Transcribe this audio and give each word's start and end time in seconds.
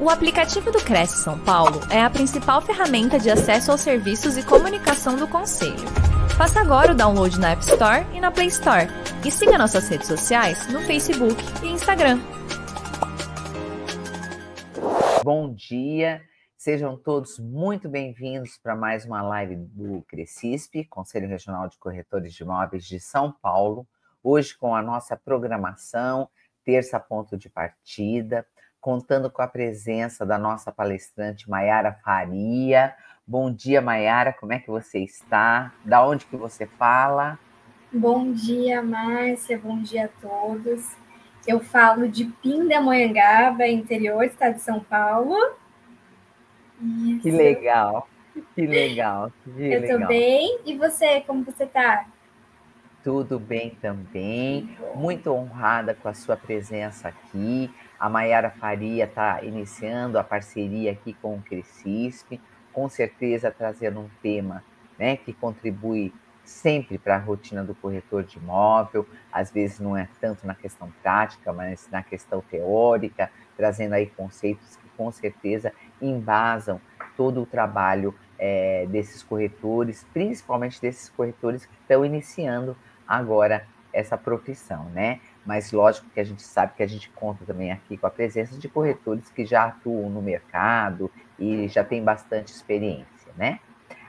O 0.00 0.08
aplicativo 0.08 0.70
do 0.70 0.78
Cresce 0.78 1.16
São 1.16 1.36
Paulo 1.40 1.80
é 1.90 2.00
a 2.00 2.08
principal 2.08 2.62
ferramenta 2.62 3.18
de 3.18 3.28
acesso 3.28 3.72
aos 3.72 3.80
serviços 3.80 4.38
e 4.38 4.46
comunicação 4.46 5.16
do 5.16 5.26
Conselho. 5.26 5.74
Faça 6.36 6.60
agora 6.60 6.92
o 6.92 6.94
download 6.94 7.36
na 7.40 7.50
App 7.50 7.62
Store 7.62 8.06
e 8.14 8.20
na 8.20 8.30
Play 8.30 8.46
Store. 8.46 8.86
E 9.26 9.30
siga 9.32 9.58
nossas 9.58 9.88
redes 9.88 10.06
sociais 10.06 10.72
no 10.72 10.78
Facebook 10.82 11.34
e 11.64 11.70
Instagram. 11.70 12.20
Bom 15.24 15.52
dia, 15.52 16.22
sejam 16.56 16.96
todos 16.96 17.40
muito 17.40 17.88
bem-vindos 17.88 18.56
para 18.56 18.76
mais 18.76 19.04
uma 19.04 19.20
live 19.20 19.56
do 19.56 20.04
Crescisp, 20.06 20.84
Conselho 20.84 21.26
Regional 21.26 21.68
de 21.68 21.76
Corretores 21.76 22.32
de 22.32 22.44
Imóveis 22.44 22.84
de 22.84 23.00
São 23.00 23.32
Paulo. 23.42 23.84
Hoje 24.22 24.56
com 24.56 24.76
a 24.76 24.80
nossa 24.80 25.16
programação, 25.16 26.28
terça 26.64 27.00
ponto 27.00 27.36
de 27.36 27.50
partida 27.50 28.46
contando 28.80 29.30
com 29.30 29.42
a 29.42 29.46
presença 29.46 30.24
da 30.24 30.38
nossa 30.38 30.70
palestrante 30.70 31.48
Maiara 31.48 31.92
Faria. 32.04 32.94
Bom 33.26 33.52
dia, 33.52 33.80
Maiara, 33.82 34.32
como 34.32 34.52
é 34.52 34.58
que 34.58 34.68
você 34.68 35.00
está? 35.00 35.72
Da 35.84 36.04
onde 36.06 36.26
que 36.26 36.36
você 36.36 36.66
fala? 36.66 37.38
Bom 37.92 38.32
dia, 38.32 38.82
Márcia, 38.82 39.58
bom 39.58 39.80
dia 39.82 40.06
a 40.06 40.20
todos. 40.20 40.96
Eu 41.46 41.60
falo 41.60 42.08
de 42.08 42.26
Pindamonhangaba, 42.26 43.66
interior 43.66 44.18
do 44.18 44.24
estado 44.24 44.54
de 44.54 44.60
São 44.62 44.80
Paulo. 44.80 45.34
Isso. 46.80 47.22
Que 47.22 47.30
legal, 47.30 48.08
que 48.54 48.66
legal. 48.66 49.32
Que 49.42 49.50
Eu 49.50 49.80
legal. 49.80 50.00
tô 50.00 50.06
bem. 50.06 50.60
E 50.64 50.76
você, 50.76 51.22
como 51.22 51.44
você 51.44 51.66
tá? 51.66 52.06
Tudo 53.02 53.38
bem 53.38 53.70
também. 53.80 54.76
Muito 54.94 55.32
honrada 55.32 55.94
com 55.94 56.08
a 56.08 56.14
sua 56.14 56.36
presença 56.36 57.08
aqui. 57.08 57.70
A 57.98 58.08
Maiara 58.08 58.50
Faria 58.50 59.04
está 59.04 59.42
iniciando 59.42 60.18
a 60.18 60.24
parceria 60.24 60.92
aqui 60.92 61.14
com 61.14 61.34
o 61.34 61.42
Crescisp, 61.42 62.40
com 62.72 62.88
certeza 62.88 63.50
trazendo 63.50 64.00
um 64.00 64.08
tema 64.22 64.62
né, 64.98 65.16
que 65.16 65.32
contribui 65.32 66.12
sempre 66.44 66.96
para 66.96 67.16
a 67.16 67.18
rotina 67.18 67.62
do 67.62 67.74
corretor 67.74 68.24
de 68.24 68.38
imóvel, 68.38 69.06
às 69.30 69.50
vezes 69.50 69.78
não 69.78 69.96
é 69.96 70.08
tanto 70.20 70.46
na 70.46 70.54
questão 70.54 70.90
prática, 71.02 71.52
mas 71.52 71.88
na 71.90 72.02
questão 72.02 72.40
teórica, 72.40 73.30
trazendo 73.56 73.94
aí 73.94 74.06
conceitos 74.06 74.76
que 74.76 74.88
com 74.96 75.10
certeza 75.12 75.72
embasam 76.00 76.80
todo 77.16 77.42
o 77.42 77.46
trabalho 77.46 78.14
é, 78.38 78.86
desses 78.88 79.22
corretores, 79.22 80.06
principalmente 80.12 80.80
desses 80.80 81.08
corretores 81.10 81.66
que 81.66 81.74
estão 81.82 82.04
iniciando 82.04 82.76
agora 83.06 83.66
essa 83.92 84.16
profissão, 84.16 84.84
né? 84.90 85.20
Mas 85.48 85.72
lógico 85.72 86.10
que 86.10 86.20
a 86.20 86.24
gente 86.24 86.42
sabe 86.42 86.74
que 86.76 86.82
a 86.82 86.86
gente 86.86 87.08
conta 87.08 87.42
também 87.46 87.72
aqui 87.72 87.96
com 87.96 88.06
a 88.06 88.10
presença 88.10 88.58
de 88.58 88.68
corretores 88.68 89.30
que 89.30 89.46
já 89.46 89.64
atuam 89.64 90.10
no 90.10 90.20
mercado 90.20 91.10
e 91.38 91.66
já 91.68 91.82
têm 91.82 92.04
bastante 92.04 92.52
experiência, 92.52 93.32
né? 93.34 93.58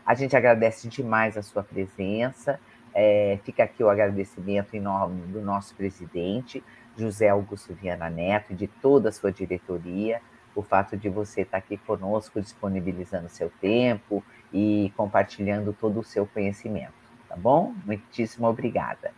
A 0.05 0.13
gente 0.15 0.35
agradece 0.35 0.89
demais 0.89 1.37
a 1.37 1.41
sua 1.41 1.63
presença. 1.63 2.59
É, 2.93 3.39
fica 3.45 3.63
aqui 3.63 3.81
o 3.81 3.89
agradecimento 3.89 4.75
em 4.75 4.81
nome 4.81 5.21
do 5.27 5.39
nosso 5.39 5.73
presidente, 5.75 6.61
José 6.97 7.29
Augusto 7.29 7.73
Viana 7.73 8.09
Neto, 8.09 8.51
e 8.51 8.55
de 8.55 8.67
toda 8.67 9.07
a 9.07 9.11
sua 9.13 9.31
diretoria, 9.31 10.21
o 10.53 10.61
fato 10.61 10.97
de 10.97 11.07
você 11.07 11.43
estar 11.43 11.59
aqui 11.59 11.77
conosco, 11.77 12.41
disponibilizando 12.41 13.29
seu 13.29 13.49
tempo 13.61 14.21
e 14.51 14.91
compartilhando 14.97 15.71
todo 15.71 16.01
o 16.01 16.03
seu 16.03 16.25
conhecimento, 16.25 16.91
tá 17.29 17.37
bom? 17.37 17.73
Muitíssimo 17.85 18.45
obrigada. 18.45 19.13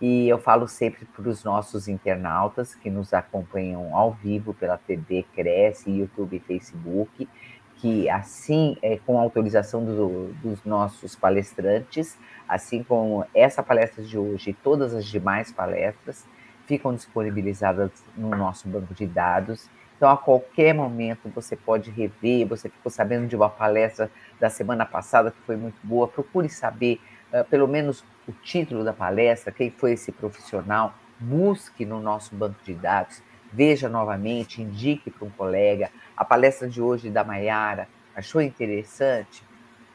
E 0.00 0.28
eu 0.28 0.38
falo 0.38 0.68
sempre 0.68 1.04
para 1.06 1.28
os 1.28 1.42
nossos 1.42 1.88
internautas 1.88 2.74
que 2.74 2.88
nos 2.88 3.12
acompanham 3.12 3.96
ao 3.96 4.12
vivo 4.12 4.54
pela 4.54 4.78
TV 4.78 5.24
Cresce, 5.34 5.90
YouTube 5.90 6.36
e 6.36 6.40
Facebook, 6.40 7.28
que 7.76 8.08
assim, 8.08 8.76
é, 8.80 8.98
com 8.98 9.18
autorização 9.18 9.84
do, 9.84 10.32
dos 10.34 10.64
nossos 10.64 11.16
palestrantes, 11.16 12.16
assim 12.48 12.82
como 12.82 13.24
essa 13.34 13.62
palestra 13.62 14.02
de 14.04 14.16
hoje 14.16 14.50
e 14.50 14.54
todas 14.54 14.94
as 14.94 15.04
demais 15.04 15.50
palestras, 15.50 16.24
ficam 16.66 16.94
disponibilizadas 16.94 17.90
no 18.16 18.30
nosso 18.30 18.68
banco 18.68 18.94
de 18.94 19.06
dados. 19.06 19.68
Então, 19.96 20.10
a 20.10 20.16
qualquer 20.16 20.74
momento 20.74 21.28
você 21.34 21.56
pode 21.56 21.90
rever. 21.90 22.46
Você 22.46 22.68
ficou 22.68 22.92
sabendo 22.92 23.26
de 23.26 23.34
uma 23.34 23.48
palestra 23.48 24.10
da 24.38 24.50
semana 24.50 24.86
passada 24.86 25.30
que 25.30 25.40
foi 25.40 25.56
muito 25.56 25.78
boa, 25.82 26.06
procure 26.06 26.48
saber 26.48 27.00
uh, 27.32 27.44
pelo 27.46 27.66
menos 27.66 28.04
o 28.28 28.32
título 28.32 28.84
da 28.84 28.92
palestra, 28.92 29.50
quem 29.50 29.70
foi 29.70 29.92
esse 29.92 30.12
profissional, 30.12 30.94
busque 31.18 31.86
no 31.86 31.98
nosso 31.98 32.36
banco 32.36 32.62
de 32.62 32.74
dados, 32.74 33.22
veja 33.50 33.88
novamente, 33.88 34.60
indique 34.60 35.10
para 35.10 35.26
um 35.26 35.30
colega. 35.30 35.90
A 36.14 36.24
palestra 36.24 36.68
de 36.68 36.82
hoje 36.82 37.08
da 37.08 37.24
Maiara, 37.24 37.88
achou 38.14 38.42
interessante? 38.42 39.42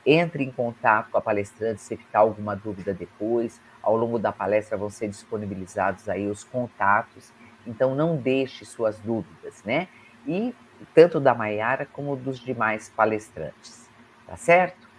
Entre 0.05 0.43
em 0.43 0.51
contato 0.51 1.11
com 1.11 1.17
a 1.17 1.21
palestrante 1.21 1.79
se 1.79 1.95
ficar 1.95 2.19
alguma 2.19 2.55
dúvida 2.55 2.93
depois. 2.93 3.61
Ao 3.81 3.95
longo 3.95 4.17
da 4.17 4.33
palestra 4.33 4.75
vão 4.75 4.89
ser 4.89 5.07
disponibilizados 5.07 6.09
aí 6.09 6.27
os 6.27 6.43
contatos. 6.43 7.31
Então 7.65 7.95
não 7.95 8.17
deixe 8.17 8.65
suas 8.65 8.99
dúvidas, 8.99 9.63
né? 9.63 9.87
E 10.27 10.53
tanto 10.93 11.19
da 11.19 11.33
Maiara 11.33 11.85
como 11.85 12.15
dos 12.15 12.39
demais 12.39 12.89
palestrantes, 12.89 13.89
tá 14.27 14.35
certo? 14.35 14.89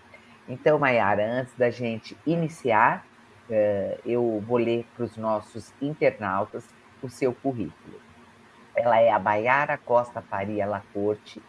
Então, 0.49 0.79
Maiara, 0.79 1.25
antes 1.25 1.55
da 1.55 1.71
gente 1.71 2.17
iniciar, 2.27 3.05
eh, 3.51 3.99
eu 4.05 4.43
vou 4.47 4.59
ler 4.59 4.87
para 4.97 5.05
os 5.05 5.17
nossos 5.17 5.73
internautas 5.81 6.65
o 7.03 7.09
seu 7.09 7.33
currículo. 7.33 8.01
Ela 8.75 9.01
é 9.01 9.11
a 9.11 9.19
Baiara 9.19 9.77
Costa 9.77 10.23
Faria 10.23 10.67
Lacorte, 10.67 11.43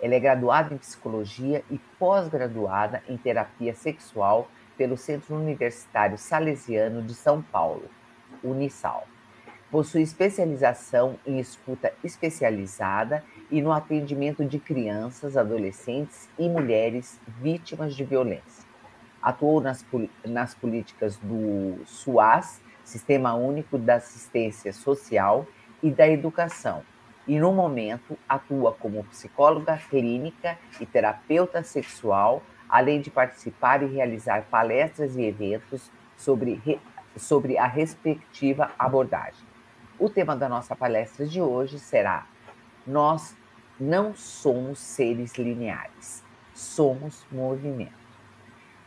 ela 0.00 0.14
é 0.14 0.20
graduada 0.20 0.74
em 0.74 0.78
psicologia 0.78 1.64
e 1.70 1.78
pós-graduada 1.98 3.02
em 3.08 3.16
terapia 3.16 3.74
sexual 3.74 4.48
pelo 4.76 4.96
Centro 4.96 5.36
Universitário 5.36 6.18
Salesiano 6.18 7.02
de 7.02 7.14
São 7.14 7.40
Paulo, 7.40 7.88
Unisal. 8.44 9.06
Possui 9.70 10.02
especialização 10.02 11.18
em 11.26 11.38
escuta 11.38 11.92
especializada 12.04 13.24
e 13.50 13.62
no 13.62 13.72
atendimento 13.72 14.44
de 14.44 14.58
crianças, 14.58 15.36
adolescentes 15.36 16.28
e 16.38 16.48
mulheres 16.48 17.18
vítimas 17.40 17.94
de 17.94 18.04
violência 18.04 18.65
atuou 19.26 19.60
nas, 19.60 19.84
nas 20.24 20.54
políticas 20.54 21.16
do 21.16 21.84
SUAS, 21.84 22.62
Sistema 22.84 23.34
Único 23.34 23.76
da 23.76 23.96
Assistência 23.96 24.72
Social 24.72 25.44
e 25.82 25.90
da 25.90 26.06
Educação, 26.06 26.84
e 27.26 27.36
no 27.40 27.52
momento 27.52 28.16
atua 28.28 28.72
como 28.72 29.02
psicóloga 29.06 29.76
clínica 29.90 30.56
e 30.80 30.86
terapeuta 30.86 31.64
sexual, 31.64 32.40
além 32.68 33.00
de 33.00 33.10
participar 33.10 33.82
e 33.82 33.86
realizar 33.86 34.46
palestras 34.48 35.16
e 35.16 35.22
eventos 35.24 35.90
sobre, 36.16 36.80
sobre 37.16 37.58
a 37.58 37.66
respectiva 37.66 38.70
abordagem. 38.78 39.44
O 39.98 40.08
tema 40.08 40.36
da 40.36 40.48
nossa 40.48 40.76
palestra 40.76 41.26
de 41.26 41.42
hoje 41.42 41.80
será: 41.80 42.28
Nós 42.86 43.36
não 43.80 44.14
somos 44.14 44.78
seres 44.78 45.34
lineares, 45.34 46.22
somos 46.54 47.26
movimento. 47.32 48.05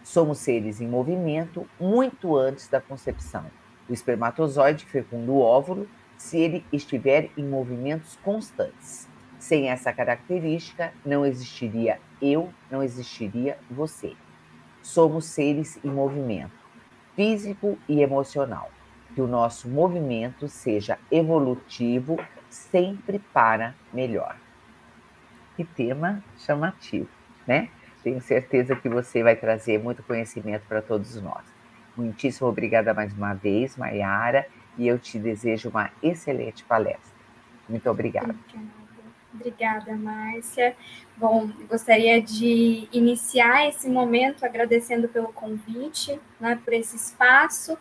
Somos 0.09 0.40
seres 0.40 0.81
em 0.81 0.88
movimento 0.88 1.70
muito 1.80 2.36
antes 2.36 2.68
da 2.68 2.81
concepção. 2.81 3.46
O 3.88 3.94
espermatozoide 3.94 4.84
fecunda 4.84 5.31
o 5.31 5.40
óvulo 5.40 5.88
se 6.18 6.36
ele 6.40 6.66
estiver 6.74 7.30
em 7.38 7.46
movimentos 7.47 8.16
constantes. 8.24 9.08
Sem 9.38 9.69
essa 9.69 9.94
característica, 9.94 10.92
não 11.06 11.24
existiria 11.24 12.00
eu, 12.19 12.52
não 12.72 12.81
existiria 12.81 13.59
você. 13.69 14.16
Somos 14.81 15.25
seres 15.25 15.78
em 15.84 15.92
movimento, 15.92 16.58
físico 17.16 17.78
e 17.88 18.02
emocional. 18.02 18.72
Que 19.14 19.22
o 19.22 19.28
nosso 19.28 19.69
movimento 19.69 20.48
seja 20.48 20.98
evolutivo 21.12 22.18
sempre 22.50 23.19
para 23.31 23.75
melhor. 23.94 24.36
Que 25.56 25.64
tema 25.64 26.24
chamativo, 26.36 27.10
né? 27.45 27.69
Tenho 28.10 28.22
certeza 28.22 28.76
que 28.76 28.90
você 28.90 29.22
vai 29.22 29.36
trazer 29.36 29.78
muito 29.78 30.02
conhecimento 30.02 30.64
para 30.68 30.82
todos 30.82 31.22
nós. 31.22 31.44
Muitíssimo 31.96 32.48
obrigada 32.50 32.92
mais 32.92 33.14
uma 33.14 33.36
vez, 33.36 33.78
Maiara, 33.78 34.48
e 34.80 34.88
eu 34.88 34.98
te 34.98 35.20
desejo 35.20 35.70
uma 35.70 35.92
excelente 36.02 36.64
palestra. 36.64 37.14
Muito 37.70 37.88
obrigada. 37.88 38.36
Obrigada, 39.32 39.96
Márcia. 39.96 40.76
Bom, 41.16 41.52
gostaria 41.70 42.20
de 42.20 42.88
iniciar 42.92 43.68
esse 43.68 43.88
momento 43.88 44.44
agradecendo 44.44 45.08
pelo 45.08 45.32
convite, 45.32 46.20
né, 46.40 46.60
por 46.66 46.74
esse 46.74 46.96
espaço 46.96 47.78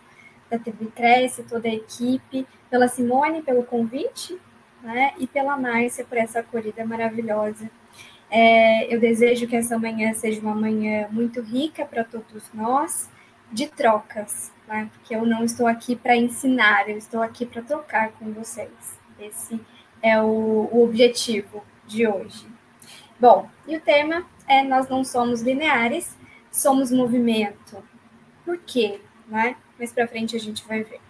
da 0.51 0.59
TV 0.59 0.91
Cresce, 0.95 1.43
toda 1.45 1.69
a 1.69 1.75
equipe, 1.75 2.47
pela 2.69 2.87
Simone 2.87 3.41
pelo 3.41 3.65
convite, 3.65 4.39
né, 4.83 5.15
e 5.17 5.27
pela 5.27 5.57
Márcia 5.57 6.05
por 6.05 6.19
essa 6.19 6.41
acolhida 6.41 6.85
maravilhosa 6.85 7.71
é, 8.31 8.93
eu 8.95 9.01
desejo 9.01 9.47
que 9.47 9.57
essa 9.57 9.79
manhã 9.79 10.13
seja 10.13 10.41
uma 10.41 10.55
manhã 10.55 11.09
muito 11.11 11.41
rica 11.41 11.85
para 11.85 12.05
todos 12.05 12.45
nós, 12.53 13.09
de 13.51 13.67
trocas, 13.67 14.53
né? 14.67 14.91
porque 14.93 15.15
eu 15.15 15.25
não 15.25 15.45
estou 15.45 15.67
aqui 15.67 15.97
para 15.97 16.15
ensinar, 16.15 16.89
eu 16.89 16.99
estou 16.99 17.23
aqui 17.23 17.47
para 17.47 17.63
trocar 17.63 18.13
com 18.13 18.33
vocês. 18.33 18.99
Esse 19.19 19.61
é 20.03 20.21
o, 20.21 20.69
o 20.71 20.85
objetivo 20.85 21.65
de 21.87 22.07
hoje. 22.07 22.47
Bom, 23.19 23.49
e 23.67 23.77
o 23.77 23.81
tema 23.81 24.25
é 24.47 24.63
Nós 24.63 24.89
não 24.89 25.03
somos 25.03 25.43
lineares, 25.43 26.17
somos 26.53 26.93
movimento. 26.93 27.83
Por 28.45 28.59
quê? 28.59 29.01
Né? 29.27 29.57
Mais 29.79 29.93
para 29.93 30.07
frente 30.07 30.37
a 30.37 30.41
gente 30.41 30.67
vai 30.67 30.83
ver. 30.83 31.01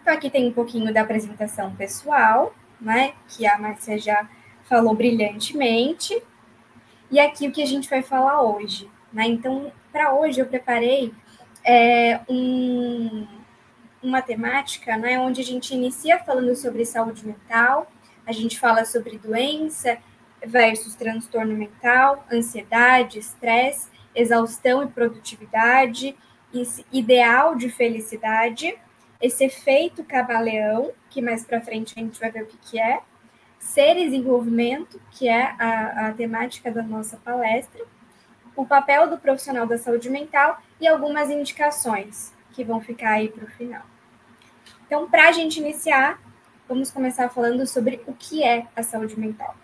Então, 0.00 0.14
aqui 0.14 0.30
tem 0.30 0.48
um 0.48 0.52
pouquinho 0.52 0.92
da 0.94 1.02
apresentação 1.02 1.74
pessoal, 1.74 2.54
né? 2.80 3.14
Que 3.28 3.46
a 3.46 3.58
Márcia 3.58 3.98
já 3.98 4.28
falou 4.68 4.94
brilhantemente. 4.94 6.22
E 7.10 7.18
aqui 7.18 7.48
o 7.48 7.52
que 7.52 7.62
a 7.62 7.66
gente 7.66 7.88
vai 7.88 8.02
falar 8.02 8.42
hoje. 8.42 8.88
Né? 9.12 9.26
Então, 9.26 9.72
para 9.92 10.14
hoje 10.14 10.40
eu 10.40 10.46
preparei 10.46 11.12
é, 11.64 12.20
um, 12.28 13.26
uma 14.02 14.20
temática 14.22 14.96
né, 14.96 15.18
onde 15.18 15.40
a 15.40 15.44
gente 15.44 15.74
inicia 15.74 16.18
falando 16.18 16.54
sobre 16.54 16.84
saúde 16.84 17.26
mental, 17.26 17.90
a 18.26 18.32
gente 18.32 18.58
fala 18.58 18.84
sobre 18.84 19.18
doença 19.18 19.98
versus 20.44 20.94
transtorno 20.94 21.54
mental, 21.54 22.24
ansiedade, 22.30 23.18
estresse, 23.18 23.88
exaustão 24.14 24.82
e 24.82 24.86
produtividade, 24.88 26.16
ideal 26.92 27.54
de 27.54 27.68
felicidade, 27.68 28.76
esse 29.20 29.44
efeito 29.44 30.04
camaleão, 30.04 30.92
que 31.10 31.20
mais 31.20 31.44
para 31.44 31.60
frente 31.60 31.94
a 31.96 32.00
gente 32.00 32.18
vai 32.18 32.30
ver 32.30 32.42
o 32.42 32.46
que, 32.46 32.56
que 32.58 32.78
é, 32.78 33.00
ser 33.58 33.96
e 33.96 34.04
desenvolvimento, 34.04 35.00
que 35.10 35.28
é 35.28 35.54
a, 35.58 36.08
a 36.08 36.12
temática 36.12 36.70
da 36.70 36.82
nossa 36.82 37.16
palestra, 37.16 37.84
o 38.54 38.64
papel 38.64 39.08
do 39.08 39.18
profissional 39.18 39.66
da 39.66 39.76
saúde 39.76 40.08
mental 40.08 40.60
e 40.80 40.88
algumas 40.88 41.30
indicações 41.30 42.32
que 42.52 42.64
vão 42.64 42.80
ficar 42.80 43.10
aí 43.10 43.28
para 43.28 43.44
o 43.44 43.48
final. 43.48 43.82
Então, 44.86 45.08
para 45.10 45.28
a 45.28 45.32
gente 45.32 45.60
iniciar, 45.60 46.18
vamos 46.68 46.90
começar 46.90 47.28
falando 47.28 47.66
sobre 47.66 48.02
o 48.06 48.14
que 48.14 48.42
é 48.42 48.66
a 48.74 48.82
saúde 48.82 49.18
mental. 49.18 49.54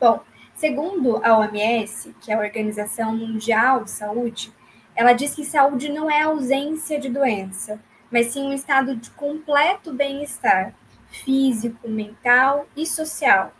Bom, 0.00 0.20
segundo 0.54 1.24
a 1.24 1.38
OMS, 1.38 2.14
que 2.20 2.30
é 2.30 2.34
a 2.34 2.38
Organização 2.38 3.16
Mundial 3.16 3.82
de 3.82 3.90
Saúde, 3.90 4.52
ela 4.94 5.12
diz 5.12 5.34
que 5.34 5.44
saúde 5.44 5.90
não 5.90 6.10
é 6.10 6.22
ausência 6.22 7.00
de 7.00 7.08
doença, 7.08 7.80
mas 8.10 8.28
sim 8.28 8.46
um 8.46 8.52
estado 8.52 8.94
de 8.94 9.10
completo 9.10 9.92
bem-estar 9.92 10.74
físico, 11.10 11.88
mental 11.88 12.66
e 12.76 12.86
social. 12.86 13.52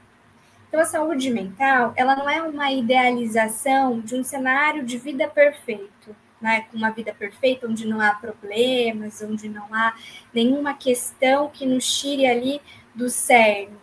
Então, 0.69 0.81
a 0.81 0.85
saúde 0.85 1.31
mental, 1.31 1.93
ela 1.97 2.17
não 2.17 2.29
é 2.29 2.43
uma 2.43 2.71
idealização 2.71 4.01
de 4.01 4.15
um 4.17 4.25
cenário 4.25 4.85
de 4.85 4.99
vida 4.99 5.29
perfeito, 5.29 6.15
né? 6.41 6.67
Com 6.71 6.77
uma 6.77 6.91
vida 6.91 7.15
perfeita, 7.15 7.67
onde 7.67 7.87
não 7.87 8.01
há 8.01 8.15
problemas, 8.15 9.23
onde 9.23 9.49
não 9.49 9.73
há 9.73 9.95
nenhuma 10.35 10.75
questão 10.75 11.49
que 11.49 11.65
nos 11.65 11.99
tire 11.99 12.27
ali 12.27 12.61
do 12.95 13.09
cerne. 13.09 13.79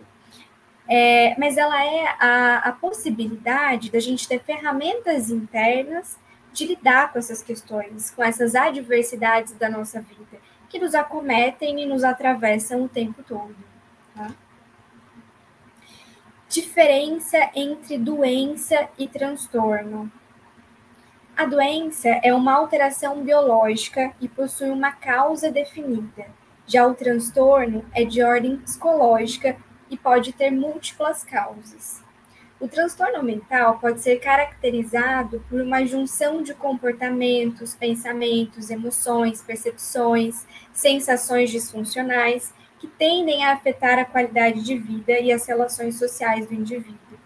É, 0.87 1.33
mas 1.39 1.57
ela 1.57 1.83
é 1.83 2.15
a, 2.19 2.57
a 2.57 2.71
possibilidade 2.73 3.89
da 3.89 3.99
gente 3.99 4.27
ter 4.27 4.41
ferramentas 4.43 5.29
internas 5.29 6.19
de 6.51 6.67
lidar 6.67 7.11
com 7.11 7.17
essas 7.17 7.41
questões, 7.41 8.11
com 8.11 8.23
essas 8.23 8.53
adversidades 8.53 9.53
da 9.53 9.69
nossa 9.69 10.01
vida, 10.01 10.37
que 10.73 10.79
nos 10.79 10.95
acometem 10.95 11.83
e 11.83 11.85
nos 11.85 12.03
atravessam 12.03 12.81
o 12.81 12.89
tempo 12.89 13.21
todo. 13.21 13.55
Tá? 14.15 14.31
Diferença 16.49 17.51
entre 17.53 17.95
doença 17.95 18.89
e 18.97 19.07
transtorno. 19.07 20.11
A 21.37 21.45
doença 21.45 22.09
é 22.23 22.33
uma 22.33 22.53
alteração 22.53 23.23
biológica 23.23 24.13
e 24.19 24.27
possui 24.27 24.71
uma 24.71 24.91
causa 24.91 25.51
definida. 25.51 26.25
Já 26.65 26.87
o 26.87 26.95
transtorno 26.95 27.85
é 27.93 28.03
de 28.03 28.23
ordem 28.23 28.57
psicológica 28.57 29.55
e 29.91 29.95
pode 29.95 30.33
ter 30.33 30.49
múltiplas 30.49 31.23
causas. 31.23 32.02
O 32.63 32.67
transtorno 32.69 33.21
mental 33.21 33.77
pode 33.77 33.99
ser 33.99 34.21
caracterizado 34.21 35.43
por 35.49 35.59
uma 35.59 35.85
junção 35.85 36.41
de 36.41 36.53
comportamentos, 36.53 37.75
pensamentos, 37.75 38.69
emoções, 38.69 39.41
percepções, 39.41 40.45
sensações 40.71 41.51
disfuncionais 41.51 42.53
que 42.79 42.87
tendem 42.87 43.43
a 43.43 43.51
afetar 43.51 43.99
a 43.99 44.05
qualidade 44.05 44.63
de 44.63 44.77
vida 44.77 45.19
e 45.19 45.29
as 45.29 45.45
relações 45.45 45.99
sociais 45.99 46.47
do 46.47 46.53
indivíduo. 46.53 47.19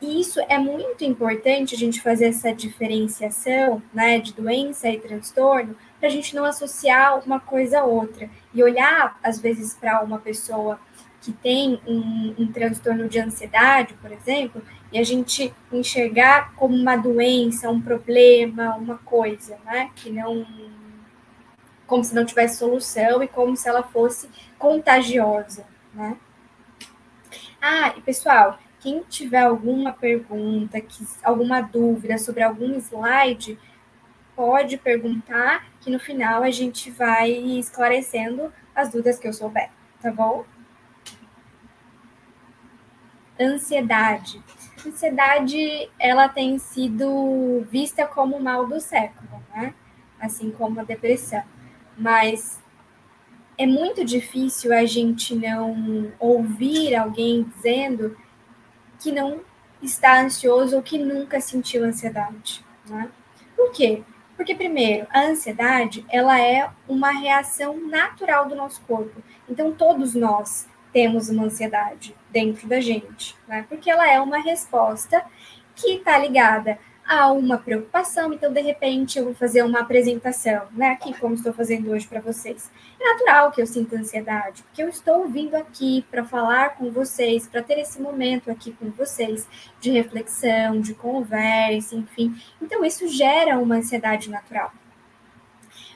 E 0.00 0.20
isso 0.20 0.38
é 0.48 0.58
muito 0.58 1.02
importante 1.02 1.74
a 1.74 1.78
gente 1.78 2.00
fazer 2.00 2.26
essa 2.26 2.54
diferenciação 2.54 3.82
né, 3.92 4.20
de 4.20 4.32
doença 4.32 4.88
e 4.88 5.00
transtorno, 5.00 5.76
para 5.98 6.08
a 6.08 6.12
gente 6.12 6.36
não 6.36 6.44
associar 6.44 7.18
uma 7.24 7.40
coisa 7.40 7.80
a 7.80 7.84
outra 7.84 8.30
e 8.54 8.62
olhar, 8.62 9.18
às 9.24 9.40
vezes, 9.40 9.74
para 9.74 10.02
uma 10.02 10.20
pessoa 10.20 10.78
que 11.22 11.32
tem 11.32 11.80
um, 11.86 12.34
um, 12.36 12.52
transtorno 12.52 13.08
de 13.08 13.20
ansiedade, 13.20 13.94
por 13.94 14.10
exemplo, 14.10 14.60
e 14.92 14.98
a 14.98 15.04
gente 15.04 15.54
enxergar 15.72 16.52
como 16.56 16.74
uma 16.74 16.96
doença, 16.96 17.70
um 17.70 17.80
problema, 17.80 18.74
uma 18.74 18.98
coisa, 18.98 19.56
né, 19.64 19.90
que 19.94 20.10
não 20.10 20.44
como 21.86 22.02
se 22.02 22.14
não 22.14 22.24
tivesse 22.24 22.56
solução 22.56 23.22
e 23.22 23.28
como 23.28 23.56
se 23.56 23.68
ela 23.68 23.82
fosse 23.82 24.28
contagiosa, 24.58 25.66
né? 25.92 26.16
Ah, 27.60 27.92
e 27.96 28.00
pessoal, 28.00 28.58
quem 28.80 29.02
tiver 29.02 29.42
alguma 29.42 29.92
pergunta, 29.92 30.80
que, 30.80 31.06
alguma 31.22 31.60
dúvida 31.60 32.16
sobre 32.16 32.42
algum 32.42 32.76
slide, 32.78 33.58
pode 34.34 34.78
perguntar, 34.78 35.66
que 35.80 35.90
no 35.90 36.00
final 36.00 36.42
a 36.42 36.50
gente 36.50 36.90
vai 36.90 37.30
esclarecendo 37.30 38.52
as 38.74 38.88
dúvidas 38.88 39.18
que 39.18 39.28
eu 39.28 39.32
souber, 39.32 39.68
tá 40.00 40.10
bom? 40.10 40.46
Ansiedade. 43.42 44.42
Ansiedade, 44.86 45.90
ela 45.98 46.28
tem 46.28 46.58
sido 46.58 47.66
vista 47.70 48.06
como 48.06 48.36
o 48.36 48.42
mal 48.42 48.66
do 48.66 48.80
século, 48.80 49.42
né? 49.54 49.74
Assim 50.20 50.50
como 50.50 50.80
a 50.80 50.84
depressão 50.84 51.42
mas 51.96 52.60
é 53.58 53.66
muito 53.66 54.04
difícil 54.04 54.72
a 54.72 54.84
gente 54.84 55.34
não 55.34 56.12
ouvir 56.18 56.94
alguém 56.94 57.44
dizendo 57.44 58.16
que 58.98 59.12
não 59.12 59.40
está 59.82 60.20
ansioso 60.20 60.76
ou 60.76 60.82
que 60.82 60.98
nunca 60.98 61.40
sentiu 61.40 61.84
ansiedade. 61.84 62.64
Né? 62.86 63.10
Por 63.56 63.72
quê? 63.72 64.02
Porque, 64.36 64.54
primeiro, 64.54 65.06
a 65.10 65.22
ansiedade 65.22 66.04
ela 66.08 66.40
é 66.40 66.68
uma 66.88 67.10
reação 67.10 67.78
natural 67.86 68.48
do 68.48 68.56
nosso 68.56 68.80
corpo. 68.82 69.22
Então, 69.48 69.72
todos 69.72 70.14
nós 70.14 70.66
temos 70.92 71.28
uma 71.28 71.44
ansiedade 71.44 72.14
dentro 72.30 72.68
da 72.68 72.80
gente, 72.80 73.36
né? 73.48 73.64
porque 73.68 73.90
ela 73.90 74.10
é 74.10 74.20
uma 74.20 74.38
resposta 74.38 75.24
que 75.74 75.94
está 75.94 76.18
ligada 76.18 76.78
há 77.06 77.30
uma 77.32 77.58
preocupação, 77.58 78.32
então 78.32 78.52
de 78.52 78.60
repente 78.60 79.18
eu 79.18 79.24
vou 79.24 79.34
fazer 79.34 79.62
uma 79.62 79.80
apresentação, 79.80 80.66
né, 80.72 80.90
aqui 80.90 81.12
como 81.18 81.34
estou 81.34 81.52
fazendo 81.52 81.90
hoje 81.90 82.06
para 82.06 82.20
vocês. 82.20 82.70
É 83.00 83.04
natural 83.04 83.50
que 83.50 83.60
eu 83.60 83.66
sinta 83.66 83.96
ansiedade, 83.96 84.62
porque 84.62 84.82
eu 84.82 84.88
estou 84.88 85.28
vindo 85.28 85.54
aqui 85.54 86.04
para 86.10 86.24
falar 86.24 86.76
com 86.76 86.90
vocês, 86.90 87.46
para 87.46 87.62
ter 87.62 87.78
esse 87.80 88.00
momento 88.00 88.50
aqui 88.50 88.72
com 88.72 88.90
vocês 88.90 89.48
de 89.80 89.90
reflexão, 89.90 90.80
de 90.80 90.94
conversa, 90.94 91.96
enfim. 91.96 92.34
Então 92.60 92.84
isso 92.84 93.08
gera 93.08 93.58
uma 93.58 93.76
ansiedade 93.76 94.30
natural. 94.30 94.72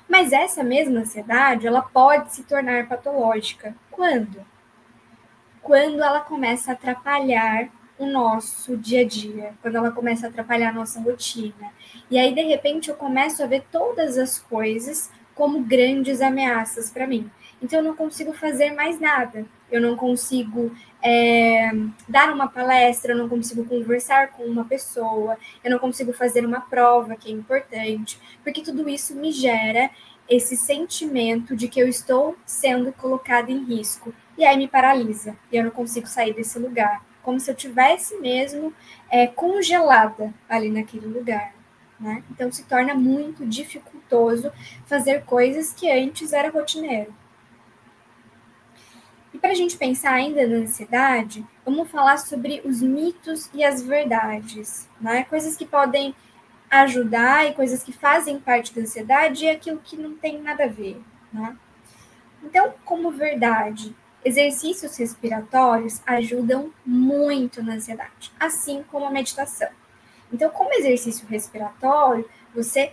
Mas 0.09 0.33
essa 0.33 0.63
mesma 0.63 1.01
ansiedade, 1.01 1.67
ela 1.67 1.83
pode 1.83 2.33
se 2.33 2.45
tornar 2.45 2.89
patológica. 2.89 3.75
Quando? 3.91 4.45
Quando 5.67 6.01
ela 6.01 6.21
começa 6.21 6.71
a 6.71 6.75
atrapalhar 6.75 7.69
o 7.99 8.07
nosso 8.07 8.77
dia 8.77 9.01
a 9.01 9.05
dia, 9.05 9.53
quando 9.61 9.75
ela 9.75 9.91
começa 9.91 10.25
a 10.25 10.31
atrapalhar 10.31 10.69
a 10.69 10.73
nossa 10.73 11.01
rotina. 11.01 11.73
E 12.09 12.17
aí, 12.17 12.33
de 12.33 12.43
repente, 12.43 12.89
eu 12.89 12.95
começo 12.95 13.43
a 13.43 13.49
ver 13.49 13.65
todas 13.73 14.17
as 14.17 14.39
coisas 14.39 15.11
como 15.35 15.59
grandes 15.65 16.21
ameaças 16.21 16.89
para 16.89 17.05
mim. 17.05 17.29
Então, 17.61 17.81
eu 17.81 17.85
não 17.85 17.97
consigo 17.97 18.33
fazer 18.33 18.75
mais 18.75 19.01
nada. 19.01 19.45
Eu 19.69 19.81
não 19.81 19.97
consigo 19.97 20.71
é, 21.03 21.73
dar 22.09 22.33
uma 22.33 22.47
palestra, 22.47 23.13
eu 23.13 23.19
não 23.19 23.29
consigo 23.29 23.65
conversar 23.65 24.29
com 24.29 24.45
uma 24.45 24.65
pessoa, 24.65 25.37
eu 25.65 25.71
não 25.73 25.81
consigo 25.81 26.13
fazer 26.13 26.47
uma 26.47 26.61
prova 26.61 27.17
que 27.17 27.29
é 27.29 27.35
importante, 27.35 28.21
porque 28.45 28.63
tudo 28.63 28.89
isso 28.89 29.17
me 29.17 29.33
gera 29.33 29.91
esse 30.29 30.57
sentimento 30.57 31.57
de 31.57 31.67
que 31.67 31.81
eu 31.81 31.89
estou 31.89 32.37
sendo 32.47 32.93
colocada 32.93 33.51
em 33.51 33.65
risco. 33.65 34.15
E 34.37 34.45
aí 34.45 34.57
me 34.57 34.69
paralisa, 34.69 35.37
e 35.51 35.57
eu 35.57 35.65
não 35.65 35.71
consigo 35.71 36.07
sair 36.07 36.35
desse 36.35 36.59
lugar 36.59 37.03
como 37.27 37.41
se 37.41 37.51
eu 37.51 37.57
tivesse 37.57 38.17
mesmo 38.19 38.73
é, 39.11 39.27
congelada 39.27 40.33
ali 40.49 40.71
naquele 40.71 41.09
lugar. 41.09 41.53
Né? 41.99 42.23
Então 42.31 42.53
se 42.53 42.63
torna 42.63 42.95
muito 42.95 43.45
dificultoso 43.45 44.53
fazer 44.87 45.25
coisas 45.25 45.73
que 45.73 45.91
antes 45.91 46.33
era 46.33 46.51
rotineiro. 46.51 47.13
E 49.35 49.39
para 49.39 49.51
a 49.51 49.55
gente 49.55 49.77
pensar 49.77 50.13
ainda 50.13 50.47
na 50.47 50.59
ansiedade, 50.59 51.45
vamos 51.65 51.91
falar 51.91 52.17
sobre 52.19 52.63
os 52.65 52.81
mitos 52.81 53.51
e 53.53 53.65
as 53.65 53.83
verdades, 53.83 54.89
né? 55.01 55.25
coisas 55.25 55.57
que 55.57 55.67
podem 55.67 56.15
ajudar 56.71 57.45
e 57.47 57.55
coisas 57.55 57.83
que 57.83 57.93
fazem 57.93 58.39
parte 58.39 58.73
da 58.73 58.83
ansiedade 58.83 59.45
e 59.45 59.51
aquilo 59.51 59.81
que 59.83 59.97
não 59.97 60.15
tem 60.15 60.41
nada 60.41 60.65
a 60.65 60.69
ver. 60.69 61.03
Né? 61.33 61.57
Então, 62.45 62.73
como 62.85 63.11
verdade, 63.11 63.93
exercícios 64.27 64.97
respiratórios 64.97 66.03
ajudam 66.05 66.73
muito 66.85 67.63
na 67.63 67.75
ansiedade, 67.75 68.33
assim 68.41 68.83
como 68.91 69.07
a 69.07 69.11
meditação. 69.11 69.69
Então, 70.33 70.51
como 70.51 70.75
exercício 70.75 71.25
respiratório, 71.29 72.29
você 72.53 72.93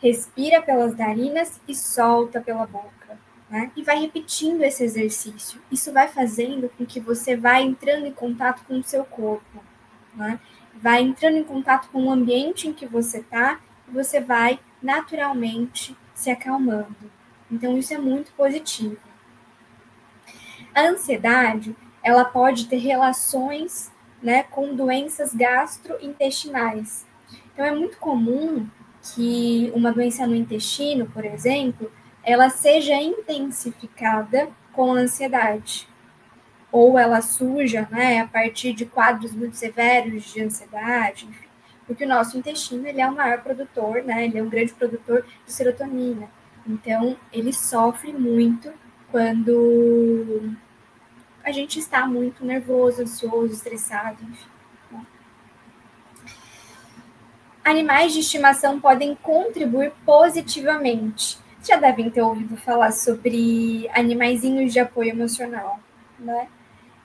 respira 0.00 0.62
pelas 0.62 0.96
narinas 0.96 1.60
e 1.68 1.74
solta 1.74 2.40
pela 2.40 2.66
boca, 2.66 3.18
né? 3.50 3.70
E 3.76 3.82
vai 3.82 4.00
repetindo 4.00 4.62
esse 4.62 4.82
exercício. 4.82 5.60
Isso 5.70 5.92
vai 5.92 6.08
fazendo 6.08 6.70
com 6.70 6.86
que 6.86 6.98
você 6.98 7.36
vá 7.36 7.60
entrando 7.60 8.06
em 8.06 8.12
contato 8.12 8.64
com 8.64 8.78
o 8.78 8.84
seu 8.84 9.04
corpo, 9.04 9.62
né? 10.14 10.40
Vai 10.72 11.02
entrando 11.02 11.36
em 11.36 11.44
contato 11.44 11.90
com 11.90 12.06
o 12.06 12.10
ambiente 12.10 12.68
em 12.68 12.72
que 12.72 12.86
você 12.86 13.18
está 13.18 13.60
e 13.86 13.90
você 13.90 14.18
vai 14.18 14.58
naturalmente 14.82 15.94
se 16.14 16.30
acalmando. 16.30 17.12
Então, 17.50 17.76
isso 17.76 17.92
é 17.92 17.98
muito 17.98 18.32
positivo. 18.32 19.13
A 20.74 20.88
ansiedade, 20.88 21.76
ela 22.02 22.24
pode 22.24 22.66
ter 22.66 22.78
relações 22.78 23.92
né, 24.22 24.42
com 24.42 24.74
doenças 24.74 25.34
gastrointestinais. 25.34 27.06
Então, 27.52 27.64
é 27.64 27.70
muito 27.70 27.96
comum 27.98 28.66
que 29.02 29.70
uma 29.74 29.92
doença 29.92 30.26
no 30.26 30.34
intestino, 30.34 31.06
por 31.06 31.24
exemplo, 31.24 31.92
ela 32.24 32.48
seja 32.48 32.94
intensificada 32.94 34.48
com 34.72 34.94
a 34.94 34.98
ansiedade. 34.98 35.86
Ou 36.72 36.98
ela 36.98 37.20
surja 37.20 37.86
né, 37.90 38.20
a 38.20 38.26
partir 38.26 38.72
de 38.72 38.84
quadros 38.84 39.32
muito 39.32 39.56
severos 39.56 40.24
de 40.32 40.42
ansiedade, 40.42 41.26
enfim. 41.26 41.48
Porque 41.86 42.04
o 42.04 42.08
nosso 42.08 42.36
intestino 42.36 42.88
ele 42.88 43.00
é 43.00 43.06
o 43.06 43.14
maior 43.14 43.42
produtor, 43.42 44.02
né, 44.02 44.24
ele 44.24 44.38
é 44.38 44.42
um 44.42 44.48
grande 44.48 44.72
produtor 44.72 45.24
de 45.46 45.52
serotonina. 45.52 46.28
Então, 46.66 47.16
ele 47.30 47.52
sofre 47.52 48.12
muito 48.12 48.72
quando 49.14 50.56
a 51.44 51.52
gente 51.52 51.78
está 51.78 52.04
muito 52.04 52.44
nervoso, 52.44 53.02
ansioso, 53.02 53.54
estressado, 53.54 54.18
enfim. 54.24 54.48
Né? 54.90 55.06
Animais 57.62 58.12
de 58.12 58.18
estimação 58.18 58.80
podem 58.80 59.14
contribuir 59.14 59.92
positivamente. 60.04 61.38
Já 61.62 61.76
devem 61.76 62.10
ter 62.10 62.22
ouvido 62.22 62.56
falar 62.56 62.90
sobre 62.90 63.88
animaizinhos 63.94 64.72
de 64.72 64.80
apoio 64.80 65.10
emocional, 65.10 65.78
né? 66.18 66.48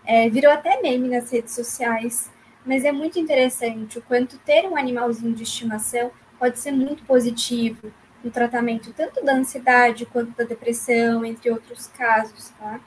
É, 0.04 0.28
virou 0.32 0.52
até 0.52 0.82
meme 0.82 1.10
nas 1.10 1.32
redes 1.32 1.54
sociais, 1.54 2.32
mas 2.66 2.86
é 2.86 2.92
muito 2.92 3.20
interessante 3.20 4.00
o 4.00 4.02
quanto 4.02 4.40
ter 4.40 4.68
um 4.68 4.76
animalzinho 4.76 5.36
de 5.36 5.44
estimação 5.44 6.10
pode 6.40 6.58
ser 6.58 6.72
muito 6.72 7.04
positivo 7.04 7.94
no 8.24 8.32
tratamento 8.32 8.94
tanto 8.94 9.24
da 9.24 9.34
ansiedade 9.34 10.06
quanto 10.06 10.36
da 10.36 10.44
depressão, 10.44 11.24
entre 11.26 11.50
outros 11.50 11.88
casos, 11.88 12.50
tá? 12.60 12.80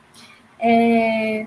É, 0.59 1.47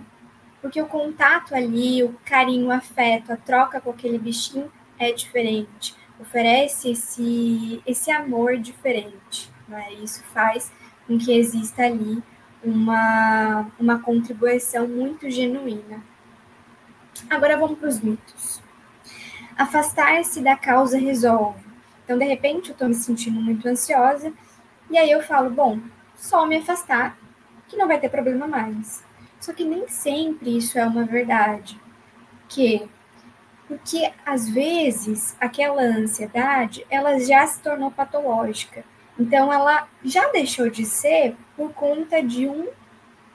porque 0.61 0.81
o 0.81 0.87
contato 0.87 1.53
ali, 1.53 2.03
o 2.03 2.15
carinho, 2.25 2.67
o 2.67 2.71
afeto, 2.71 3.31
a 3.31 3.37
troca 3.37 3.79
com 3.79 3.91
aquele 3.91 4.17
bichinho 4.17 4.71
é 4.97 5.11
diferente, 5.11 5.95
oferece 6.19 6.91
esse, 6.91 7.81
esse 7.85 8.11
amor 8.11 8.57
diferente. 8.57 9.51
Né? 9.67 9.93
Isso 10.03 10.23
faz 10.33 10.71
com 11.05 11.17
que 11.17 11.37
exista 11.37 11.83
ali 11.83 12.21
uma, 12.63 13.67
uma 13.79 13.99
contribuição 13.99 14.87
muito 14.87 15.29
genuína. 15.29 16.01
Agora 17.29 17.57
vamos 17.57 17.77
para 17.77 17.89
os 17.89 17.99
mitos. 17.99 18.61
Afastar-se 19.57 20.41
da 20.41 20.55
causa 20.55 20.97
resolve. 20.97 21.64
Então, 22.05 22.17
de 22.17 22.23
repente, 22.23 22.69
eu 22.69 22.73
estou 22.73 22.87
me 22.87 22.95
sentindo 22.95 23.41
muito 23.41 23.67
ansiosa, 23.67 24.31
e 24.89 24.97
aí 24.97 25.11
eu 25.11 25.21
falo, 25.21 25.49
bom, 25.49 25.79
só 26.15 26.45
me 26.45 26.55
afastar, 26.57 27.17
que 27.67 27.75
não 27.75 27.87
vai 27.87 27.99
ter 27.99 28.09
problema 28.09 28.47
mais. 28.47 29.03
Só 29.41 29.51
que 29.51 29.65
nem 29.65 29.87
sempre 29.87 30.55
isso 30.55 30.77
é 30.77 30.85
uma 30.85 31.03
verdade. 31.03 31.79
Que 32.47 32.87
porque 33.67 34.11
às 34.23 34.47
vezes 34.47 35.35
aquela 35.39 35.81
ansiedade 35.81 36.85
ela 36.89 37.19
já 37.19 37.45
se 37.47 37.59
tornou 37.61 37.91
patológica. 37.91 38.83
Então 39.19 39.51
ela 39.51 39.87
já 40.03 40.29
deixou 40.31 40.69
de 40.69 40.85
ser 40.85 41.35
por 41.55 41.73
conta 41.73 42.21
de 42.21 42.47
um 42.47 42.67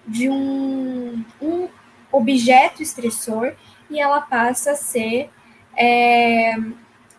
de 0.07 0.29
um, 0.29 1.25
um 1.43 1.69
objeto 2.11 2.83
estressor 2.83 3.53
e 3.89 4.01
ela 4.01 4.21
passa 4.21 4.73
a 4.73 4.77
ser 4.77 5.31
é, 5.77 6.57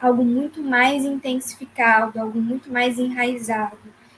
algo 0.01 0.25
muito 0.25 0.63
mais 0.63 1.05
intensificado, 1.05 2.20
algo 2.20 2.41
muito 2.41 2.72
mais 2.72 2.98
enraizado. 2.98 3.77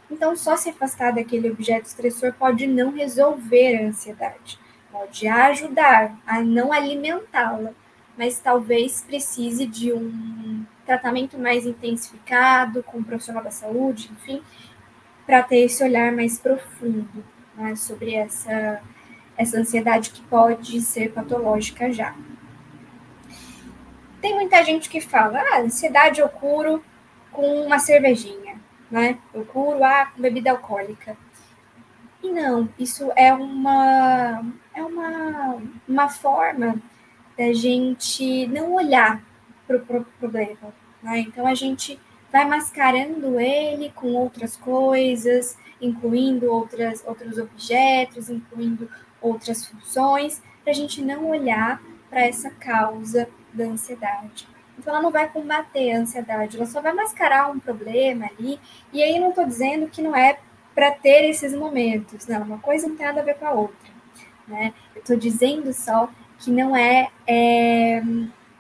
Então, 0.10 0.36
só 0.36 0.56
se 0.56 0.70
afastar 0.70 1.12
daquele 1.12 1.50
objeto 1.52 1.86
estressor 1.86 2.34
pode 2.34 2.66
não 2.68 2.92
resolver 2.92 3.78
a 3.78 3.88
ansiedade 3.88 4.64
pode 4.94 5.28
ajudar 5.28 6.16
a 6.26 6.40
não 6.42 6.72
alimentá-la, 6.72 7.72
mas 8.16 8.38
talvez 8.40 9.02
precise 9.02 9.66
de 9.66 9.92
um 9.92 10.64
tratamento 10.86 11.36
mais 11.36 11.66
intensificado 11.66 12.84
com 12.84 13.00
um 13.00 13.04
profissional 13.04 13.44
da 13.44 13.50
saúde, 13.50 14.12
enfim, 14.12 14.44
para 15.26 15.42
ter 15.42 15.62
esse 15.62 15.84
olhar 15.84 16.12
mais 16.12 16.38
profundo 16.38 17.26
né, 17.56 17.76
sobre 17.76 18.14
essa, 18.14 18.82
essa 19.36 19.58
ansiedade 19.58 20.12
que 20.12 20.22
pode 20.22 20.80
ser 20.82 21.12
patológica 21.12 21.92
já. 21.92 22.14
Tem 24.24 24.34
muita 24.34 24.64
gente 24.64 24.90
que 24.90 25.02
fala, 25.02 25.38
ah, 25.38 25.60
ansiedade 25.60 26.22
eu 26.22 26.30
curo 26.30 26.82
com 27.30 27.66
uma 27.66 27.78
cervejinha, 27.78 28.56
né? 28.90 29.20
Eu 29.34 29.44
curo 29.44 29.84
ah, 29.84 30.06
com 30.06 30.22
bebida 30.22 30.50
alcoólica. 30.52 31.18
E 32.24 32.32
não, 32.32 32.70
isso 32.80 33.12
é 33.18 33.34
uma, 33.34 34.42
é 34.74 34.82
uma, 34.82 35.62
uma 35.86 36.08
forma 36.08 36.78
da 37.38 37.52
gente 37.52 38.48
não 38.48 38.72
olhar 38.76 39.22
para 39.68 39.76
o 39.76 39.82
pro 39.82 40.06
problema. 40.18 40.74
Né? 41.02 41.20
Então, 41.20 41.46
a 41.46 41.54
gente 41.54 42.00
vai 42.32 42.48
mascarando 42.48 43.38
ele 43.38 43.92
com 43.94 44.14
outras 44.14 44.56
coisas, 44.56 45.58
incluindo 45.82 46.50
outras, 46.50 47.04
outros 47.06 47.38
objetos, 47.38 48.30
incluindo 48.30 48.90
outras 49.22 49.68
funções, 49.68 50.42
para 50.64 50.72
a 50.72 50.76
gente 50.76 51.02
não 51.02 51.30
olhar 51.30 51.82
para 52.10 52.22
essa 52.22 52.50
causa 52.52 53.28
da 53.54 53.66
ansiedade. 53.66 54.48
Então, 54.78 54.94
ela 54.94 55.04
não 55.04 55.12
vai 55.12 55.30
combater 55.30 55.94
a 55.94 56.00
ansiedade, 56.00 56.58
ela 56.58 56.66
só 56.66 56.82
vai 56.82 56.94
mascarar 56.94 57.52
um 57.52 57.60
problema 57.60 58.26
ali. 58.26 58.60
E 58.92 59.04
aí, 59.04 59.20
não 59.20 59.30
estou 59.30 59.46
dizendo 59.46 59.88
que 59.88 60.02
não 60.02 60.16
é 60.16 60.40
para 60.74 60.92
ter 60.92 61.30
esses 61.30 61.54
momentos. 61.54 62.28
Não, 62.28 62.42
uma 62.42 62.58
coisa 62.58 62.88
não 62.88 62.96
tem 62.96 63.06
nada 63.06 63.22
a 63.22 63.24
ver 63.24 63.36
com 63.36 63.46
a 63.46 63.52
outra. 63.52 63.94
Né? 64.48 64.74
Eu 64.96 65.02
estou 65.02 65.16
dizendo 65.16 65.72
só 65.74 66.10
que 66.40 66.52
não 66.52 66.76
é, 66.76 67.10
é, 67.26 68.02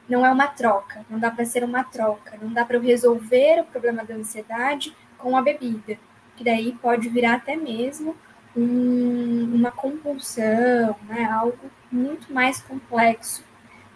não 0.07 0.25
é 0.25 0.31
uma 0.31 0.47
troca, 0.47 1.05
não 1.09 1.19
dá 1.19 1.29
para 1.29 1.43
ser 1.45 1.63
uma 1.63 1.83
troca, 1.83 2.37
não 2.41 2.53
dá 2.53 2.63
para 2.63 2.77
eu 2.77 2.81
resolver 2.81 3.61
o 3.61 3.65
problema 3.65 4.05
da 4.05 4.15
ansiedade 4.15 4.95
com 5.17 5.35
a 5.35 5.41
bebida, 5.41 5.97
que 6.37 6.43
daí 6.43 6.71
pode 6.81 7.09
virar 7.09 7.35
até 7.35 7.55
mesmo 7.55 8.15
um, 8.55 9.55
uma 9.55 9.71
compulsão, 9.71 10.95
né? 11.07 11.25
algo 11.25 11.69
muito 11.91 12.31
mais 12.31 12.61
complexo 12.61 13.43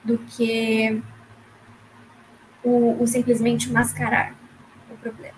do 0.08 0.18
que 0.20 1.02
o, 2.64 3.04
o 3.04 3.06
simplesmente 3.06 3.70
mascarar 3.70 4.34
o 4.90 4.96
problema. 4.98 5.36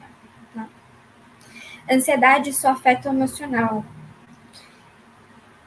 Ansiedade 1.92 2.54
só 2.54 2.70
afeta 2.70 3.10
o 3.10 3.14
emocional. 3.14 3.84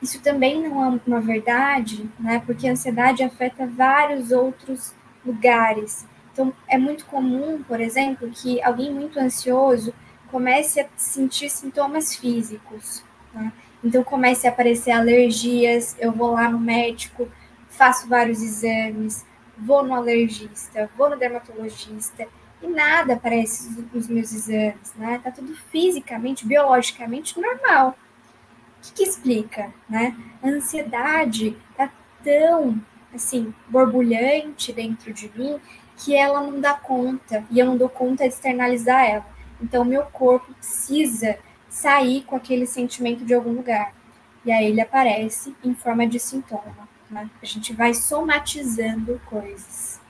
Isso 0.01 0.21
também 0.21 0.63
não 0.63 0.85
é 0.85 1.01
uma 1.05 1.21
verdade, 1.21 2.09
né? 2.19 2.41
Porque 2.47 2.69
a 2.69 2.73
ansiedade 2.73 3.25
afeta 3.25 3.67
vários 3.67 4.31
outros 4.31 4.95
lugares. 5.27 6.07
Então, 6.33 6.53
é 6.69 6.79
muito 6.79 7.05
comum, 7.07 7.63
por 7.65 7.81
exemplo, 7.81 8.31
que 8.31 8.63
alguém 8.63 8.95
muito 8.95 9.19
ansioso 9.19 9.93
comece 10.31 10.81
a 10.81 10.87
sentir 10.97 11.51
sintomas 11.51 12.15
físicos. 12.15 13.03
Né? 13.35 13.53
Então, 13.83 14.05
comece 14.05 14.47
a 14.47 14.51
aparecer 14.51 14.93
alergias. 14.93 15.97
Eu 15.99 16.13
vou 16.13 16.33
lá 16.33 16.49
no 16.49 16.59
médico, 16.59 17.29
faço 17.83 18.09
vários 18.09 18.41
exames, 18.41 19.27
vou 19.59 19.83
no 19.83 19.93
alergista, 19.93 20.89
vou 20.97 21.11
no 21.11 21.17
dermatologista 21.17 22.29
e 22.63 22.69
nada 22.69 23.15
aparece 23.15 23.77
nos 23.93 24.07
meus 24.07 24.33
exames, 24.33 24.95
né? 24.95 25.21
Tá 25.21 25.33
tudo 25.33 25.53
fisicamente, 25.73 26.47
biologicamente 26.47 27.41
normal. 27.41 27.99
O 28.79 28.83
que, 28.83 28.93
que 28.93 29.03
explica, 29.03 29.75
né? 29.89 30.17
A 30.41 30.47
ansiedade 30.47 31.57
tá 31.77 31.91
tão, 32.23 32.81
assim, 33.13 33.53
borbulhante 33.67 34.73
dentro 34.73 35.13
de 35.13 35.29
mim 35.37 35.61
que 35.97 36.15
ela 36.15 36.41
não 36.41 36.61
dá 36.61 36.75
conta 36.75 37.45
e 37.51 37.59
eu 37.59 37.67
não 37.67 37.77
dou 37.77 37.89
conta 37.89 38.23
de 38.23 38.33
externalizar 38.33 39.05
ela. 39.05 39.27
Então, 39.61 39.85
meu 39.85 40.05
corpo 40.05 40.55
precisa 40.55 41.37
sair 41.69 42.23
com 42.23 42.37
aquele 42.37 42.65
sentimento 42.65 43.25
de 43.25 43.35
algum 43.35 43.53
lugar. 43.53 43.93
E 44.45 44.53
aí 44.53 44.67
ele 44.67 44.81
aparece 44.81 45.53
em 45.65 45.75
forma 45.75 46.07
de 46.07 46.21
sintoma. 46.21 46.93
A 47.15 47.45
gente 47.45 47.75
vai 47.75 47.93
somatizando 47.93 49.21
coisas. 49.27 50.01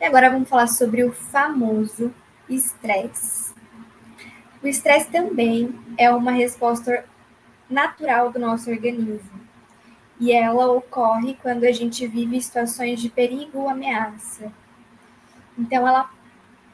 E 0.00 0.04
agora 0.04 0.30
vamos 0.30 0.48
falar 0.48 0.66
sobre 0.66 1.04
o 1.04 1.12
famoso 1.12 2.12
estresse. 2.48 3.54
O 4.60 4.66
estresse 4.66 5.08
também 5.10 5.72
é 5.96 6.10
uma 6.10 6.32
resposta 6.32 7.04
natural 7.70 8.32
do 8.32 8.38
nosso 8.40 8.68
organismo. 8.68 9.38
E 10.18 10.32
ela 10.32 10.72
ocorre 10.72 11.34
quando 11.40 11.62
a 11.62 11.70
gente 11.70 12.04
vive 12.08 12.40
situações 12.40 13.00
de 13.00 13.08
perigo 13.08 13.60
ou 13.60 13.68
ameaça. 13.68 14.52
Então, 15.56 15.86
ela 15.86 16.10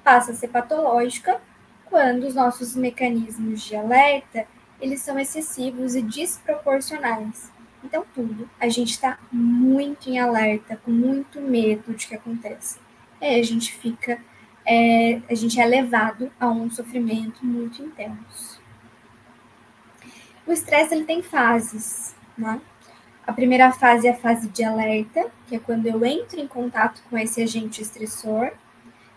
passa 0.03 0.33
a 0.33 0.35
ser 0.35 0.49
patológica 0.49 1.39
quando 1.85 2.25
os 2.27 2.35
nossos 2.35 2.75
mecanismos 2.75 3.63
de 3.63 3.77
alerta 3.77 4.47
eles 4.81 5.01
são 5.01 5.19
excessivos 5.19 5.95
e 5.95 6.03
desproporcionais. 6.03 7.51
Então, 7.83 8.05
tudo, 8.15 8.49
a 8.59 8.69
gente 8.69 8.93
está 8.93 9.19
muito 9.31 10.09
em 10.09 10.19
alerta, 10.19 10.77
com 10.83 10.91
muito 10.91 11.41
medo 11.41 11.93
de 11.93 12.07
que 12.07 12.15
aconteça. 12.15 12.79
Aí 13.21 13.39
a 13.39 13.43
gente 13.43 13.73
fica, 13.73 14.19
é, 14.67 15.21
a 15.29 15.35
gente 15.35 15.61
é 15.61 15.67
levado 15.67 16.31
a 16.41 16.49
um 16.49 16.71
sofrimento 16.71 17.45
muito 17.45 17.83
intenso. 17.83 18.61
O 20.47 20.53
estresse 20.53 20.95
ele 20.95 21.05
tem 21.05 21.23
fases, 21.23 22.15
né? 22.37 22.61
A 23.27 23.33
primeira 23.33 23.73
fase 23.73 24.07
é 24.07 24.11
a 24.11 24.17
fase 24.17 24.49
de 24.49 24.63
alerta, 24.63 25.27
que 25.47 25.57
é 25.57 25.59
quando 25.59 25.87
eu 25.87 26.05
entro 26.05 26.39
em 26.39 26.47
contato 26.47 27.03
com 27.09 27.17
esse 27.17 27.43
agente 27.43 27.81
estressor. 27.81 28.51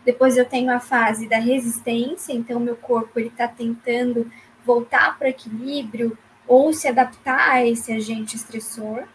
Depois 0.05 0.37
eu 0.37 0.45
tenho 0.45 0.71
a 0.71 0.79
fase 0.79 1.27
da 1.27 1.37
resistência, 1.37 2.31
então 2.31 2.59
meu 2.59 2.77
corpo 2.77 3.19
ele 3.19 3.27
está 3.27 3.47
tentando 3.49 4.31
voltar 4.67 5.17
para 5.17 5.29
equilíbrio 5.29 6.17
ou 6.45 6.73
se 6.73 6.89
adaptar 6.89 7.51
a 7.51 7.65
esse 7.65 7.91
agente 7.93 8.35
estressor. 8.35 9.05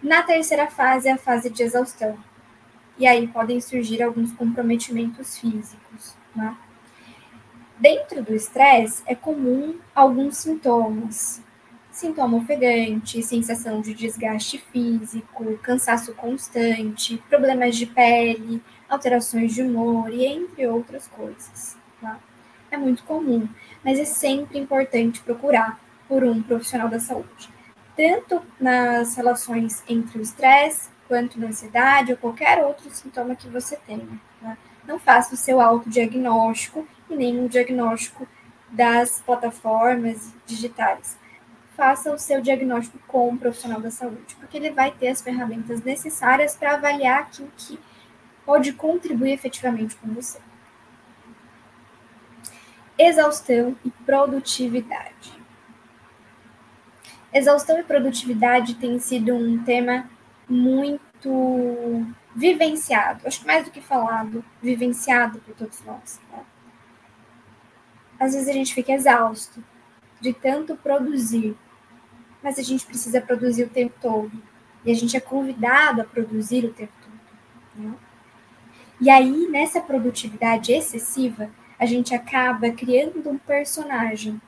Na 0.00 0.22
terceira 0.22 0.68
fase 0.68 1.08
é 1.08 1.12
a 1.12 1.18
fase 1.18 1.50
de 1.50 1.64
exaustão. 1.64 2.16
E 2.96 3.06
aí 3.06 3.26
podem 3.26 3.60
surgir 3.60 4.02
alguns 4.02 4.32
comprometimentos 4.32 5.36
físicos. 5.36 6.14
Né? 6.34 6.56
Dentro 7.78 8.22
do 8.22 8.34
estresse 8.34 9.02
é 9.04 9.14
comum 9.14 9.78
alguns 9.94 10.38
sintomas, 10.38 11.42
sintoma 11.90 12.38
ofegante, 12.38 13.22
sensação 13.22 13.80
de 13.80 13.92
desgaste 13.92 14.58
físico, 14.72 15.58
cansaço 15.58 16.14
constante, 16.14 17.18
problemas 17.28 17.76
de 17.76 17.86
pele, 17.86 18.62
alterações 18.88 19.52
de 19.52 19.62
humor 19.62 20.10
e 20.12 20.24
entre 20.24 20.66
outras 20.68 21.08
coisas. 21.08 21.76
É 22.76 22.78
muito 22.78 23.04
comum, 23.04 23.48
mas 23.82 23.98
é 23.98 24.04
sempre 24.04 24.58
importante 24.58 25.20
procurar 25.20 25.80
por 26.06 26.22
um 26.22 26.42
profissional 26.42 26.90
da 26.90 27.00
saúde, 27.00 27.48
tanto 27.96 28.42
nas 28.60 29.16
relações 29.16 29.82
entre 29.88 30.18
o 30.18 30.22
estresse 30.22 30.90
quanto 31.08 31.40
na 31.40 31.46
ansiedade 31.46 32.12
ou 32.12 32.18
qualquer 32.18 32.62
outro 32.62 32.90
sintoma 32.90 33.34
que 33.34 33.48
você 33.48 33.76
tenha. 33.86 34.20
Tá? 34.42 34.58
Não 34.86 34.98
faça 34.98 35.34
o 35.34 35.38
seu 35.38 35.58
autodiagnóstico 35.58 36.86
e 37.08 37.16
nem 37.16 37.42
o 37.42 37.48
diagnóstico 37.48 38.28
das 38.70 39.22
plataformas 39.22 40.34
digitais 40.44 41.16
faça 41.74 42.10
o 42.10 42.18
seu 42.18 42.40
diagnóstico 42.40 42.98
com 43.06 43.28
um 43.28 43.36
profissional 43.36 43.80
da 43.80 43.90
saúde, 43.90 44.34
porque 44.40 44.56
ele 44.56 44.70
vai 44.70 44.90
ter 44.90 45.08
as 45.08 45.20
ferramentas 45.20 45.82
necessárias 45.82 46.56
para 46.56 46.74
avaliar 46.74 47.20
aquilo 47.20 47.52
que 47.54 47.78
pode 48.46 48.72
contribuir 48.72 49.32
efetivamente 49.32 49.94
com 49.96 50.08
você. 50.14 50.38
Exaustão 52.98 53.76
e 53.84 53.90
produtividade. 53.90 55.32
Exaustão 57.32 57.78
e 57.78 57.82
produtividade 57.82 58.74
tem 58.76 58.98
sido 58.98 59.34
um 59.34 59.62
tema 59.62 60.08
muito 60.48 62.06
vivenciado, 62.34 63.26
acho 63.26 63.40
que 63.40 63.46
mais 63.46 63.64
do 63.64 63.70
que 63.70 63.80
falado, 63.80 64.44
vivenciado 64.62 65.38
por 65.40 65.54
todos 65.54 65.82
nós. 65.84 66.20
Tá? 66.30 66.42
Às 68.18 68.32
vezes 68.32 68.48
a 68.48 68.52
gente 68.52 68.74
fica 68.74 68.92
exausto 68.92 69.62
de 70.20 70.32
tanto 70.32 70.76
produzir, 70.76 71.56
mas 72.42 72.58
a 72.58 72.62
gente 72.62 72.86
precisa 72.86 73.20
produzir 73.20 73.64
o 73.64 73.68
tempo 73.68 73.94
todo. 74.00 74.32
E 74.84 74.90
a 74.90 74.94
gente 74.94 75.16
é 75.16 75.20
convidado 75.20 76.00
a 76.00 76.04
produzir 76.04 76.64
o 76.64 76.72
tempo 76.72 76.92
todo. 77.02 77.84
Né? 77.84 77.94
E 79.00 79.10
aí, 79.10 79.48
nessa 79.48 79.80
produtividade 79.80 80.72
excessiva, 80.72 81.50
a 81.78 81.86
gente 81.86 82.14
acaba 82.14 82.70
criando 82.70 83.28
um 83.28 83.38
personagem, 83.38 84.40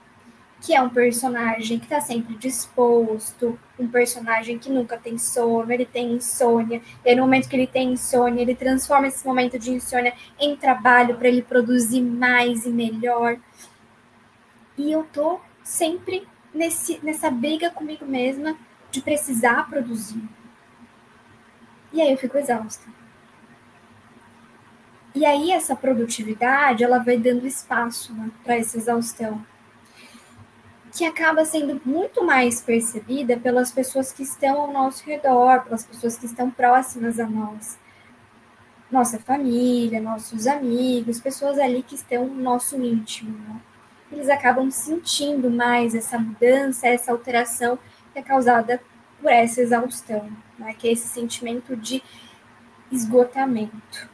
que 0.60 0.74
é 0.74 0.82
um 0.82 0.88
personagem 0.88 1.78
que 1.78 1.84
está 1.84 2.00
sempre 2.00 2.34
disposto, 2.36 3.58
um 3.78 3.86
personagem 3.86 4.58
que 4.58 4.70
nunca 4.70 4.96
tem 4.98 5.16
sono, 5.18 5.70
ele 5.70 5.86
tem 5.86 6.12
insônia, 6.12 6.82
e 7.04 7.10
aí 7.10 7.14
no 7.14 7.22
momento 7.22 7.48
que 7.48 7.54
ele 7.54 7.66
tem 7.66 7.92
insônia, 7.92 8.42
ele 8.42 8.54
transforma 8.54 9.06
esse 9.06 9.26
momento 9.26 9.58
de 9.58 9.70
insônia 9.70 10.14
em 10.38 10.56
trabalho 10.56 11.16
para 11.16 11.28
ele 11.28 11.42
produzir 11.42 12.00
mais 12.00 12.66
e 12.66 12.70
melhor. 12.70 13.38
E 14.76 14.90
eu 14.90 15.04
tô 15.12 15.40
sempre 15.62 16.26
nesse, 16.52 16.98
nessa 17.02 17.30
briga 17.30 17.70
comigo 17.70 18.04
mesma 18.04 18.56
de 18.90 19.00
precisar 19.00 19.68
produzir. 19.68 20.22
E 21.92 22.00
aí 22.00 22.10
eu 22.10 22.18
fico 22.18 22.36
exausta. 22.36 22.97
E 25.14 25.24
aí 25.24 25.50
essa 25.50 25.74
produtividade, 25.74 26.84
ela 26.84 26.98
vai 26.98 27.16
dando 27.16 27.46
espaço 27.46 28.12
né, 28.12 28.30
para 28.44 28.56
essa 28.56 28.76
exaustão, 28.76 29.44
que 30.92 31.04
acaba 31.04 31.44
sendo 31.44 31.80
muito 31.84 32.24
mais 32.24 32.60
percebida 32.60 33.36
pelas 33.36 33.70
pessoas 33.70 34.12
que 34.12 34.22
estão 34.22 34.60
ao 34.60 34.72
nosso 34.72 35.04
redor, 35.04 35.64
pelas 35.64 35.84
pessoas 35.84 36.16
que 36.16 36.26
estão 36.26 36.50
próximas 36.50 37.18
a 37.18 37.26
nós. 37.26 37.78
Nossa 38.90 39.18
família, 39.18 40.00
nossos 40.00 40.46
amigos, 40.46 41.20
pessoas 41.20 41.58
ali 41.58 41.82
que 41.82 41.94
estão 41.94 42.26
no 42.26 42.42
nosso 42.42 42.76
íntimo. 42.82 43.36
Né? 43.38 43.60
eles 44.10 44.28
acabam 44.28 44.70
sentindo 44.70 45.50
mais 45.50 45.94
essa 45.94 46.18
mudança, 46.18 46.88
essa 46.88 47.12
alteração 47.12 47.78
que 48.12 48.18
é 48.18 48.22
causada 48.22 48.80
por 49.20 49.30
essa 49.30 49.60
exaustão, 49.60 50.30
né? 50.58 50.74
que 50.74 50.88
é 50.88 50.92
esse 50.92 51.08
sentimento 51.08 51.76
de 51.76 52.02
esgotamento. 52.90 54.08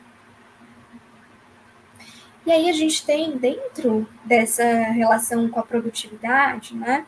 E 2.46 2.52
aí 2.52 2.68
a 2.68 2.72
gente 2.72 3.04
tem 3.06 3.38
dentro 3.38 4.06
dessa 4.24 4.64
relação 4.64 5.48
com 5.48 5.60
a 5.60 5.62
produtividade, 5.62 6.74
né, 6.74 7.06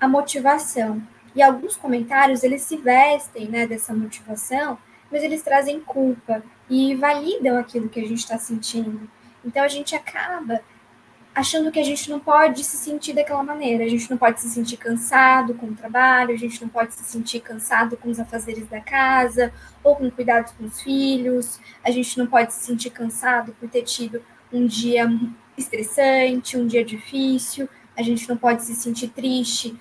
a 0.00 0.08
motivação. 0.08 1.02
E 1.34 1.42
alguns 1.42 1.76
comentários 1.76 2.42
eles 2.42 2.62
se 2.62 2.76
vestem, 2.78 3.48
né, 3.48 3.66
dessa 3.66 3.92
motivação, 3.92 4.78
mas 5.12 5.22
eles 5.22 5.42
trazem 5.42 5.80
culpa 5.80 6.42
e 6.70 6.94
validam 6.94 7.58
aquilo 7.58 7.88
que 7.88 8.00
a 8.00 8.06
gente 8.06 8.18
está 8.18 8.38
sentindo. 8.38 9.08
Então 9.44 9.62
a 9.62 9.68
gente 9.68 9.94
acaba 9.94 10.60
achando 11.34 11.70
que 11.70 11.78
a 11.78 11.84
gente 11.84 12.08
não 12.08 12.18
pode 12.18 12.64
se 12.64 12.78
sentir 12.78 13.12
daquela 13.12 13.42
maneira. 13.42 13.84
A 13.84 13.88
gente 13.88 14.10
não 14.10 14.16
pode 14.16 14.40
se 14.40 14.48
sentir 14.48 14.78
cansado 14.78 15.52
com 15.52 15.66
o 15.66 15.74
trabalho, 15.74 16.32
a 16.32 16.38
gente 16.38 16.62
não 16.62 16.68
pode 16.70 16.94
se 16.94 17.04
sentir 17.04 17.40
cansado 17.40 17.94
com 17.98 18.08
os 18.08 18.18
afazeres 18.18 18.66
da 18.68 18.80
casa 18.80 19.52
ou 19.84 19.94
com 19.94 20.10
cuidados 20.10 20.52
com 20.52 20.64
os 20.64 20.80
filhos, 20.80 21.60
a 21.84 21.90
gente 21.90 22.16
não 22.16 22.26
pode 22.26 22.54
se 22.54 22.64
sentir 22.64 22.88
cansado 22.88 23.54
por 23.60 23.68
ter 23.68 23.82
tido 23.82 24.22
um 24.52 24.66
dia 24.66 25.08
estressante, 25.56 26.56
um 26.56 26.66
dia 26.66 26.84
difícil, 26.84 27.68
a 27.96 28.02
gente 28.02 28.28
não 28.28 28.36
pode 28.36 28.62
se 28.62 28.74
sentir 28.74 29.08
triste 29.08 29.74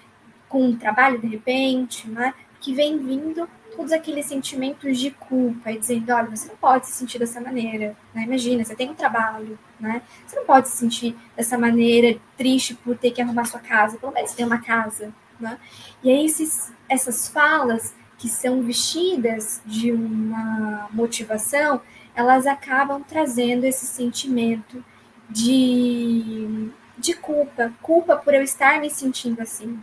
com 0.47 0.69
o 0.69 0.75
trabalho 0.75 1.19
de 1.19 1.27
repente, 1.27 2.07
né? 2.07 2.33
Que 2.61 2.73
vem 2.73 2.97
vindo 2.97 3.47
todos 3.75 3.91
aqueles 3.91 4.25
sentimentos 4.25 4.97
de 4.97 5.11
culpa 5.11 5.71
e 5.71 5.77
dizendo, 5.77 6.13
olha, 6.13 6.29
você 6.29 6.47
não 6.47 6.55
pode 6.55 6.87
se 6.87 6.93
sentir 6.93 7.19
dessa 7.19 7.41
maneira, 7.41 7.95
né? 8.13 8.23
Imagina, 8.23 8.63
você 8.63 8.73
tem 8.73 8.89
um 8.89 8.95
trabalho, 8.95 9.59
né? 9.79 10.01
Você 10.25 10.37
não 10.37 10.45
pode 10.45 10.69
se 10.69 10.77
sentir 10.77 11.15
dessa 11.35 11.57
maneira 11.57 12.17
triste 12.37 12.73
por 12.73 12.97
ter 12.97 13.11
que 13.11 13.21
arrumar 13.21 13.45
sua 13.45 13.59
casa, 13.59 13.97
pelo 13.97 14.13
menos 14.13 14.31
tem 14.31 14.45
uma 14.45 14.59
casa, 14.59 15.13
né? 15.39 15.57
E 16.01 16.09
aí 16.09 16.25
esses, 16.25 16.71
essas 16.87 17.27
falas 17.27 17.93
que 18.17 18.29
são 18.29 18.61
vestidas 18.61 19.61
de 19.65 19.91
uma 19.91 20.87
motivação, 20.93 21.81
elas 22.15 22.47
acabam 22.47 23.03
trazendo 23.03 23.65
esse 23.65 23.85
sentimento 23.85 24.83
de, 25.29 26.71
de 26.97 27.13
culpa, 27.15 27.73
culpa 27.81 28.15
por 28.15 28.33
eu 28.33 28.41
estar 28.41 28.79
me 28.79 28.89
sentindo 28.89 29.41
assim, 29.41 29.79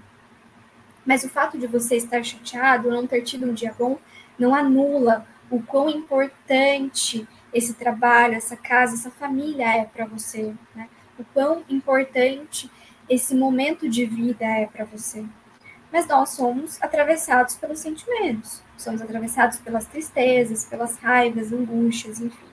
mas 1.04 1.24
o 1.24 1.28
fato 1.28 1.58
de 1.58 1.66
você 1.66 1.96
estar 1.96 2.22
chateado 2.22 2.90
não 2.90 3.06
ter 3.06 3.22
tido 3.22 3.46
um 3.46 3.52
dia 3.52 3.74
bom 3.76 3.98
não 4.38 4.54
anula 4.54 5.26
o 5.50 5.60
quão 5.62 5.88
importante 5.88 7.26
esse 7.52 7.74
trabalho, 7.74 8.34
essa 8.34 8.56
casa, 8.56 8.94
essa 8.94 9.10
família 9.10 9.76
é 9.76 9.84
para 9.84 10.06
você, 10.06 10.54
né? 10.74 10.88
O 11.18 11.24
quão 11.24 11.62
importante 11.68 12.70
esse 13.08 13.34
momento 13.34 13.88
de 13.88 14.06
vida 14.06 14.44
é 14.46 14.66
para 14.66 14.84
você. 14.86 15.24
Mas 15.92 16.06
nós 16.06 16.30
somos 16.30 16.82
atravessados 16.82 17.56
pelos 17.56 17.80
sentimentos, 17.80 18.62
somos 18.82 19.00
atravessados 19.00 19.58
pelas 19.58 19.86
tristezas, 19.86 20.64
pelas 20.64 20.96
raivas, 20.98 21.52
angústias, 21.52 22.20
enfim. 22.20 22.52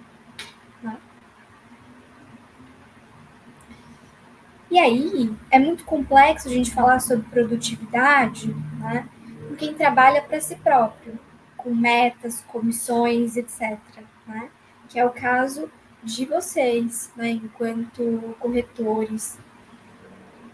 E 4.72 4.78
aí 4.78 5.36
é 5.50 5.58
muito 5.58 5.84
complexo 5.84 6.48
a 6.48 6.52
gente 6.52 6.72
falar 6.72 7.00
sobre 7.00 7.28
produtividade, 7.30 8.54
né? 8.78 9.08
Com 9.48 9.56
quem 9.56 9.74
trabalha 9.74 10.22
para 10.22 10.40
si 10.40 10.56
próprio, 10.58 11.18
com 11.58 11.74
metas, 11.74 12.42
comissões, 12.48 13.36
etc. 13.36 13.80
Né? 14.28 14.50
Que 14.88 15.00
é 15.00 15.06
o 15.06 15.10
caso 15.10 15.72
de 16.04 16.24
vocês, 16.26 17.12
né? 17.16 17.32
Enquanto 17.32 18.36
corretores. 18.40 19.40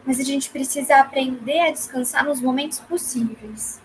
mas 0.06 0.20
a 0.20 0.24
gente 0.24 0.50
precisa 0.50 1.00
aprender 1.00 1.60
a 1.62 1.72
descansar 1.72 2.24
nos 2.24 2.40
momentos 2.40 2.80
possíveis. 2.80 3.82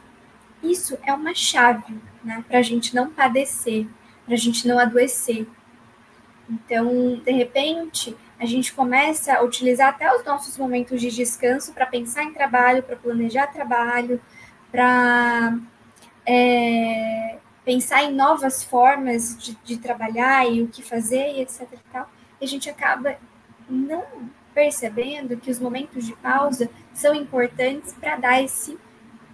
Isso 0.62 0.98
é 1.06 1.12
uma 1.12 1.34
chave 1.34 1.98
né, 2.22 2.44
para 2.46 2.58
a 2.58 2.62
gente 2.62 2.94
não 2.94 3.10
padecer, 3.10 3.86
para 4.24 4.34
a 4.34 4.38
gente 4.38 4.66
não 4.66 4.78
adoecer. 4.78 5.46
Então, 6.48 7.16
de 7.24 7.30
repente, 7.30 8.16
a 8.38 8.46
gente 8.46 8.72
começa 8.72 9.34
a 9.34 9.42
utilizar 9.42 9.90
até 9.90 10.14
os 10.14 10.24
nossos 10.24 10.56
momentos 10.56 11.00
de 11.00 11.10
descanso 11.10 11.72
para 11.72 11.86
pensar 11.86 12.24
em 12.24 12.32
trabalho, 12.32 12.82
para 12.82 12.96
planejar 12.96 13.46
trabalho, 13.48 14.20
para 14.70 15.58
é, 16.26 17.38
pensar 17.64 18.02
em 18.02 18.14
novas 18.14 18.64
formas 18.64 19.36
de, 19.38 19.56
de, 19.64 19.76
trabalhar 19.76 20.50
e 20.50 20.62
o 20.62 20.68
que 20.68 20.82
fazer 20.82 21.34
e 21.34 21.40
etc. 21.42 21.68
E, 21.72 21.92
tal, 21.92 22.10
e 22.40 22.44
a 22.44 22.48
gente 22.48 22.68
acaba 22.68 23.16
não 23.68 24.04
percebendo 24.54 25.36
que 25.36 25.50
os 25.50 25.58
momentos 25.58 26.04
de 26.04 26.14
pausa 26.16 26.68
são 26.92 27.14
importantes 27.14 27.92
para 27.92 28.16
dar 28.16 28.42
esse 28.42 28.78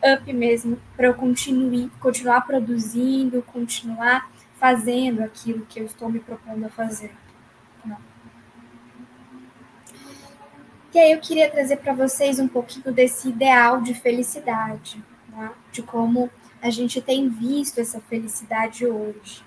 up 0.05 0.33
mesmo, 0.33 0.79
para 0.97 1.07
eu 1.07 1.15
continuar, 1.15 1.91
continuar 2.01 2.41
produzindo, 2.43 3.43
continuar 3.43 4.31
fazendo 4.59 5.23
aquilo 5.23 5.67
que 5.67 5.81
eu 5.81 5.87
estou 5.87 6.11
me 6.11 6.21
propondo 6.21 6.65
a 6.65 6.69
fazer. 6.69 7.15
Não. 7.85 7.99
E 10.95 10.99
aí 10.99 11.13
eu 11.13 11.21
queria 11.21 11.51
trazer 11.51 11.77
para 11.77 11.93
vocês 11.93 12.39
um 12.39 12.49
pouquinho 12.49 12.93
desse 12.93 13.29
ideal 13.29 13.81
de 13.81 13.95
felicidade, 13.95 15.03
né? 15.29 15.51
de 15.71 15.83
como 15.83 16.31
a 16.63 16.71
gente 16.71 17.01
tem 17.01 17.29
visto 17.29 17.81
essa 17.81 18.01
felicidade 18.01 18.87
hoje. 18.87 19.45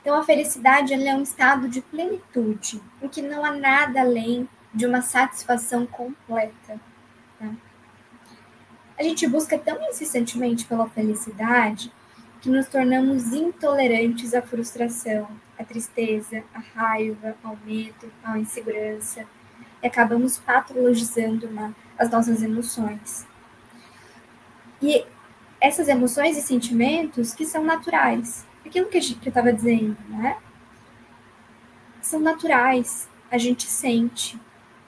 Então, 0.00 0.16
a 0.16 0.22
felicidade 0.22 0.92
é 0.92 1.14
um 1.14 1.22
estado 1.22 1.66
de 1.66 1.80
plenitude, 1.80 2.78
em 3.00 3.08
que 3.08 3.22
não 3.22 3.42
há 3.42 3.52
nada 3.52 4.02
além 4.02 4.46
de 4.74 4.84
uma 4.84 5.00
satisfação 5.00 5.86
completa. 5.86 6.78
A 8.98 9.02
gente 9.02 9.26
busca 9.26 9.58
tão 9.58 9.82
incessantemente 9.88 10.64
pela 10.64 10.88
felicidade 10.88 11.92
que 12.40 12.48
nos 12.48 12.66
tornamos 12.66 13.32
intolerantes 13.32 14.34
à 14.34 14.42
frustração, 14.42 15.28
à 15.58 15.64
tristeza, 15.64 16.44
à 16.54 16.58
raiva, 16.58 17.34
ao 17.42 17.56
medo, 17.64 18.12
à 18.22 18.38
insegurança, 18.38 19.26
e 19.82 19.86
acabamos 19.86 20.38
patologizando 20.38 21.48
né, 21.48 21.74
as 21.98 22.10
nossas 22.10 22.42
emoções. 22.42 23.26
E 24.80 25.04
essas 25.60 25.88
emoções 25.88 26.36
e 26.36 26.42
sentimentos 26.42 27.32
que 27.32 27.46
são 27.46 27.64
naturais, 27.64 28.46
aquilo 28.64 28.88
que, 28.88 29.00
que 29.00 29.28
eu 29.28 29.30
estava 29.30 29.52
dizendo, 29.52 29.96
né? 30.08 30.36
São 32.02 32.20
naturais, 32.20 33.08
a 33.30 33.38
gente 33.38 33.64
sente. 33.66 34.38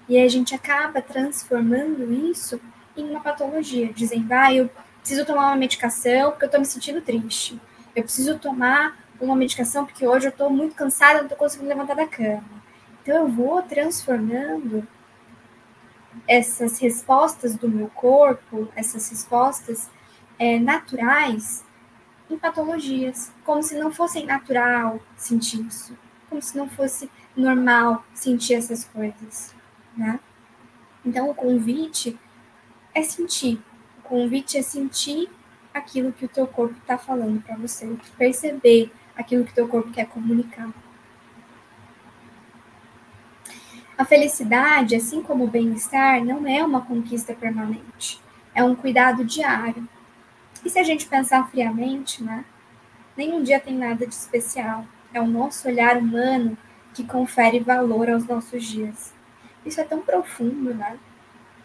E 0.09 0.19
a 0.19 0.29
gente 0.29 0.55
acaba 0.55 1.01
transformando 1.01 2.13
isso 2.31 2.61
em 2.97 3.09
uma 3.11 3.21
patologia, 3.21 3.93
dizendo, 3.93 4.33
ah, 4.33 4.53
eu 4.53 4.71
preciso 5.01 5.25
tomar 5.25 5.49
uma 5.49 5.57
medicação 5.57 6.31
porque 6.31 6.45
eu 6.45 6.49
estou 6.49 6.61
me 6.61 6.67
sentindo 6.67 7.01
triste. 7.01 7.61
Eu 7.95 8.03
preciso 8.03 8.39
tomar 8.39 8.99
uma 9.21 9.37
medicação 9.37 9.85
porque 9.87 10.07
hoje 10.07 10.27
eu 10.27 10.31
estou 10.31 10.51
muito 10.51 10.75
cansada, 10.75 11.19
não 11.19 11.23
estou 11.23 11.39
conseguindo 11.39 11.69
levantar 11.69 11.95
da 11.95 12.07
cama. 12.07 12.45
Então 13.03 13.15
eu 13.17 13.29
vou 13.29 13.63
transformando 13.63 14.87
essas 16.27 16.79
respostas 16.79 17.57
do 17.57 17.69
meu 17.69 17.89
corpo, 17.89 18.69
essas 18.75 19.09
respostas 19.09 19.89
é, 20.39 20.59
naturais, 20.59 21.65
em 22.29 22.37
patologias, 22.37 23.33
como 23.45 23.63
se 23.63 23.79
não 23.79 23.93
fosse 23.93 24.25
natural 24.25 25.01
sentir 25.17 25.65
isso, 25.65 25.97
como 26.29 26.43
se 26.43 26.57
não 26.57 26.69
fosse 26.69 27.09
normal 27.37 28.05
sentir 28.13 28.55
essas 28.55 28.85
coisas, 28.85 29.55
né? 29.97 30.19
Então 31.05 31.31
o 31.31 31.35
convite 31.35 32.19
é 32.97 33.03
sentir, 33.03 33.61
o 33.99 34.09
convite 34.09 34.57
é 34.57 34.63
sentir 34.63 35.29
aquilo 35.75 36.11
que 36.13 36.25
o 36.25 36.29
teu 36.29 36.47
corpo 36.47 36.75
está 36.79 36.97
falando 36.97 37.43
para 37.43 37.55
você, 37.55 37.95
perceber 38.17 38.91
aquilo 39.15 39.45
que 39.45 39.53
o 39.53 39.55
teu 39.55 39.69
corpo 39.69 39.93
quer 39.93 40.07
comunicar. 40.07 40.71
A 43.99 44.05
felicidade, 44.07 44.97
assim 44.97 45.23
como 45.23 45.45
o 45.45 45.47
bem-estar, 45.47 46.25
não 46.25 46.49
é 46.49 46.65
uma 46.65 46.81
conquista 46.81 47.35
permanente, 47.35 48.19
é 48.55 48.65
um 48.65 48.75
cuidado 48.75 49.27
diário. 49.27 49.87
E 50.65 50.71
se 50.71 50.79
a 50.79 50.83
gente 50.83 51.07
pensar 51.07 51.47
friamente, 51.51 52.25
né? 52.25 52.47
Nenhum 53.15 53.43
dia 53.43 53.61
tem 53.61 53.77
nada 53.77 54.07
de 54.07 54.15
especial. 54.15 54.87
É 55.13 55.21
o 55.21 55.27
nosso 55.27 55.69
olhar 55.69 55.99
humano 55.99 56.57
que 56.95 57.05
confere 57.05 57.61
valor 57.61 58.09
aos 58.09 58.27
nossos 58.27 58.65
dias. 58.65 59.13
Isso 59.67 59.81
é 59.83 59.85
tão 59.85 60.01
profundo, 60.01 60.73
né? 60.73 60.99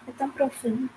É 0.06 0.12
tão 0.12 0.30
profundo. 0.30 0.90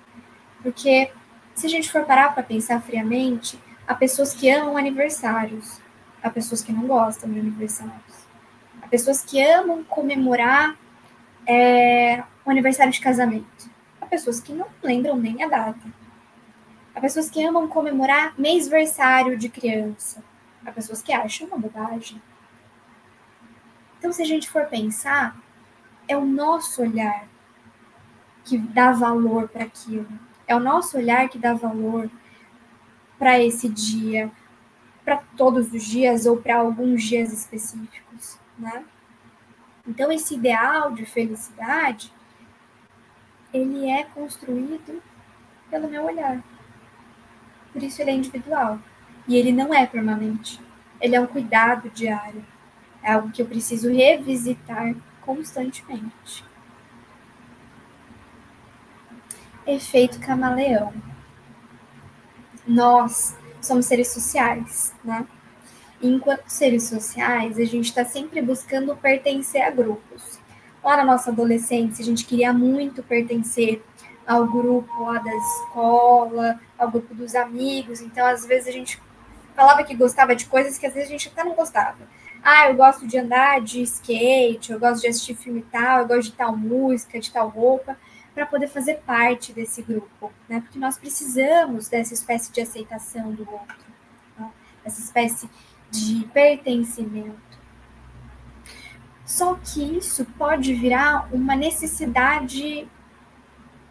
Porque 0.65 1.11
se 1.53 1.67
a 1.67 1.69
gente 1.69 1.91
for 1.91 2.05
parar 2.05 2.33
para 2.33 2.41
pensar 2.41 2.81
friamente, 2.81 3.59
há 3.87 3.93
pessoas 3.93 4.33
que 4.33 4.49
amam 4.49 4.75
aniversários, 4.75 5.79
há 6.23 6.29
pessoas 6.31 6.63
que 6.63 6.73
não 6.73 6.87
gostam 6.87 7.31
de 7.31 7.39
aniversários, 7.39 8.25
há 8.81 8.87
pessoas 8.87 9.23
que 9.23 9.39
amam 9.39 9.83
comemorar 9.83 10.75
é, 11.45 12.23
o 12.43 12.49
aniversário 12.49 12.91
de 12.91 12.99
casamento, 12.99 13.69
há 14.01 14.07
pessoas 14.07 14.39
que 14.39 14.53
não 14.53 14.65
lembram 14.81 15.15
nem 15.17 15.43
a 15.43 15.47
data. 15.47 15.87
Há 16.95 16.99
pessoas 16.99 17.29
que 17.29 17.45
amam 17.45 17.67
comemorar 17.67 18.33
mêsversário 18.35 19.37
de 19.37 19.49
criança. 19.49 20.23
Há 20.65 20.71
pessoas 20.71 20.99
que 20.99 21.13
acham 21.13 21.45
uma 21.45 21.59
bobagem. 21.59 22.19
Então, 23.99 24.11
se 24.11 24.23
a 24.23 24.25
gente 24.25 24.49
for 24.49 24.65
pensar, 24.65 25.37
é 26.07 26.17
o 26.17 26.25
nosso 26.25 26.81
olhar 26.81 27.27
que 28.43 28.57
dá 28.57 28.91
valor 28.93 29.47
para 29.47 29.65
aquilo. 29.65 30.07
É 30.47 30.55
o 30.55 30.59
nosso 30.59 30.97
olhar 30.97 31.27
que 31.29 31.37
dá 31.37 31.53
valor 31.53 32.09
para 33.17 33.39
esse 33.39 33.67
dia, 33.69 34.31
para 35.03 35.17
todos 35.37 35.71
os 35.71 35.83
dias 35.83 36.25
ou 36.25 36.37
para 36.37 36.57
alguns 36.57 37.03
dias 37.03 37.31
específicos, 37.31 38.37
né? 38.57 38.83
Então 39.87 40.11
esse 40.11 40.35
ideal 40.35 40.91
de 40.91 41.05
felicidade 41.05 42.11
ele 43.53 43.89
é 43.89 44.03
construído 44.03 45.01
pelo 45.69 45.87
meu 45.87 46.03
olhar. 46.03 46.43
Por 47.71 47.81
isso 47.81 48.01
ele 48.01 48.11
é 48.11 48.15
individual. 48.15 48.79
E 49.27 49.35
ele 49.35 49.51
não 49.51 49.73
é 49.73 49.85
permanente. 49.85 50.59
Ele 50.99 51.15
é 51.15 51.21
um 51.21 51.27
cuidado 51.27 51.89
diário. 51.89 52.43
É 53.01 53.13
algo 53.13 53.31
que 53.31 53.41
eu 53.41 53.45
preciso 53.45 53.91
revisitar 53.91 54.93
constantemente. 55.21 56.43
Efeito 59.65 60.19
camaleão. 60.19 60.93
Nós 62.67 63.35
somos 63.61 63.85
seres 63.85 64.09
sociais, 64.09 64.93
né? 65.03 65.25
E 66.01 66.07
enquanto 66.07 66.47
seres 66.47 66.83
sociais, 66.83 67.57
a 67.57 67.65
gente 67.65 67.85
está 67.85 68.05
sempre 68.05 68.41
buscando 68.41 68.95
pertencer 68.95 69.61
a 69.61 69.71
grupos. 69.71 70.39
Lá 70.83 70.97
na 70.97 71.05
nossa 71.05 71.31
adolescência, 71.31 72.03
a 72.03 72.05
gente 72.05 72.25
queria 72.25 72.53
muito 72.53 73.01
pertencer 73.01 73.83
ao 74.25 74.45
grupo 74.45 75.03
lá 75.03 75.19
da 75.19 75.35
escola, 75.35 76.59
ao 76.77 76.91
grupo 76.91 77.13
dos 77.15 77.33
amigos. 77.35 78.01
Então, 78.01 78.25
às 78.25 78.45
vezes, 78.45 78.67
a 78.67 78.71
gente 78.71 79.01
falava 79.55 79.83
que 79.83 79.95
gostava 79.95 80.35
de 80.35 80.45
coisas 80.45 80.77
que 80.77 80.85
às 80.85 80.93
vezes 80.93 81.09
a 81.09 81.11
gente 81.11 81.29
até 81.29 81.43
não 81.43 81.55
gostava. 81.55 81.97
Ah, 82.43 82.69
eu 82.69 82.75
gosto 82.75 83.07
de 83.07 83.17
andar 83.17 83.61
de 83.61 83.81
skate, 83.81 84.71
eu 84.71 84.79
gosto 84.79 85.01
de 85.01 85.07
assistir 85.07 85.35
filme 85.35 85.65
tal, 85.71 86.01
eu 86.01 86.07
gosto 86.07 86.29
de 86.29 86.33
tal 86.33 86.55
música, 86.55 87.19
de 87.19 87.31
tal 87.31 87.49
roupa, 87.49 87.97
para 88.35 88.45
poder 88.45 88.67
fazer 88.67 88.95
parte 89.05 89.53
desse 89.53 89.81
grupo, 89.81 90.31
né? 90.49 90.59
Porque 90.59 90.77
nós 90.77 90.97
precisamos 90.97 91.87
dessa 91.87 92.13
espécie 92.13 92.51
de 92.51 92.59
aceitação 92.59 93.31
do 93.31 93.49
outro, 93.49 93.77
né? 94.37 94.51
essa 94.83 94.99
espécie 94.99 95.49
de 95.89 96.27
pertencimento. 96.33 97.55
Só 99.25 99.55
que 99.55 99.97
isso 99.97 100.25
pode 100.37 100.73
virar 100.73 101.29
uma 101.33 101.55
necessidade 101.55 102.87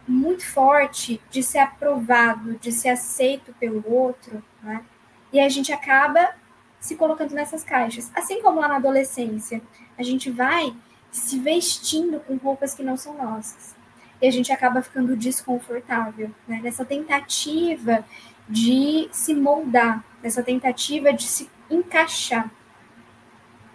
muito 0.07 0.45
forte 0.45 1.19
de 1.31 1.41
ser 1.41 1.57
aprovado, 1.57 2.57
de 2.59 2.71
ser 2.71 2.89
aceito 2.89 3.51
pelo 3.59 3.83
outro, 3.91 4.43
né? 4.61 4.85
E 5.33 5.39
a 5.39 5.49
gente 5.49 5.73
acaba 5.73 6.35
se 6.79 6.95
colocando 6.95 7.33
nessas 7.33 7.63
caixas. 7.63 8.11
Assim 8.13 8.41
como 8.43 8.61
lá 8.61 8.67
na 8.67 8.75
adolescência, 8.75 9.59
a 9.97 10.03
gente 10.03 10.29
vai 10.29 10.73
se 11.11 11.39
vestindo 11.39 12.19
com 12.19 12.35
roupas 12.37 12.75
que 12.75 12.83
não 12.83 12.95
são 12.95 13.17
nossas. 13.17 13.74
E 14.21 14.27
a 14.27 14.31
gente 14.31 14.51
acaba 14.51 14.81
ficando 14.81 15.15
desconfortável, 15.15 16.31
né? 16.47 16.61
Nessa 16.63 16.85
tentativa 16.85 18.05
de 18.47 19.09
se 19.11 19.33
moldar, 19.33 20.03
nessa 20.21 20.43
tentativa 20.43 21.11
de 21.11 21.23
se 21.23 21.49
encaixar. 21.69 22.49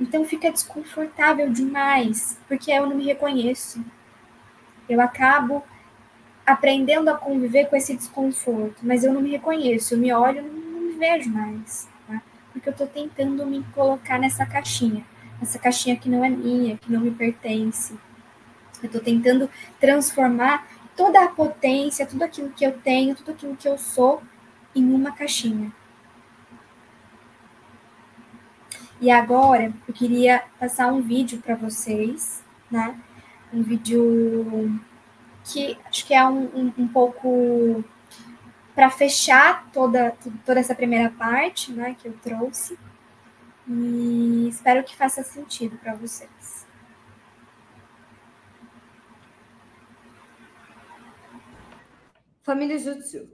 Então 0.00 0.24
fica 0.24 0.50
desconfortável 0.50 1.50
demais, 1.50 2.38
porque 2.48 2.70
eu 2.70 2.86
não 2.86 2.96
me 2.96 3.04
reconheço. 3.04 3.84
Eu 4.88 5.00
acabo 5.00 5.62
aprendendo 6.46 7.10
a 7.10 7.16
conviver 7.16 7.66
com 7.66 7.76
esse 7.76 7.94
desconforto, 7.94 8.78
mas 8.82 9.04
eu 9.04 9.12
não 9.12 9.20
me 9.20 9.30
reconheço, 9.30 9.94
eu 9.94 9.98
me 9.98 10.12
olho, 10.12 10.42
não, 10.42 10.52
não 10.52 10.80
me 10.80 10.92
vejo 10.94 11.30
mais, 11.30 11.88
tá? 12.08 12.20
porque 12.52 12.68
eu 12.68 12.72
estou 12.72 12.86
tentando 12.86 13.46
me 13.46 13.62
colocar 13.72 14.18
nessa 14.18 14.44
caixinha, 14.44 15.04
essa 15.40 15.58
caixinha 15.58 15.96
que 15.96 16.08
não 16.08 16.24
é 16.24 16.30
minha, 16.30 16.76
que 16.76 16.90
não 16.90 17.00
me 17.00 17.10
pertence. 17.10 17.94
Eu 18.82 18.86
estou 18.86 19.00
tentando 19.00 19.48
transformar 19.78 20.66
toda 20.96 21.24
a 21.24 21.28
potência, 21.28 22.06
tudo 22.06 22.22
aquilo 22.22 22.50
que 22.50 22.64
eu 22.64 22.72
tenho, 22.78 23.14
tudo 23.14 23.32
aquilo 23.32 23.56
que 23.56 23.68
eu 23.68 23.78
sou 23.78 24.22
em 24.74 24.92
uma 24.92 25.12
caixinha. 25.12 25.72
E 29.00 29.10
agora 29.10 29.72
eu 29.88 29.94
queria 29.94 30.42
passar 30.58 30.92
um 30.92 31.00
vídeo 31.00 31.40
para 31.40 31.54
vocês, 31.54 32.42
né? 32.70 32.98
Um 33.52 33.62
vídeo 33.62 34.78
que 35.44 35.78
acho 35.86 36.06
que 36.06 36.14
é 36.14 36.24
um, 36.26 36.44
um, 36.54 36.72
um 36.78 36.88
pouco 36.88 37.82
para 38.74 38.90
fechar 38.90 39.68
toda, 39.72 40.14
toda 40.44 40.60
essa 40.60 40.74
primeira 40.74 41.10
parte, 41.10 41.72
né, 41.72 41.96
que 42.00 42.08
eu 42.08 42.14
trouxe. 42.22 42.78
E 43.68 44.48
espero 44.48 44.82
que 44.84 44.96
faça 44.96 45.22
sentido 45.22 45.76
para 45.78 45.94
vocês. 45.94 46.30
Família 52.42 52.78
Jutsu. 52.78 53.28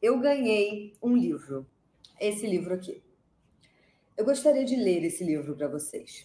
Eu 0.00 0.20
ganhei 0.20 0.96
um 1.02 1.16
livro. 1.16 1.66
Esse 2.20 2.46
livro 2.46 2.72
aqui. 2.72 3.02
Eu 4.16 4.24
gostaria 4.24 4.64
de 4.64 4.76
ler 4.76 5.04
esse 5.04 5.24
livro 5.24 5.56
para 5.56 5.66
vocês. 5.66 6.24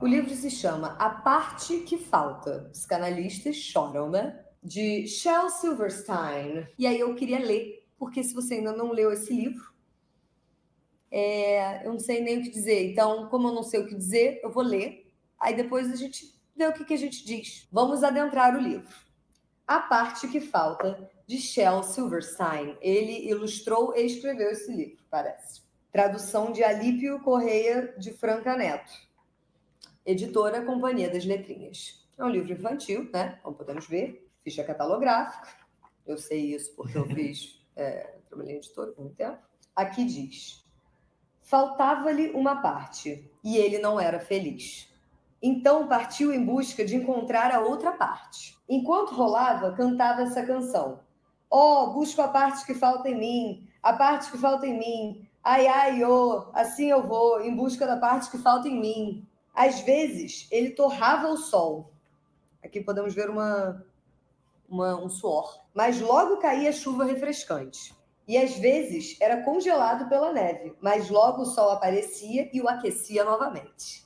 O 0.00 0.06
livro 0.06 0.34
se 0.34 0.50
chama 0.50 0.96
A 0.98 1.10
Parte 1.10 1.78
que 1.82 1.96
Falta. 1.96 2.68
Psicanalistas 2.72 3.54
choram, 3.54 4.10
né? 4.10 4.44
De 4.60 5.06
Shel 5.06 5.48
Silverstein. 5.48 6.66
E 6.76 6.84
aí 6.84 6.98
eu 6.98 7.14
queria 7.14 7.38
ler, 7.38 7.86
porque 7.96 8.24
se 8.24 8.34
você 8.34 8.54
ainda 8.54 8.72
não 8.72 8.90
leu 8.90 9.12
esse 9.12 9.32
livro, 9.32 9.72
é, 11.08 11.86
eu 11.86 11.92
não 11.92 12.00
sei 12.00 12.20
nem 12.20 12.40
o 12.40 12.42
que 12.42 12.50
dizer. 12.50 12.90
Então, 12.90 13.28
como 13.28 13.46
eu 13.46 13.54
não 13.54 13.62
sei 13.62 13.78
o 13.78 13.86
que 13.86 13.94
dizer, 13.94 14.40
eu 14.42 14.50
vou 14.50 14.64
ler. 14.64 15.08
Aí 15.38 15.54
depois 15.54 15.88
a 15.92 15.94
gente 15.94 16.34
vê 16.56 16.66
o 16.66 16.72
que, 16.72 16.84
que 16.84 16.94
a 16.94 16.98
gente 16.98 17.24
diz. 17.24 17.68
Vamos 17.70 18.02
adentrar 18.02 18.56
o 18.56 18.60
livro. 18.60 19.05
A 19.66 19.80
Parte 19.80 20.28
que 20.28 20.40
Falta, 20.40 21.10
de 21.26 21.38
Shel 21.38 21.82
Silverstein. 21.82 22.78
Ele 22.80 23.28
ilustrou 23.28 23.96
e 23.96 24.06
escreveu 24.06 24.50
esse 24.50 24.72
livro, 24.72 25.02
parece. 25.10 25.60
Tradução 25.90 26.52
de 26.52 26.62
Alípio 26.62 27.20
Correia 27.20 27.92
de 27.98 28.12
Franca 28.12 28.56
Neto. 28.56 28.92
Editora 30.04 30.64
Companhia 30.64 31.10
das 31.10 31.24
Letrinhas. 31.24 32.06
É 32.16 32.24
um 32.24 32.28
livro 32.28 32.52
infantil, 32.52 33.10
né? 33.12 33.40
Como 33.42 33.56
podemos 33.56 33.88
ver. 33.88 34.30
Ficha 34.44 34.62
catalográfica. 34.62 35.48
Eu 36.06 36.16
sei 36.16 36.54
isso 36.54 36.72
porque 36.76 36.96
eu 36.96 37.04
fiz, 37.10 37.60
é, 37.74 38.18
trabalhei 38.28 38.54
em 38.54 38.58
editora 38.58 38.92
por 38.92 39.02
muito 39.02 39.16
tempo. 39.16 39.38
Aqui 39.74 40.04
diz: 40.04 40.64
Faltava-lhe 41.42 42.30
uma 42.30 42.62
parte 42.62 43.28
e 43.42 43.56
ele 43.56 43.78
não 43.78 43.98
era 43.98 44.20
feliz. 44.20 44.94
Então 45.42 45.86
partiu 45.86 46.32
em 46.32 46.44
busca 46.44 46.84
de 46.84 46.96
encontrar 46.96 47.54
a 47.54 47.60
outra 47.60 47.92
parte. 47.92 48.56
Enquanto 48.68 49.14
rolava, 49.14 49.72
cantava 49.72 50.22
essa 50.22 50.44
canção. 50.44 51.00
Oh, 51.50 51.92
busco 51.92 52.20
a 52.20 52.28
parte 52.28 52.66
que 52.66 52.74
falta 52.74 53.08
em 53.08 53.18
mim, 53.18 53.68
a 53.82 53.92
parte 53.92 54.30
que 54.30 54.38
falta 54.38 54.66
em 54.66 54.78
mim. 54.78 55.28
Ai, 55.44 55.66
ai, 55.66 56.04
oh, 56.04 56.46
assim 56.52 56.90
eu 56.90 57.06
vou, 57.06 57.40
em 57.40 57.54
busca 57.54 57.86
da 57.86 57.96
parte 57.96 58.30
que 58.30 58.38
falta 58.38 58.68
em 58.68 58.80
mim. 58.80 59.28
Às 59.54 59.80
vezes, 59.80 60.48
ele 60.50 60.70
torrava 60.70 61.28
o 61.28 61.36
sol. 61.36 61.92
Aqui 62.64 62.80
podemos 62.80 63.14
ver 63.14 63.30
uma, 63.30 63.84
uma, 64.68 64.96
um 64.96 65.08
suor. 65.08 65.60
Mas 65.72 66.00
logo 66.00 66.38
caía 66.38 66.72
chuva 66.72 67.04
refrescante. 67.04 67.94
E 68.26 68.36
às 68.36 68.56
vezes 68.56 69.16
era 69.20 69.44
congelado 69.44 70.08
pela 70.08 70.32
neve, 70.32 70.74
mas 70.80 71.08
logo 71.08 71.42
o 71.42 71.46
sol 71.46 71.70
aparecia 71.70 72.50
e 72.52 72.60
o 72.60 72.68
aquecia 72.68 73.24
novamente. 73.24 74.05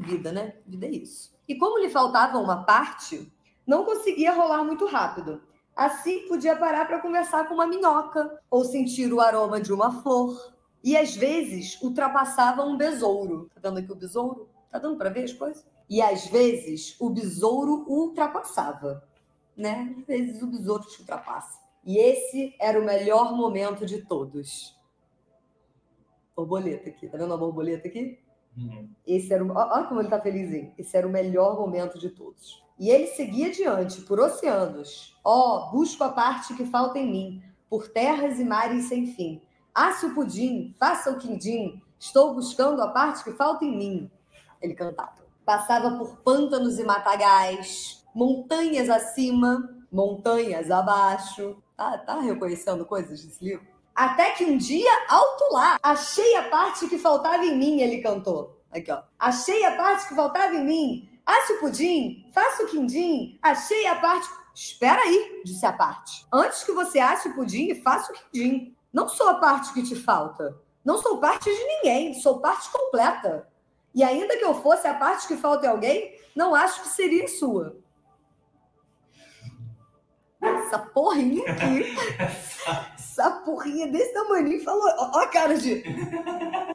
Vida, 0.00 0.32
né? 0.32 0.54
Vida 0.66 0.86
é 0.86 0.90
isso. 0.90 1.34
E 1.46 1.54
como 1.56 1.78
lhe 1.78 1.90
faltava 1.90 2.38
uma 2.38 2.64
parte, 2.64 3.30
não 3.66 3.84
conseguia 3.84 4.32
rolar 4.32 4.64
muito 4.64 4.86
rápido. 4.86 5.42
Assim, 5.76 6.26
podia 6.26 6.56
parar 6.56 6.86
para 6.86 7.00
conversar 7.00 7.46
com 7.48 7.54
uma 7.54 7.66
minhoca 7.66 8.40
ou 8.50 8.64
sentir 8.64 9.12
o 9.12 9.20
aroma 9.20 9.60
de 9.60 9.72
uma 9.72 10.02
flor. 10.02 10.54
E 10.82 10.96
às 10.96 11.14
vezes 11.14 11.80
ultrapassava 11.82 12.64
um 12.64 12.76
besouro. 12.76 13.50
Tá 13.54 13.60
dando 13.60 13.78
aqui 13.78 13.92
o 13.92 13.96
besouro? 13.96 14.48
Tá 14.70 14.78
dando 14.78 14.96
para 14.96 15.10
ver 15.10 15.24
as 15.24 15.32
coisas? 15.32 15.64
E 15.88 16.00
às 16.00 16.26
vezes 16.26 16.96
o 16.98 17.10
besouro 17.10 17.84
ultrapassava, 17.86 19.06
né? 19.56 19.94
Às 19.98 20.06
vezes 20.06 20.42
o 20.42 20.46
besouro 20.46 20.84
te 20.84 21.00
ultrapassa. 21.00 21.60
E 21.84 21.98
esse 21.98 22.54
era 22.58 22.80
o 22.80 22.84
melhor 22.84 23.34
momento 23.34 23.84
de 23.84 24.02
todos. 24.04 24.78
Borboleta 26.34 26.88
aqui, 26.88 27.08
tá 27.08 27.18
vendo 27.18 27.34
a 27.34 27.36
borboleta 27.36 27.88
aqui? 27.88 28.18
Uhum. 28.56 28.88
Esse 29.06 29.32
era 29.32 29.44
o... 29.44 29.50
Olha 29.50 29.86
como 29.86 30.00
ele 30.00 30.08
tá 30.08 30.20
felizinho. 30.20 30.72
Esse 30.76 30.96
era 30.96 31.06
o 31.06 31.10
melhor 31.10 31.56
momento 31.58 31.98
de 31.98 32.10
todos. 32.10 32.62
E 32.78 32.88
ele 32.88 33.08
seguia 33.08 33.48
adiante 33.48 34.00
por 34.02 34.18
oceanos. 34.18 35.18
Ó, 35.22 35.68
oh, 35.68 35.70
busco 35.72 36.02
a 36.02 36.08
parte 36.08 36.54
que 36.54 36.64
falta 36.64 36.98
em 36.98 37.10
mim, 37.10 37.42
por 37.68 37.88
terras 37.88 38.40
e 38.40 38.44
mares 38.44 38.86
sem 38.86 39.06
fim. 39.14 39.42
Asse 39.74 40.06
o 40.06 40.14
pudim, 40.14 40.74
faça 40.78 41.10
o 41.10 41.18
quindim, 41.18 41.80
estou 41.98 42.34
buscando 42.34 42.82
a 42.82 42.88
parte 42.88 43.22
que 43.22 43.32
falta 43.32 43.64
em 43.64 43.76
mim. 43.76 44.10
Ele 44.62 44.74
cantava. 44.74 45.20
Passava 45.44 45.96
por 45.98 46.16
pântanos 46.18 46.78
e 46.78 46.84
matagais, 46.84 48.02
montanhas 48.14 48.88
acima, 48.88 49.68
montanhas 49.92 50.70
abaixo. 50.70 51.62
Tá, 51.76 51.98
tá 51.98 52.20
reconhecendo 52.20 52.84
coisas 52.86 53.22
desse 53.22 53.44
livro? 53.44 53.69
Até 53.94 54.30
que 54.30 54.44
um 54.44 54.56
dia, 54.56 54.90
alto 55.08 55.52
lá, 55.52 55.78
achei 55.82 56.36
a 56.36 56.44
parte 56.44 56.88
que 56.88 56.98
faltava 56.98 57.44
em 57.44 57.56
mim, 57.56 57.80
ele 57.80 58.00
cantou. 58.00 58.58
Aqui, 58.70 58.90
ó. 58.90 59.02
Achei 59.18 59.64
a 59.64 59.76
parte 59.76 60.08
que 60.08 60.14
faltava 60.14 60.54
em 60.54 60.64
mim, 60.64 61.10
Asse 61.30 61.52
o 61.52 61.60
pudim, 61.60 62.28
faça 62.32 62.64
o 62.64 62.66
quindim, 62.66 63.38
achei 63.40 63.86
a 63.86 63.94
parte. 63.94 64.28
Espera 64.52 65.00
aí, 65.00 65.42
disse 65.44 65.64
a 65.64 65.72
parte. 65.72 66.26
Antes 66.32 66.64
que 66.64 66.72
você 66.72 66.98
ache 66.98 67.28
o 67.28 67.34
pudim, 67.36 67.72
faça 67.82 68.12
o 68.12 68.16
quindim. 68.16 68.76
Não 68.92 69.08
sou 69.08 69.28
a 69.28 69.34
parte 69.34 69.72
que 69.72 69.82
te 69.82 69.94
falta. 69.94 70.58
Não 70.84 70.98
sou 70.98 71.18
parte 71.18 71.44
de 71.44 71.64
ninguém, 71.64 72.14
sou 72.14 72.40
parte 72.40 72.68
completa. 72.70 73.48
E 73.94 74.02
ainda 74.02 74.36
que 74.36 74.44
eu 74.44 74.60
fosse 74.60 74.88
a 74.88 74.94
parte 74.94 75.28
que 75.28 75.36
falta 75.36 75.66
em 75.66 75.68
alguém, 75.68 76.18
não 76.34 76.52
acho 76.52 76.82
que 76.82 76.88
seria 76.88 77.28
sua. 77.28 77.76
Essa 80.42 80.80
porrinha 80.80 81.44
aqui. 81.52 81.94
Essa 83.20 83.30
porrinha 83.42 83.86
desse 83.86 84.12
tamanho 84.12 84.62
falou. 84.64 84.88
Ó, 84.98 85.10
ó 85.14 85.18
a 85.20 85.28
cara 85.28 85.56
de. 85.56 85.82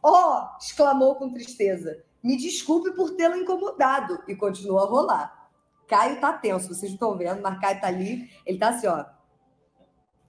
Ó! 0.01 0.41
Oh, 0.41 0.57
exclamou 0.57 1.15
com 1.15 1.33
tristeza. 1.33 2.03
Me 2.23 2.37
desculpe 2.37 2.91
por 2.91 3.11
tê-la 3.11 3.37
incomodado. 3.37 4.23
E 4.27 4.35
continua 4.35 4.83
a 4.83 4.85
rolar. 4.85 5.49
Caio 5.87 6.19
tá 6.19 6.33
tenso, 6.33 6.73
vocês 6.73 6.91
estão 6.91 7.17
vendo, 7.17 7.41
mas 7.41 7.59
Caio 7.59 7.79
tá 7.79 7.87
ali, 7.87 8.29
ele 8.45 8.57
tá 8.57 8.69
assim, 8.69 8.87
ó. 8.87 9.05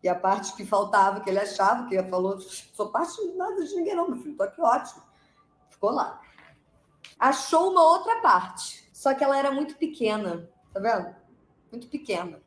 E 0.02 0.08
a 0.08 0.14
parte 0.14 0.54
que 0.54 0.66
faltava, 0.66 1.20
que 1.20 1.30
ele 1.30 1.38
achava, 1.38 1.88
que 1.88 1.94
ele 1.94 2.08
falou, 2.08 2.38
sou 2.38 2.90
parte 2.90 3.16
de 3.26 3.34
nada 3.36 3.64
de 3.64 3.74
ninguém, 3.74 3.94
não, 3.94 4.08
meu 4.08 4.18
filho, 4.18 4.36
tô 4.36 4.42
aqui 4.42 4.60
ótimo. 4.60 5.02
Ficou 5.70 5.90
lá. 5.90 6.20
Achou 7.18 7.70
uma 7.70 7.82
outra 7.82 8.20
parte, 8.20 8.88
só 8.92 9.14
que 9.14 9.24
ela 9.24 9.38
era 9.38 9.50
muito 9.50 9.76
pequena, 9.76 10.50
tá 10.72 10.80
vendo? 10.80 11.16
Muito 11.72 11.88
pequena. 11.88 12.40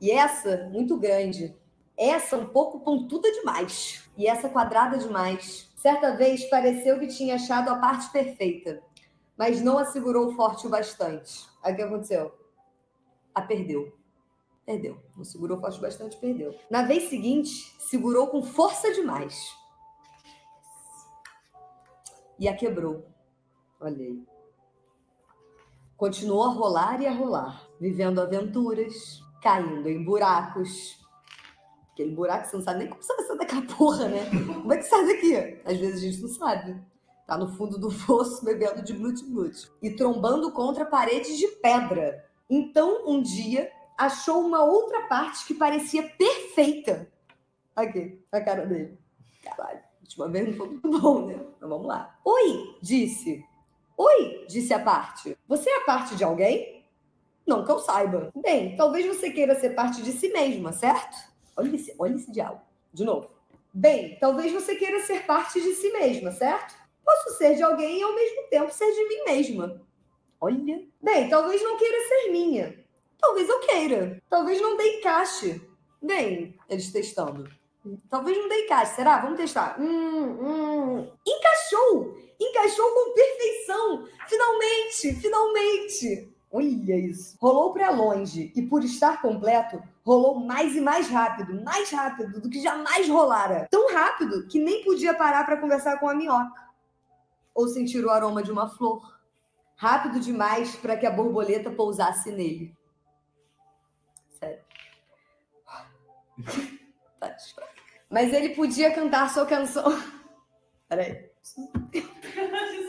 E 0.00 0.10
essa, 0.10 0.68
muito 0.72 0.96
grande. 0.96 1.56
Essa, 2.02 2.36
um 2.36 2.46
pouco 2.46 2.80
pontuda 2.80 3.30
demais. 3.30 4.10
E 4.16 4.26
essa, 4.26 4.48
quadrada 4.48 4.98
demais. 4.98 5.70
Certa 5.76 6.16
vez, 6.16 6.44
pareceu 6.44 6.98
que 6.98 7.06
tinha 7.06 7.34
achado 7.34 7.70
a 7.70 7.76
parte 7.76 8.10
perfeita 8.10 8.82
mas 9.36 9.60
não 9.60 9.76
a 9.76 9.84
segurou 9.84 10.32
forte 10.36 10.68
o 10.68 10.70
bastante. 10.70 11.48
Aí 11.62 11.72
o 11.72 11.76
que 11.76 11.82
aconteceu? 11.82 12.32
A 13.34 13.42
perdeu. 13.42 13.92
Perdeu. 14.64 15.02
Não 15.16 15.24
segurou 15.24 15.58
forte 15.58 15.78
o 15.78 15.82
bastante, 15.82 16.16
perdeu. 16.16 16.54
Na 16.70 16.82
vez 16.82 17.08
seguinte, 17.08 17.50
segurou 17.80 18.28
com 18.28 18.42
força 18.42 18.92
demais. 18.92 19.52
E 22.38 22.46
a 22.46 22.54
quebrou. 22.54 23.04
Olha 23.80 23.96
aí. 23.96 24.24
Continuou 25.96 26.44
a 26.44 26.52
rolar 26.52 27.00
e 27.00 27.06
a 27.08 27.12
rolar, 27.12 27.68
vivendo 27.80 28.20
aventuras, 28.20 29.20
caindo 29.40 29.88
em 29.88 30.04
buracos. 30.04 31.01
Aquele 31.92 32.14
buraco 32.14 32.48
você 32.48 32.56
não 32.56 32.64
sabe 32.64 32.78
nem 32.80 32.88
como 32.88 33.02
você 33.02 33.14
vai 33.14 33.26
sair 33.26 33.38
daquela 33.38 33.62
porra, 33.62 34.08
né? 34.08 34.30
Como 34.30 34.72
é 34.72 34.78
que 34.78 34.84
sai 34.84 35.06
daqui? 35.06 35.60
Às 35.64 35.76
vezes 35.76 35.96
a 35.96 36.06
gente 36.06 36.22
não 36.22 36.28
sabe. 36.28 36.82
Tá 37.26 37.36
no 37.36 37.48
fundo 37.54 37.78
do 37.78 37.90
fosso 37.90 38.42
bebendo 38.46 38.82
de 38.82 38.94
glute-glute. 38.94 39.70
E 39.82 39.90
trombando 39.90 40.50
contra 40.52 40.86
paredes 40.86 41.36
de 41.38 41.46
pedra. 41.48 42.24
Então, 42.48 43.06
um 43.06 43.20
dia, 43.20 43.70
achou 43.96 44.40
uma 44.40 44.64
outra 44.64 45.02
parte 45.02 45.46
que 45.46 45.54
parecia 45.54 46.02
perfeita. 46.02 47.10
Aqui, 47.76 48.22
a 48.32 48.40
cara 48.40 48.66
dele. 48.66 48.98
Caralho, 49.42 49.80
última 50.00 50.28
vez 50.28 50.48
não 50.48 50.54
foi 50.54 50.68
muito 50.68 51.00
bom, 51.00 51.26
né? 51.26 51.40
Então 51.56 51.68
vamos 51.68 51.86
lá. 51.86 52.18
Oi, 52.24 52.76
disse. 52.80 53.44
Oi, 53.96 54.46
disse 54.48 54.72
a 54.72 54.78
parte. 54.78 55.36
Você 55.46 55.68
é 55.70 55.84
parte 55.84 56.16
de 56.16 56.24
alguém? 56.24 56.84
Não 57.46 57.64
que 57.64 57.70
eu 57.70 57.78
saiba. 57.78 58.30
Bem, 58.36 58.76
talvez 58.76 59.06
você 59.06 59.30
queira 59.30 59.58
ser 59.58 59.70
parte 59.70 60.02
de 60.02 60.12
si 60.12 60.28
mesma, 60.28 60.72
certo? 60.72 61.31
Olha 61.56 61.74
esse, 61.74 61.94
olha 61.98 62.14
esse 62.14 62.30
diálogo. 62.30 62.62
De 62.92 63.04
novo. 63.04 63.30
Bem, 63.72 64.18
talvez 64.20 64.52
você 64.52 64.74
queira 64.76 65.00
ser 65.00 65.24
parte 65.24 65.60
de 65.60 65.72
si 65.72 65.90
mesma, 65.92 66.30
certo? 66.30 66.74
Posso 67.04 67.36
ser 67.38 67.54
de 67.56 67.62
alguém 67.62 68.00
e 68.00 68.02
ao 68.02 68.14
mesmo 68.14 68.42
tempo 68.48 68.72
ser 68.72 68.92
de 68.92 69.08
mim 69.08 69.24
mesma. 69.24 69.80
Olha. 70.40 70.82
Bem, 71.00 71.28
talvez 71.28 71.62
não 71.62 71.76
queira 71.76 72.08
ser 72.08 72.30
minha. 72.30 72.84
Talvez 73.18 73.48
eu 73.48 73.60
queira. 73.60 74.20
Talvez 74.28 74.60
não 74.60 74.76
dê 74.76 74.98
encaixe. 74.98 75.62
Bem, 76.02 76.58
eles 76.68 76.92
testando. 76.92 77.48
Talvez 78.10 78.36
não 78.36 78.48
dê 78.48 78.64
encaixe. 78.64 78.96
Será? 78.96 79.18
Vamos 79.20 79.38
testar. 79.38 79.80
Hum, 79.80 80.38
hum. 80.40 81.12
Encaixou! 81.26 82.16
Encaixou 82.40 82.90
com 82.90 83.14
perfeição! 83.14 84.08
Finalmente! 84.28 85.14
Finalmente! 85.14 86.32
Olha 86.50 86.96
isso. 86.96 87.36
Rolou 87.40 87.72
para 87.72 87.90
longe 87.90 88.52
e 88.54 88.62
por 88.62 88.84
estar 88.84 89.22
completo, 89.22 89.82
rolou 90.04 90.40
mais 90.40 90.74
e 90.76 90.80
mais 90.80 91.08
rápido, 91.08 91.62
mais 91.62 91.90
rápido 91.90 92.40
do 92.40 92.50
que 92.50 92.60
jamais 92.60 93.08
rolara. 93.08 93.66
Tão 93.70 93.92
rápido 93.92 94.46
que 94.48 94.58
nem 94.58 94.84
podia 94.84 95.14
parar 95.14 95.44
para 95.44 95.60
conversar 95.60 95.98
com 95.98 96.08
a 96.08 96.14
minhoca 96.14 96.72
ou 97.54 97.68
sentir 97.68 98.04
o 98.04 98.10
aroma 98.10 98.42
de 98.42 98.50
uma 98.50 98.68
flor. 98.68 99.20
Rápido 99.76 100.20
demais 100.20 100.76
para 100.76 100.96
que 100.96 101.06
a 101.06 101.10
borboleta 101.10 101.70
pousasse 101.70 102.30
nele. 102.30 102.76
Sério. 104.38 104.62
Tá, 107.18 107.36
Mas 108.10 108.32
ele 108.32 108.50
podia 108.50 108.94
cantar 108.94 109.30
sua 109.30 109.46
canção. 109.46 109.84
Peraí. 110.88 111.30
Se 111.42 111.60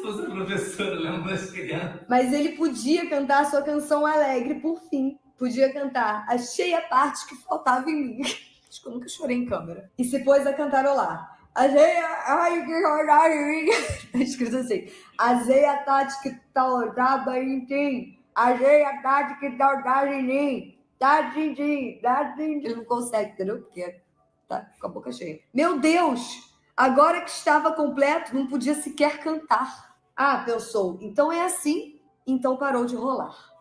fosse 0.02 0.30
professora, 0.30 0.95
lembra 0.95 1.32
das 1.32 1.49
crianças. 1.49 2.02
Mas 2.10 2.34
ele 2.34 2.58
podia 2.58 3.10
cantar 3.10 3.45
sua 3.45 3.62
canção 3.62 4.06
alegre, 4.06 4.60
por 4.60 4.82
fim. 4.89 5.17
Podia 5.38 5.72
cantar. 5.74 6.26
Achei 6.28 6.74
a 6.74 6.82
parte 6.82 7.26
que 7.28 7.36
faltava 7.36 7.89
em 7.89 7.96
mim. 7.96 8.22
Acho 8.69 8.82
que 8.82 8.88
eu 8.88 8.93
nunca 8.93 9.08
chorei 9.08 9.38
em 9.38 9.46
câmera. 9.46 9.91
E 9.98 10.04
se 10.04 10.19
pôs 10.24 10.46
a 10.48 10.54
cantarolar. 10.54 11.38
Achei. 11.54 11.98
Ai, 12.26 12.65
que 12.65 12.72
mim. 12.72 13.65
Tá 14.12 14.17
escrito 14.19 14.58
assim. 14.58 14.88
Achei 15.17 15.65
a 15.65 15.78
Tati 15.84 16.22
que 16.22 16.39
faltava 16.54 17.39
em 17.39 17.65
ti. 17.65 18.19
Achei 18.34 18.84
a 18.84 19.02
Tati 19.02 19.39
que 19.39 19.58
faltava 19.58 20.10
em 20.10 20.24
mim. 20.24 20.78
Tati, 20.98 22.00
Tati. 22.02 22.41
Ele 22.41 22.76
não 22.76 22.86
consegue, 22.86 23.34
entendeu? 23.34 23.62
Porque 23.62 24.02
tá 24.48 24.72
com 24.80 24.88
a 24.88 24.89
boca 24.89 25.12
cheia. 25.12 25.39
Meu 25.54 25.80
Deus! 25.80 26.52
Agora 26.76 27.22
que 27.22 27.30
estava 27.30 27.72
completo, 27.74 28.34
não 28.36 28.48
podia 28.48 28.74
sequer 28.74 29.19
cantar. 29.19 29.96
Ah, 30.15 30.39
pensou, 30.39 30.98
então 31.02 31.32
é 31.32 31.46
assim, 31.46 32.00
então 32.26 32.58
parou 32.58 32.86
de 32.86 32.96
rolar. 32.96 33.52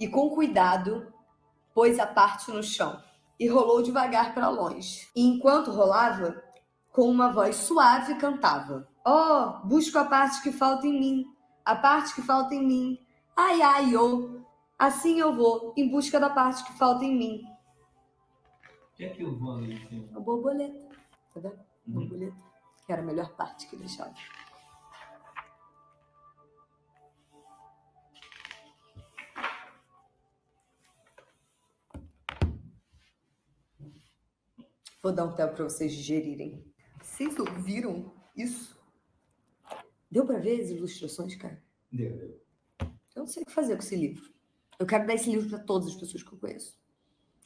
E 0.00 0.08
com 0.08 0.30
cuidado, 0.30 1.12
pôs 1.74 1.98
a 1.98 2.06
parte 2.06 2.50
no 2.50 2.62
chão 2.62 3.02
e 3.38 3.46
rolou 3.46 3.82
devagar 3.82 4.32
para 4.32 4.48
longe. 4.48 5.06
E 5.14 5.22
enquanto 5.26 5.70
rolava, 5.70 6.42
com 6.90 7.02
uma 7.02 7.30
voz 7.30 7.56
suave 7.56 8.14
cantava: 8.14 8.88
Oh, 9.06 9.66
busco 9.66 9.98
a 9.98 10.06
parte 10.06 10.42
que 10.42 10.50
falta 10.50 10.86
em 10.86 10.98
mim, 10.98 11.26
a 11.64 11.76
parte 11.76 12.14
que 12.14 12.22
falta 12.22 12.54
em 12.54 12.66
mim. 12.66 12.98
Ai, 13.36 13.60
ai, 13.60 13.94
oh. 13.94 14.40
Assim 14.78 15.20
eu 15.20 15.34
vou, 15.34 15.74
em 15.76 15.90
busca 15.90 16.18
da 16.18 16.30
parte 16.30 16.64
que 16.64 16.72
falta 16.72 17.04
em 17.04 17.14
mim. 17.14 17.42
O 18.92 18.96
que 18.96 19.04
é 19.04 19.10
que 19.10 19.22
eu 19.22 19.38
vou 19.38 19.56
ali? 19.56 20.08
A 20.14 20.18
borboleta. 20.18 20.96
Tá 21.34 21.40
vendo? 21.40 21.60
Borboleta. 21.86 22.36
Que 22.86 22.92
era 22.92 23.02
a 23.02 23.04
melhor 23.04 23.30
parte 23.36 23.66
que 23.66 23.76
deixava. 23.76 24.14
Vou 35.02 35.12
dar 35.12 35.24
um 35.24 35.34
tempo 35.34 35.54
para 35.54 35.64
vocês 35.64 35.92
digerirem. 35.92 36.62
Vocês 37.00 37.38
ouviram 37.38 38.12
isso? 38.36 38.78
Deu 40.10 40.26
para 40.26 40.38
ver 40.38 40.60
as 40.60 40.68
ilustrações, 40.68 41.36
cara? 41.36 41.62
Deu, 41.90 42.16
deu. 42.16 42.40
Eu 43.14 43.22
não 43.22 43.26
sei 43.26 43.42
o 43.42 43.46
que 43.46 43.52
fazer 43.52 43.76
com 43.76 43.82
esse 43.82 43.96
livro. 43.96 44.30
Eu 44.78 44.86
quero 44.86 45.06
dar 45.06 45.14
esse 45.14 45.30
livro 45.30 45.48
para 45.48 45.58
todas 45.58 45.88
as 45.88 45.94
pessoas 45.94 46.22
que 46.22 46.32
eu 46.32 46.38
conheço. 46.38 46.78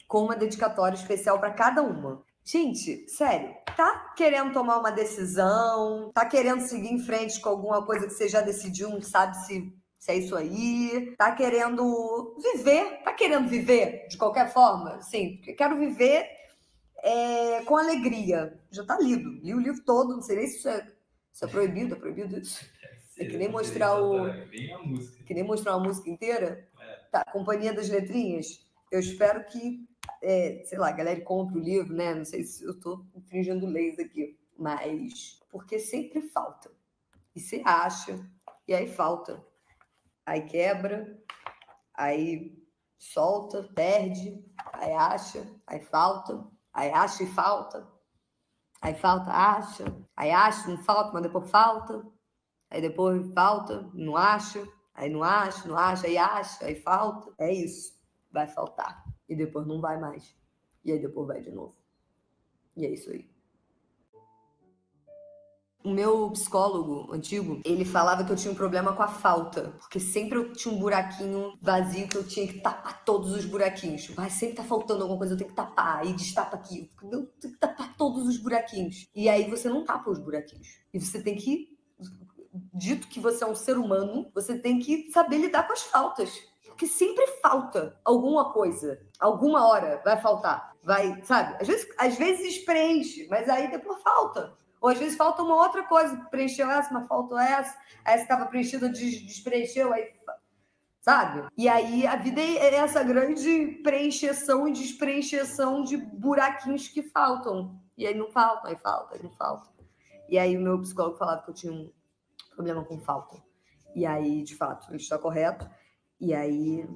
Com 0.07 0.23
uma 0.23 0.35
dedicatória 0.35 0.95
especial 0.95 1.39
para 1.39 1.53
cada 1.53 1.81
uma. 1.81 2.23
Gente, 2.43 3.09
sério, 3.09 3.55
tá 3.75 4.13
querendo 4.15 4.53
tomar 4.53 4.77
uma 4.77 4.91
decisão, 4.91 6.11
tá 6.13 6.25
querendo 6.25 6.61
seguir 6.61 6.89
em 6.89 6.99
frente 6.99 7.39
com 7.39 7.49
alguma 7.49 7.85
coisa 7.85 8.05
que 8.05 8.13
você 8.13 8.27
já 8.27 8.41
decidiu, 8.41 8.89
não 8.89 9.01
sabe 9.01 9.35
se, 9.45 9.73
se 9.97 10.11
é 10.11 10.17
isso 10.17 10.35
aí, 10.35 11.15
tá 11.17 11.31
querendo 11.31 12.35
viver, 12.37 13.01
tá 13.03 13.13
querendo 13.13 13.47
viver 13.47 14.07
de 14.09 14.17
qualquer 14.17 14.53
forma? 14.53 15.01
Sim, 15.01 15.41
quero 15.57 15.79
viver 15.79 16.29
é, 17.03 17.63
com 17.63 17.77
alegria. 17.77 18.59
Já 18.71 18.83
tá 18.83 18.97
lido, 18.99 19.29
li 19.41 19.53
o 19.53 19.59
livro 19.59 19.83
todo, 19.83 20.15
não 20.15 20.21
sei 20.21 20.37
nem 20.37 20.47
se 20.47 20.57
isso 20.57 20.69
é, 20.69 20.91
é 21.41 21.47
proibido, 21.47 21.95
é 21.95 21.97
proibido 21.97 22.39
isso. 22.39 22.65
É 23.17 23.25
que 23.25 23.37
nem 23.37 23.49
mostrar 23.49 24.01
o. 24.01 24.25
A 24.25 24.83
música. 24.83 25.23
Que 25.23 25.33
nem 25.33 25.43
mostrar 25.43 25.77
uma 25.77 25.87
música 25.87 26.09
inteira. 26.09 26.67
É. 26.79 26.95
Tá, 27.11 27.23
Companhia 27.31 27.73
das 27.73 27.89
Letrinhas. 27.89 28.65
Eu 28.91 28.99
espero 28.99 29.45
que, 29.45 29.87
é, 30.21 30.63
sei 30.65 30.77
lá, 30.77 30.89
a 30.89 30.93
galera 30.93 31.21
compre 31.21 31.57
o 31.57 31.63
livro, 31.63 31.93
né? 31.93 32.13
Não 32.13 32.25
sei 32.25 32.43
se 32.43 32.63
eu 32.63 32.77
tô 32.79 33.05
infringindo 33.15 33.65
leis 33.65 33.97
aqui, 33.99 34.37
mas 34.57 35.39
porque 35.49 35.79
sempre 35.79 36.21
falta. 36.21 36.69
E 37.33 37.39
você 37.39 37.61
acha, 37.65 38.19
e 38.67 38.73
aí 38.73 38.87
falta. 38.87 39.43
Aí 40.25 40.41
quebra, 40.41 41.17
aí 41.93 42.57
solta, 42.97 43.63
perde, 43.75 44.43
aí 44.73 44.91
acha, 44.93 45.45
aí 45.67 45.79
falta, 45.81 46.45
aí 46.75 46.91
acha 46.91 47.23
e 47.23 47.27
falta. 47.27 47.87
Aí 48.81 48.93
falta, 48.93 49.31
acha, 49.31 49.85
aí 50.15 50.29
acha, 50.29 50.69
não 50.69 50.77
falta, 50.77 51.11
mas 51.13 51.23
depois 51.23 51.49
falta. 51.49 52.05
Aí 52.69 52.81
depois 52.81 53.33
falta, 53.33 53.89
não 53.93 54.15
acha, 54.15 54.67
aí 54.93 55.09
não 55.09 55.23
acha, 55.23 55.67
não 55.67 55.77
acha, 55.77 56.05
aí 56.05 56.17
acha, 56.17 56.65
aí 56.65 56.75
falta. 56.75 57.33
É 57.39 57.51
isso. 57.51 57.95
Vai 58.29 58.45
faltar. 58.45 59.03
E 59.27 59.35
depois 59.35 59.65
não 59.65 59.79
vai 59.81 59.97
mais. 59.97 60.35
E 60.83 60.91
aí 60.91 60.99
depois 60.99 61.27
vai 61.27 61.41
de 61.41 61.51
novo. 61.51 61.75
E 62.75 62.85
é 62.85 62.89
isso 62.89 63.09
aí. 63.09 63.34
O 65.85 65.91
meu 65.91 66.31
psicólogo 66.31 67.13
antigo, 67.13 67.61
ele 67.63 67.85
falava 67.85 68.23
que 68.23 68.31
eu 68.31 68.35
tinha 68.35 68.51
um 68.51 68.55
problema 68.55 68.93
com 68.93 69.03
a 69.03 69.07
falta. 69.07 69.75
Porque 69.77 69.99
sempre 69.99 70.39
eu 70.39 70.51
tinha 70.51 70.73
um 70.73 70.79
buraquinho 70.79 71.53
vazio 71.61 72.07
que 72.07 72.17
eu 72.17 72.27
tinha 72.27 72.47
que 72.47 72.59
tapar 72.59 73.05
todos 73.05 73.31
os 73.31 73.45
buraquinhos. 73.45 74.09
Mas 74.17 74.33
sempre 74.33 74.55
tá 74.55 74.63
faltando 74.63 75.03
alguma 75.03 75.19
coisa, 75.19 75.33
eu 75.33 75.37
tenho 75.37 75.51
que 75.51 75.55
tapar. 75.55 75.99
Aí 75.99 76.11
destapa 76.13 76.55
aqui. 76.55 76.89
Eu 77.03 77.27
tenho 77.39 77.53
que 77.53 77.59
tapar 77.59 77.95
todos 77.95 78.27
os 78.27 78.37
buraquinhos. 78.37 79.07
E 79.15 79.29
aí 79.29 79.47
você 79.47 79.69
não 79.69 79.85
tapa 79.85 80.09
os 80.09 80.17
buraquinhos. 80.17 80.67
E 80.91 80.99
você 80.99 81.21
tem 81.21 81.35
que 81.35 81.75
dito 82.73 83.07
que 83.07 83.19
você 83.19 83.43
é 83.43 83.47
um 83.47 83.55
ser 83.55 83.77
humano, 83.77 84.31
você 84.33 84.57
tem 84.57 84.79
que 84.79 85.11
saber 85.11 85.37
lidar 85.37 85.67
com 85.67 85.73
as 85.73 85.83
faltas. 85.83 86.31
Porque 86.65 86.87
sempre 86.87 87.25
falta 87.41 87.97
alguma 88.03 88.51
coisa. 88.51 88.99
Alguma 89.19 89.65
hora 89.67 90.01
vai 90.03 90.19
faltar. 90.19 90.73
Vai, 90.83 91.21
sabe? 91.23 91.55
Às 91.61 91.67
vezes, 91.67 91.87
às 91.97 92.17
vezes 92.17 92.57
preenche, 92.65 93.27
mas 93.29 93.47
aí 93.47 93.71
depois 93.71 94.01
falta. 94.01 94.53
Ou 94.81 94.89
às 94.89 94.97
vezes 94.97 95.17
falta 95.17 95.41
uma 95.41 95.55
outra 95.55 95.83
coisa. 95.83 96.15
Preencheu 96.29 96.69
essa, 96.69 96.93
mas 96.93 97.07
faltou 97.07 97.39
essa. 97.39 97.77
Essa 98.03 98.23
estava 98.23 98.45
preenchida, 98.45 98.89
des 98.89 99.21
despreencheu, 99.21 99.93
aí. 99.93 100.13
Sabe? 101.01 101.47
E 101.55 101.69
aí 101.69 102.07
a 102.07 102.15
vida 102.15 102.41
é 102.41 102.75
essa 102.75 103.03
grande 103.03 103.79
preencheção 103.83 104.67
e 104.67 104.71
despreencheção 104.71 105.83
de 105.83 105.97
buraquinhos 105.97 106.87
que 106.87 107.03
faltam. 107.03 107.79
E 107.95 108.07
aí 108.07 108.15
não 108.15 108.31
faltam, 108.31 108.71
aí 108.71 108.77
falta, 108.77 109.15
aí 109.15 109.23
não 109.23 109.31
falta. 109.31 109.69
E 110.27 110.39
aí 110.39 110.57
o 110.57 110.61
meu 110.61 110.81
psicólogo 110.81 111.17
falava 111.17 111.43
que 111.43 111.51
eu 111.51 111.53
tinha 111.53 111.71
um 111.71 111.91
problema 112.55 112.83
com 112.83 112.99
falta. 112.99 113.41
E 113.95 114.05
aí, 114.05 114.43
de 114.43 114.55
fato, 114.55 114.89
ele 114.89 114.97
está 114.97 115.17
correto. 115.17 115.69
E 116.19 116.33
aí, 116.33 116.87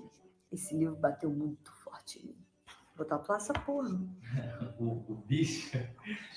esse 0.52 0.76
livro 0.76 0.96
bateu 0.96 1.30
muito 1.30 1.72
forte 1.84 2.20
em 2.20 2.28
mim. 2.28 2.39
Vou 3.00 3.08
tatuar 3.08 3.38
essa 3.38 3.54
porra. 3.54 3.98
O, 4.78 5.04
o 5.12 5.16
bicho 5.26 5.78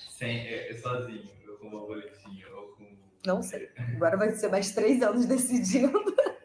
sem, 0.09 0.47
é, 0.47 0.71
é 0.71 0.77
sozinho, 0.77 1.29
ou 1.49 1.57
com 1.57 1.67
uma 1.67 1.79
boletinha, 1.79 2.45
ou 2.55 2.73
com. 2.73 2.97
Não 3.25 3.41
sei. 3.41 3.69
Agora 3.95 4.17
vai 4.17 4.31
ser 4.31 4.49
mais 4.49 4.71
três 4.71 5.01
anos 5.01 5.25
decidindo. 5.25 5.91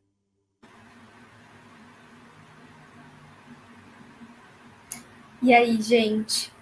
E 5.41 5.55
aí, 5.55 5.81
gente? 5.81 6.53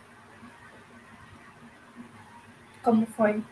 Como 2.83 3.07
foi? 3.07 3.43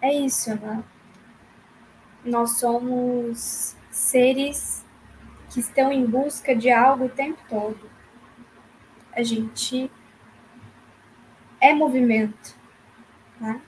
É 0.00 0.10
isso, 0.10 0.54
né? 0.56 0.82
Nós 2.26 2.58
somos 2.58 3.76
seres 3.90 4.84
que 5.48 5.60
estão 5.60 5.92
em 5.92 6.04
busca 6.04 6.54
de 6.56 6.70
algo 6.70 7.04
o 7.04 7.08
tempo 7.08 7.38
todo. 7.48 7.88
A 9.12 9.22
gente 9.22 9.90
é 11.60 11.72
movimento, 11.72 12.54
né? 13.40 13.60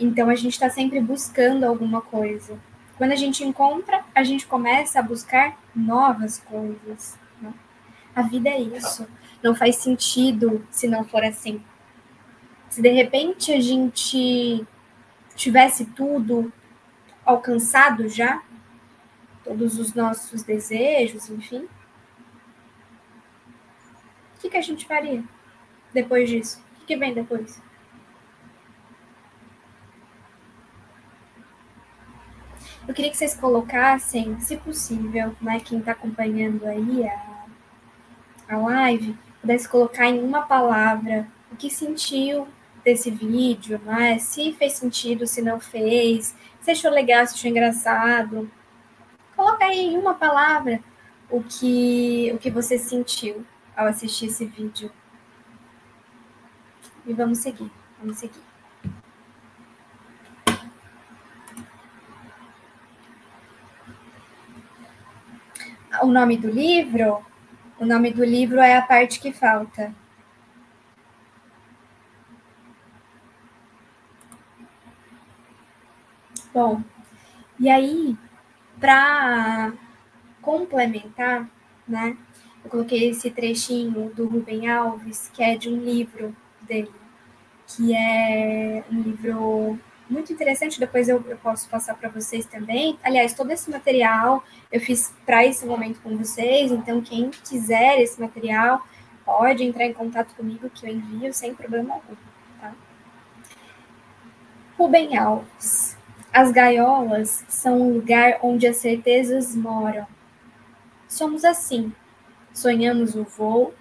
Então 0.00 0.28
a 0.28 0.34
gente 0.34 0.54
está 0.54 0.68
sempre 0.68 1.00
buscando 1.00 1.64
alguma 1.64 2.02
coisa. 2.02 2.58
Quando 2.98 3.12
a 3.12 3.16
gente 3.16 3.44
encontra, 3.44 4.04
a 4.14 4.24
gente 4.24 4.46
começa 4.46 4.98
a 4.98 5.02
buscar 5.02 5.56
novas 5.74 6.38
coisas. 6.38 7.16
Né? 7.40 7.54
A 8.14 8.22
vida 8.22 8.48
é 8.48 8.60
isso. 8.60 9.06
não 9.42 9.54
faz 9.54 9.76
sentido 9.76 10.66
se 10.70 10.88
não 10.88 11.04
for 11.04 11.22
assim. 11.24 11.62
Se 12.68 12.82
de 12.82 12.90
repente 12.90 13.52
a 13.52 13.60
gente 13.60 14.66
tivesse 15.36 15.84
tudo 15.86 16.52
alcançado 17.24 18.08
já, 18.08 18.42
todos 19.44 19.78
os 19.78 19.94
nossos 19.94 20.42
desejos, 20.42 21.28
enfim, 21.30 21.68
o 24.36 24.40
que, 24.40 24.50
que 24.50 24.56
a 24.56 24.62
gente 24.62 24.86
faria 24.86 25.22
depois 25.92 26.28
disso? 26.28 26.60
O 26.72 26.80
que, 26.80 26.86
que 26.86 26.96
vem 26.96 27.14
depois? 27.14 27.60
Eu 32.86 32.94
queria 32.94 33.10
que 33.10 33.16
vocês 33.16 33.34
colocassem, 33.34 34.40
se 34.40 34.56
possível, 34.56 35.34
né, 35.40 35.60
quem 35.60 35.78
está 35.78 35.92
acompanhando 35.92 36.66
aí 36.66 37.06
a, 37.06 37.44
a 38.48 38.56
live, 38.56 39.16
pudesse 39.40 39.68
colocar 39.68 40.06
em 40.08 40.20
uma 40.22 40.42
palavra 40.42 41.28
o 41.50 41.56
que 41.56 41.70
sentiu 41.70 42.48
desse 42.84 43.10
vídeo, 43.10 43.80
né? 43.84 44.18
Se 44.18 44.52
fez 44.54 44.74
sentido, 44.74 45.26
se 45.26 45.40
não 45.40 45.60
fez, 45.60 46.34
se 46.62 46.70
achou 46.70 46.90
legal, 46.90 47.26
se 47.26 47.34
achou 47.34 47.50
engraçado. 47.50 48.50
Coloca 49.36 49.64
aí 49.64 49.92
em 49.92 49.98
uma 49.98 50.14
palavra 50.14 50.80
o 51.28 51.42
que, 51.42 52.30
o 52.32 52.38
que 52.38 52.50
você 52.50 52.78
sentiu 52.78 53.44
ao 53.76 53.86
assistir 53.86 54.26
esse 54.26 54.46
vídeo. 54.46 54.90
E 57.04 57.12
vamos 57.12 57.38
seguir, 57.38 57.70
vamos 57.98 58.18
seguir. 58.18 58.42
O 66.00 66.06
nome 66.06 66.36
do 66.36 66.48
livro? 66.48 67.24
O 67.78 67.84
nome 67.84 68.12
do 68.12 68.24
livro 68.24 68.60
é 68.60 68.76
A 68.76 68.82
Parte 68.82 69.20
que 69.20 69.32
Falta. 69.32 69.92
Bom, 76.52 76.82
e 77.58 77.70
aí, 77.70 78.14
para 78.78 79.72
complementar, 80.42 81.48
né, 81.88 82.14
eu 82.62 82.70
coloquei 82.70 83.08
esse 83.08 83.30
trechinho 83.30 84.10
do 84.14 84.26
Rubem 84.26 84.68
Alves, 84.68 85.30
que 85.32 85.42
é 85.42 85.56
de 85.56 85.70
um 85.70 85.76
livro 85.76 86.36
dele, 86.60 86.92
que 87.66 87.94
é 87.94 88.84
um 88.90 89.00
livro 89.00 89.78
muito 90.10 90.30
interessante, 90.30 90.78
depois 90.78 91.08
eu, 91.08 91.24
eu 91.26 91.38
posso 91.38 91.66
passar 91.70 91.94
para 91.94 92.10
vocês 92.10 92.44
também. 92.44 92.98
Aliás, 93.02 93.32
todo 93.32 93.50
esse 93.50 93.70
material 93.70 94.44
eu 94.70 94.78
fiz 94.78 95.10
para 95.24 95.46
esse 95.46 95.64
momento 95.64 96.00
com 96.02 96.16
vocês, 96.18 96.70
então 96.70 97.00
quem 97.00 97.30
quiser 97.30 97.98
esse 97.98 98.20
material 98.20 98.86
pode 99.24 99.64
entrar 99.64 99.86
em 99.86 99.94
contato 99.94 100.34
comigo 100.34 100.68
que 100.68 100.86
eu 100.86 100.92
envio 100.92 101.32
sem 101.32 101.54
problema 101.54 101.94
algum. 101.94 102.14
Tá? 102.60 102.74
Rubem 104.76 105.16
Alves. 105.16 105.96
As 106.32 106.50
gaiolas 106.50 107.44
são 107.46 107.78
um 107.78 107.92
lugar 107.92 108.38
onde 108.42 108.66
as 108.66 108.78
certezas 108.78 109.54
moram. 109.54 110.06
Somos 111.06 111.44
assim. 111.44 111.92
Sonhamos 112.54 113.14
o 113.14 113.22
voo, 113.22 113.74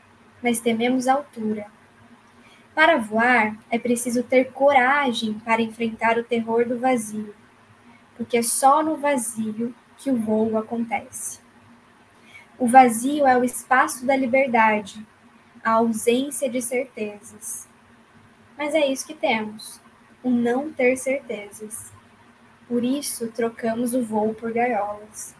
mas 0.44 0.60
tememos 0.60 1.08
a 1.08 1.14
altura. 1.14 1.68
Para 2.76 2.98
voar, 2.98 3.58
é 3.70 3.80
preciso 3.80 4.22
ter 4.22 4.52
coragem 4.52 5.40
para 5.46 5.62
enfrentar 5.62 6.18
o 6.18 6.26
terror 6.26 6.68
do 6.68 6.78
vazio, 6.78 7.34
porque 8.18 8.38
é 8.38 8.42
só 8.42 8.84
no 8.84 8.98
vazio 8.98 9.74
que 9.98 10.12
o 10.12 10.18
voo 10.18 10.58
acontece. 10.58 11.40
O 12.60 12.68
vazio 12.68 13.26
é 13.26 13.38
o 13.38 13.46
espaço 13.46 14.06
da 14.06 14.16
liberdade, 14.16 15.06
a 15.64 15.72
ausência 15.72 16.50
de 16.50 16.62
certezas. 16.62 17.66
Mas 18.58 18.76
é 18.76 18.86
isso 18.88 19.08
que 19.08 19.14
temos, 19.14 19.80
o 20.22 20.30
não 20.30 20.72
ter 20.72 20.98
certezas. 20.98 21.92
Por 22.72 22.86
isso, 22.86 23.28
trocamos 23.28 23.94
o 23.94 24.02
voo 24.02 24.34
por 24.34 24.54
gaiolas. 24.54 25.36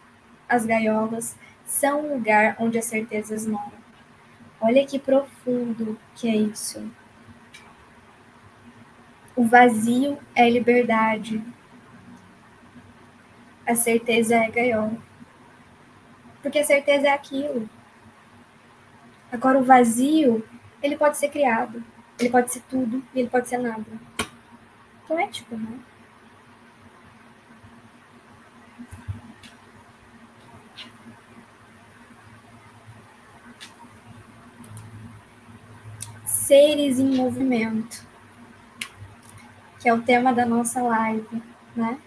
As 0.50 0.66
gaiolas 0.66 1.38
são 1.66 2.02
o 2.02 2.14
lugar 2.16 2.58
onde 2.60 2.78
as 2.78 2.84
certezas 2.84 3.48
moram. 3.48 3.72
Olha 4.60 4.86
que 4.86 5.00
profundo 5.00 5.98
que 6.14 6.28
é 6.28 6.36
isso. 6.36 6.92
O 9.34 9.46
vazio 9.46 10.18
é 10.36 10.50
liberdade. 10.50 11.42
A 13.66 13.76
certeza 13.76 14.36
é 14.36 14.52
gaiola. 14.52 14.98
Porque 16.42 16.60
a 16.60 16.66
certeza 16.66 17.08
é 17.08 17.14
aquilo. 17.14 17.70
Agora, 19.32 19.58
o 19.58 19.64
vazio, 19.64 20.46
ele 20.84 20.98
pode 20.98 21.18
ser 21.18 21.30
criado. 21.30 21.82
Ele 22.20 22.30
pode 22.30 22.52
ser 22.52 22.62
tudo 22.70 23.02
e 23.16 23.22
ele 23.22 23.30
pode 23.30 23.48
ser 23.48 23.58
nada. 23.58 23.86
Poético, 25.08 25.56
né? 25.56 25.80
Seres 36.52 37.00
em 37.00 37.16
movimento, 37.16 38.06
que 39.80 39.88
é 39.88 39.94
o 39.94 40.02
tema 40.02 40.34
da 40.34 40.46
nossa 40.46 40.82
live, 40.82 41.42
né? 41.74 41.98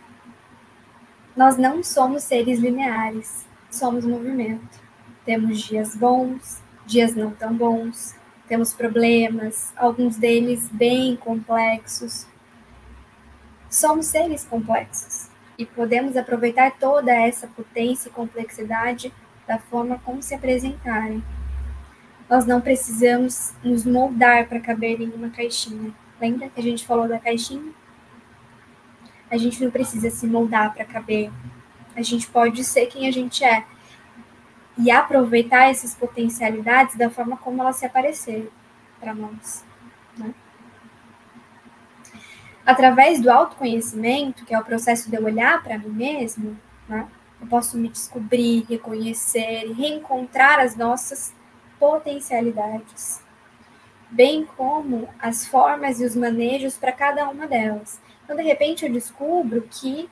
Nós 1.34 1.56
não 1.56 1.82
somos 1.82 2.24
seres 2.24 2.58
lineares, 2.58 3.46
somos 3.70 4.04
movimento. 4.04 4.78
Temos 5.24 5.62
dias 5.62 5.96
bons, 5.96 6.60
dias 6.84 7.14
não 7.14 7.30
tão 7.30 7.54
bons, 7.54 8.14
temos 8.46 8.74
problemas, 8.74 9.72
alguns 9.76 10.18
deles 10.18 10.68
bem 10.68 11.16
complexos. 11.16 12.26
Somos 13.70 14.04
seres 14.04 14.44
complexos 14.44 15.30
e 15.56 15.64
podemos 15.64 16.18
aproveitar 16.18 16.72
toda 16.72 17.14
essa 17.14 17.46
potência 17.46 18.10
e 18.10 18.12
complexidade 18.12 19.10
da 19.46 19.58
forma 19.58 19.98
como 20.04 20.22
se 20.22 20.34
apresentarem 20.34 21.24
nós 22.28 22.46
não 22.46 22.60
precisamos 22.60 23.52
nos 23.62 23.84
moldar 23.84 24.46
para 24.48 24.60
caber 24.60 25.00
em 25.00 25.10
uma 25.10 25.30
caixinha. 25.30 25.92
Lembra 26.20 26.48
que 26.48 26.60
a 26.60 26.62
gente 26.62 26.86
falou 26.86 27.06
da 27.06 27.18
caixinha? 27.18 27.72
A 29.30 29.36
gente 29.36 29.62
não 29.62 29.70
precisa 29.70 30.10
se 30.10 30.26
moldar 30.26 30.72
para 30.72 30.84
caber. 30.84 31.30
A 31.94 32.02
gente 32.02 32.26
pode 32.28 32.64
ser 32.64 32.86
quem 32.86 33.06
a 33.06 33.12
gente 33.12 33.44
é 33.44 33.64
e 34.76 34.90
aproveitar 34.90 35.70
essas 35.70 35.94
potencialidades 35.94 36.96
da 36.96 37.08
forma 37.08 37.36
como 37.36 37.62
elas 37.62 37.76
se 37.76 37.86
aparecerem 37.86 38.48
para 38.98 39.14
nós. 39.14 39.64
Né? 40.16 40.34
Através 42.66 43.20
do 43.20 43.30
autoconhecimento, 43.30 44.44
que 44.44 44.54
é 44.54 44.58
o 44.58 44.64
processo 44.64 45.10
de 45.10 45.16
eu 45.16 45.24
olhar 45.24 45.62
para 45.62 45.78
mim 45.78 45.90
mesmo, 45.90 46.58
né? 46.88 47.06
eu 47.40 47.46
posso 47.46 47.76
me 47.76 47.88
descobrir, 47.88 48.64
reconhecer 48.68 49.66
e 49.66 49.72
reencontrar 49.72 50.58
as 50.58 50.74
nossas 50.74 51.32
potencialidades, 51.78 53.20
bem 54.10 54.44
como 54.44 55.08
as 55.18 55.46
formas 55.46 56.00
e 56.00 56.04
os 56.04 56.14
manejos 56.14 56.76
para 56.76 56.92
cada 56.92 57.28
uma 57.28 57.46
delas. 57.46 58.00
Então, 58.24 58.36
de 58.36 58.42
repente, 58.42 58.84
eu 58.84 58.92
descubro 58.92 59.62
que 59.70 60.08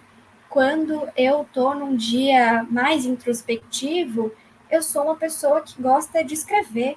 quando 0.48 1.08
eu 1.16 1.42
estou 1.42 1.74
num 1.74 1.96
dia 1.96 2.62
mais 2.64 3.06
introspectivo, 3.06 4.30
eu 4.70 4.82
sou 4.82 5.04
uma 5.04 5.16
pessoa 5.16 5.62
que 5.62 5.80
gosta 5.80 6.22
de 6.22 6.34
escrever. 6.34 6.96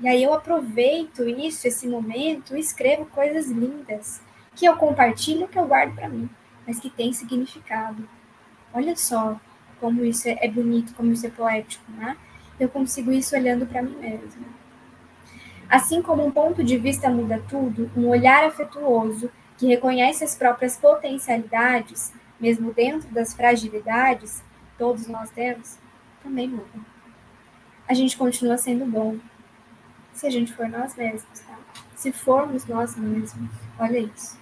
E 0.00 0.08
aí 0.08 0.22
eu 0.22 0.34
aproveito 0.34 1.26
isso, 1.28 1.66
esse 1.66 1.86
momento, 1.86 2.56
e 2.56 2.60
escrevo 2.60 3.06
coisas 3.06 3.46
lindas, 3.46 4.20
que 4.54 4.66
eu 4.66 4.76
compartilho, 4.76 5.48
que 5.48 5.58
eu 5.58 5.66
guardo 5.66 5.94
para 5.94 6.08
mim, 6.08 6.28
mas 6.66 6.80
que 6.80 6.90
tem 6.90 7.12
significado. 7.12 8.06
Olha 8.74 8.96
só 8.96 9.40
como 9.80 10.04
isso 10.04 10.28
é 10.28 10.48
bonito, 10.48 10.94
como 10.94 11.12
isso 11.12 11.26
é 11.26 11.30
poético, 11.30 11.90
né? 11.92 12.16
Eu 12.62 12.68
consigo 12.68 13.12
isso 13.12 13.34
olhando 13.34 13.66
para 13.66 13.82
mim 13.82 13.96
mesma. 13.96 14.46
Assim 15.68 16.02
como 16.02 16.24
um 16.24 16.30
ponto 16.30 16.62
de 16.62 16.76
vista 16.76 17.08
muda 17.08 17.42
tudo, 17.48 17.90
um 17.96 18.08
olhar 18.08 18.44
afetuoso 18.44 19.30
que 19.56 19.66
reconhece 19.66 20.22
as 20.24 20.34
próprias 20.34 20.76
potencialidades, 20.76 22.12
mesmo 22.38 22.72
dentro 22.72 23.08
das 23.10 23.32
fragilidades, 23.32 24.42
todos 24.76 25.06
nós 25.06 25.30
temos, 25.30 25.78
também 26.22 26.48
muda. 26.48 26.92
A 27.88 27.94
gente 27.94 28.16
continua 28.16 28.58
sendo 28.58 28.84
bom 28.84 29.16
se 30.12 30.26
a 30.26 30.30
gente 30.30 30.52
for 30.52 30.68
nós 30.68 30.94
mesmos, 30.94 31.40
tá? 31.40 31.58
Se 31.94 32.12
formos 32.12 32.66
nós 32.66 32.96
mesmos, 32.96 33.50
olha 33.78 33.98
isso. 33.98 34.38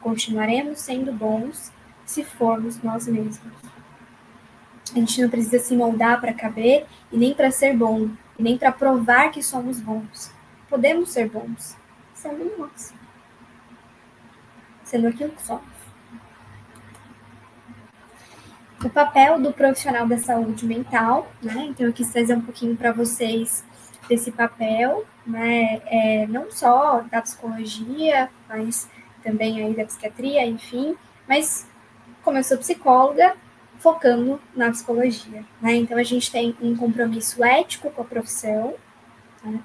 Continuaremos 0.00 0.80
sendo 0.80 1.12
bons 1.12 1.72
se 2.06 2.24
formos 2.24 2.82
nós 2.82 3.06
mesmos. 3.06 3.40
A 4.90 4.98
gente 4.98 5.22
não 5.22 5.28
precisa 5.28 5.58
se 5.58 5.76
moldar 5.76 6.20
para 6.20 6.32
caber 6.32 6.86
e 7.12 7.16
nem 7.16 7.32
para 7.32 7.50
ser 7.50 7.76
bom, 7.76 8.08
e 8.38 8.42
nem 8.42 8.58
para 8.58 8.72
provar 8.72 9.30
que 9.30 9.42
somos 9.42 9.80
bons. 9.80 10.32
Podemos 10.68 11.10
ser 11.10 11.28
bons, 11.28 11.76
sendo 12.14 12.52
nós, 12.58 12.92
sendo 14.84 15.08
aquilo 15.08 15.30
que 15.30 15.42
somos. 15.42 15.70
O 18.84 18.88
papel 18.88 19.40
do 19.40 19.52
profissional 19.52 20.08
da 20.08 20.18
saúde 20.18 20.64
mental, 20.66 21.30
né? 21.42 21.66
Então, 21.68 21.86
eu 21.86 21.92
quis 21.92 22.10
trazer 22.10 22.34
um 22.34 22.40
pouquinho 22.40 22.76
para 22.76 22.92
vocês 22.92 23.62
desse 24.08 24.32
papel, 24.32 25.04
né, 25.24 25.80
é, 25.86 26.26
não 26.26 26.50
só 26.50 27.02
da 27.02 27.22
psicologia, 27.22 28.28
mas 28.48 28.88
também 29.22 29.62
aí 29.62 29.72
da 29.72 29.84
psiquiatria, 29.84 30.44
enfim, 30.46 30.96
mas 31.28 31.66
como 32.24 32.36
eu 32.36 32.42
sou 32.42 32.58
psicóloga, 32.58 33.36
focando 33.80 34.40
na 34.54 34.70
psicologia, 34.70 35.44
né? 35.60 35.74
Então 35.74 35.98
a 35.98 36.02
gente 36.02 36.30
tem 36.30 36.54
um 36.60 36.76
compromisso 36.76 37.42
ético 37.42 37.90
com 37.90 38.02
a 38.02 38.04
profissão. 38.04 38.74
Né? 39.42 39.60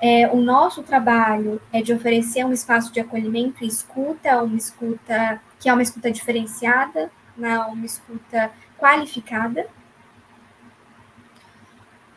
É, 0.00 0.28
o 0.28 0.36
nosso 0.36 0.82
trabalho 0.82 1.60
é 1.72 1.80
de 1.80 1.92
oferecer 1.92 2.44
um 2.44 2.52
espaço 2.52 2.92
de 2.92 3.00
acolhimento 3.00 3.64
e 3.64 3.66
escuta, 3.66 4.42
uma 4.42 4.56
escuta 4.56 5.40
que 5.58 5.70
é 5.70 5.72
uma 5.72 5.82
escuta 5.82 6.10
diferenciada, 6.10 7.10
né? 7.36 7.58
uma 7.60 7.86
escuta 7.86 8.52
qualificada, 8.78 9.66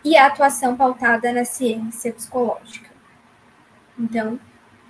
e 0.03 0.17
a 0.17 0.27
atuação 0.27 0.75
pautada 0.75 1.31
na 1.31 1.45
ciência 1.45 2.11
psicológica. 2.11 2.89
Então, 3.97 4.39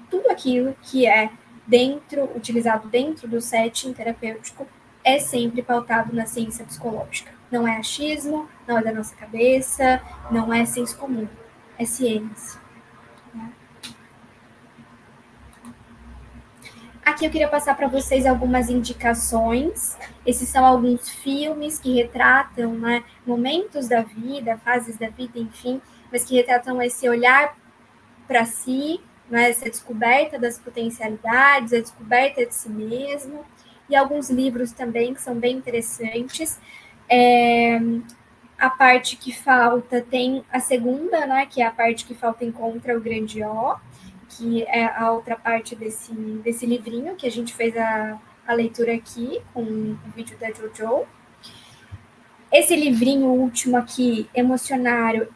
tudo 0.10 0.30
aquilo 0.30 0.76
que 0.82 1.06
é 1.06 1.30
dentro, 1.68 2.24
utilizado 2.36 2.88
dentro 2.88 3.28
do 3.28 3.40
setting 3.40 3.94
terapêutico, 3.94 4.68
é 5.04 5.20
sempre 5.20 5.62
pautado 5.62 6.16
na 6.16 6.26
ciência 6.26 6.66
psicológica. 6.66 7.32
Não 7.52 7.68
é 7.68 7.78
achismo, 7.78 8.48
não 8.68 8.78
é 8.78 8.84
da 8.84 8.92
nossa 8.92 9.16
cabeça, 9.16 10.02
não 10.30 10.54
é 10.54 10.66
senso 10.66 10.98
comum, 10.98 11.28
é 11.78 11.86
ciência. 11.86 12.60
Aqui 17.10 17.26
eu 17.26 17.32
queria 17.32 17.48
passar 17.48 17.76
para 17.76 17.88
vocês 17.88 18.24
algumas 18.24 18.70
indicações. 18.70 19.98
Esses 20.24 20.48
são 20.48 20.64
alguns 20.64 21.10
filmes 21.10 21.80
que 21.80 21.92
retratam 21.92 22.74
né, 22.74 23.04
momentos 23.26 23.88
da 23.88 24.04
vida, 24.04 24.60
fases 24.64 24.96
da 24.96 25.10
vida, 25.10 25.40
enfim, 25.40 25.82
mas 26.12 26.24
que 26.24 26.36
retratam 26.36 26.80
esse 26.80 27.10
olhar 27.10 27.58
para 28.28 28.46
si, 28.46 29.02
né, 29.28 29.50
essa 29.50 29.68
descoberta 29.68 30.38
das 30.38 30.60
potencialidades, 30.60 31.74
a 31.74 31.80
descoberta 31.80 32.46
de 32.46 32.54
si 32.54 32.70
mesmo, 32.70 33.44
e 33.90 33.96
alguns 33.96 34.30
livros 34.30 34.72
também 34.72 35.14
que 35.14 35.22
são 35.22 35.36
bem 35.36 35.58
interessantes. 35.58 36.60
É, 37.10 37.80
a 38.58 38.70
parte 38.70 39.16
que 39.16 39.32
falta 39.32 40.02
tem 40.02 40.44
a 40.52 40.60
segunda, 40.60 41.26
né, 41.26 41.46
que 41.46 41.62
é 41.62 41.66
a 41.66 41.72
parte 41.72 42.06
que 42.06 42.14
falta 42.14 42.44
encontra 42.44 42.96
o 42.96 43.02
grande 43.02 43.44
O, 43.44 43.78
que 44.28 44.64
é 44.64 44.86
a 44.86 45.12
outra 45.12 45.36
parte 45.36 45.76
desse, 45.76 46.14
desse 46.14 46.66
livrinho 46.66 47.16
que 47.16 47.26
a 47.26 47.32
gente 47.32 47.54
fez 47.54 47.76
a, 47.76 48.20
a 48.48 48.54
leitura 48.54 48.94
aqui 48.94 49.42
com 49.54 49.64
o 49.64 49.98
vídeo 50.16 50.38
da 50.38 50.52
Jojo. 50.52 51.06
Esse 52.52 52.76
livrinho 52.76 53.28
último 53.28 53.78
aqui, 53.78 54.30
Emocionário, 54.34 55.34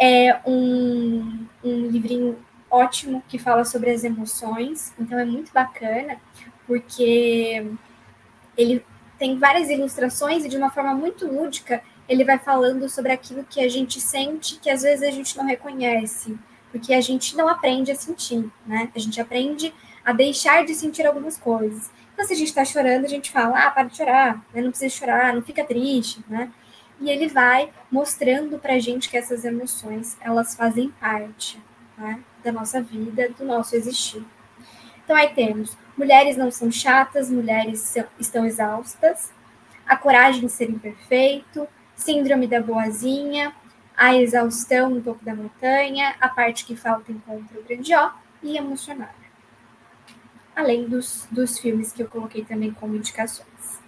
é 0.00 0.40
um, 0.46 1.46
um 1.62 1.86
livrinho 1.88 2.38
ótimo 2.70 3.22
que 3.28 3.38
fala 3.38 3.64
sobre 3.64 3.90
as 3.90 4.04
emoções, 4.04 4.94
então 4.98 5.18
é 5.18 5.24
muito 5.24 5.52
bacana, 5.52 6.20
porque 6.68 7.66
ele 8.56 8.84
tem 9.18 9.36
várias 9.36 9.68
ilustrações 9.68 10.44
e 10.44 10.48
de 10.48 10.56
uma 10.56 10.70
forma 10.70 10.94
muito 10.94 11.26
lúdica 11.26 11.82
ele 12.08 12.24
vai 12.24 12.38
falando 12.38 12.88
sobre 12.88 13.10
aquilo 13.10 13.44
que 13.44 13.60
a 13.60 13.68
gente 13.68 14.00
sente 14.00 14.60
que 14.60 14.70
às 14.70 14.82
vezes 14.82 15.02
a 15.02 15.10
gente 15.10 15.36
não 15.36 15.44
reconhece 15.44 16.38
porque 16.70 16.94
a 16.94 17.00
gente 17.00 17.36
não 17.36 17.48
aprende 17.48 17.90
a 17.90 17.94
sentir, 17.96 18.50
né? 18.66 18.90
A 18.94 18.98
gente 18.98 19.20
aprende 19.20 19.72
a 20.04 20.12
deixar 20.12 20.64
de 20.64 20.74
sentir 20.74 21.06
algumas 21.06 21.36
coisas. 21.36 21.90
Então, 22.12 22.26
se 22.26 22.32
a 22.32 22.36
gente 22.36 22.48
está 22.48 22.64
chorando, 22.64 23.04
a 23.04 23.08
gente 23.08 23.30
fala, 23.30 23.58
ah, 23.58 23.70
para 23.70 23.84
de 23.84 23.96
chorar, 23.96 24.44
né? 24.52 24.62
não 24.62 24.70
precisa 24.70 24.94
chorar, 24.94 25.34
não 25.34 25.42
fica 25.42 25.64
triste, 25.64 26.22
né? 26.28 26.50
E 27.00 27.10
ele 27.10 27.28
vai 27.28 27.70
mostrando 27.90 28.58
para 28.58 28.74
a 28.74 28.78
gente 28.78 29.08
que 29.08 29.16
essas 29.16 29.44
emoções, 29.44 30.16
elas 30.20 30.54
fazem 30.56 30.90
parte 31.00 31.58
né? 31.96 32.20
da 32.42 32.50
nossa 32.50 32.82
vida, 32.82 33.28
do 33.38 33.44
nosso 33.44 33.76
existir. 33.76 34.24
Então, 35.04 35.14
aí 35.14 35.28
temos, 35.28 35.76
mulheres 35.98 36.36
não 36.36 36.50
são 36.50 36.70
chatas, 36.70 37.28
mulheres 37.28 37.80
são, 37.80 38.04
estão 38.18 38.46
exaustas, 38.46 39.32
a 39.84 39.96
coragem 39.96 40.42
de 40.42 40.52
ser 40.52 40.70
imperfeito, 40.70 41.66
síndrome 41.96 42.46
da 42.46 42.62
boazinha, 42.62 43.52
a 43.96 44.14
exaustão 44.16 44.90
no 44.90 45.00
topo 45.00 45.24
da 45.24 45.34
montanha, 45.34 46.14
a 46.20 46.28
parte 46.28 46.64
que 46.64 46.76
falta 46.76 47.10
encontra 47.10 47.58
o 47.58 47.64
grande 47.64 47.92
e 48.42 48.56
emocionar. 48.56 49.14
Além 50.54 50.88
dos, 50.88 51.26
dos 51.30 51.58
filmes 51.58 51.92
que 51.92 52.02
eu 52.02 52.08
coloquei 52.08 52.44
também 52.44 52.72
como 52.72 52.94
indicações. 52.94 53.80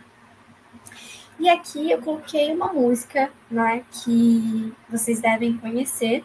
E 1.38 1.48
aqui 1.48 1.90
eu 1.90 2.02
coloquei 2.02 2.52
uma 2.52 2.72
música 2.72 3.30
né, 3.50 3.84
que 3.90 4.74
vocês 4.88 5.20
devem 5.20 5.56
conhecer, 5.56 6.24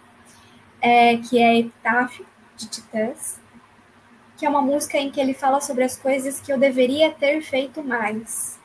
é, 0.81 1.17
que 1.17 1.39
é 1.39 1.59
Epitáfio, 1.59 2.25
de 2.57 2.67
Titãs, 2.67 3.39
que 4.37 4.45
é 4.45 4.49
uma 4.49 4.61
música 4.61 4.97
em 4.97 5.09
que 5.09 5.19
ele 5.19 5.33
fala 5.33 5.61
sobre 5.61 5.83
as 5.83 5.97
coisas 5.97 6.39
que 6.39 6.51
eu 6.51 6.57
deveria 6.57 7.11
ter 7.11 7.41
feito 7.41 7.83
mais. 7.83 8.59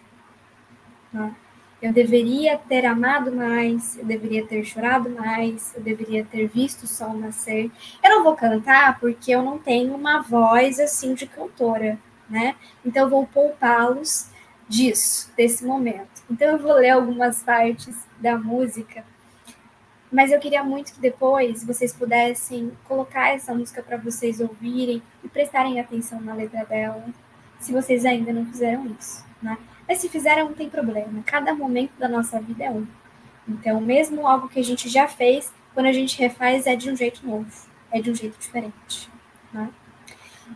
Né? 1.13 1.35
Eu 1.81 1.93
deveria 1.95 2.59
ter 2.59 2.85
amado 2.85 3.33
mais, 3.33 3.97
eu 3.97 4.05
deveria 4.05 4.47
ter 4.47 4.63
chorado 4.65 5.09
mais, 5.09 5.75
eu 5.75 5.81
deveria 5.81 6.25
ter 6.25 6.47
visto 6.47 6.83
o 6.83 6.87
sol 6.87 7.15
nascer. 7.15 7.71
Eu 8.05 8.11
não 8.11 8.25
vou 8.25 8.37
cantar 8.37 9.01
porque 9.01 9.31
eu 9.31 9.43
não 9.43 9.59
tenho 9.59 9.95
uma 9.95 10.21
voz 10.21 10.79
assim 10.79 11.15
de 11.15 11.27
cantora, 11.27 11.99
né? 12.29 12.55
Então 12.85 13.05
eu 13.05 13.09
vou 13.09 13.27
poupá-los 13.27 14.29
disso, 14.69 15.33
desse 15.35 15.65
momento. 15.65 16.23
Então 16.31 16.49
eu 16.49 16.59
vou 16.59 16.75
ler 16.75 16.91
algumas 16.91 17.43
partes 17.43 17.97
da 18.19 18.37
música, 18.37 19.03
mas 20.11 20.33
eu 20.33 20.41
queria 20.41 20.65
muito 20.65 20.93
que 20.93 21.01
depois 21.01 21.65
vocês 21.65 21.93
pudessem 21.93 22.73
colocar 22.85 23.29
essa 23.31 23.55
música 23.55 23.83
para 23.83 23.97
vocês 23.97 24.41
ouvirem 24.41 25.03
e 25.23 25.29
prestarem 25.29 25.79
atenção 25.79 26.21
na 26.21 26.35
letra 26.35 26.65
dela, 26.65 27.05
se 27.61 27.73
vocês 27.73 28.05
ainda 28.05 28.33
não 28.33 28.45
fizeram 28.47 28.87
isso, 28.99 29.25
né? 29.41 29.57
Mas 29.87 29.99
se 29.99 30.09
fizeram, 30.09 30.47
não 30.47 30.55
tem 30.55 30.71
problema. 30.71 31.23
Cada 31.25 31.55
momento 31.55 31.93
da 31.99 32.09
nossa 32.09 32.41
vida 32.41 32.65
é 32.65 32.71
um. 32.71 32.87
Então, 33.49 33.81
mesmo 33.81 34.27
algo 34.27 34.49
que 34.49 34.61
a 34.61 34.65
gente 34.65 34.89
já 34.89 35.09
fez, 35.09 35.53
quando 35.75 35.87
a 35.87 35.93
gente 35.93 36.19
refaz, 36.19 36.67
é 36.67 36.77
de 36.77 36.91
um 36.91 36.97
jeito 36.97 37.27
novo, 37.27 37.51
é 37.91 38.01
de 38.01 38.11
um 38.11 38.15
jeito 38.15 38.39
diferente. 38.39 39.11
Né? 39.53 39.69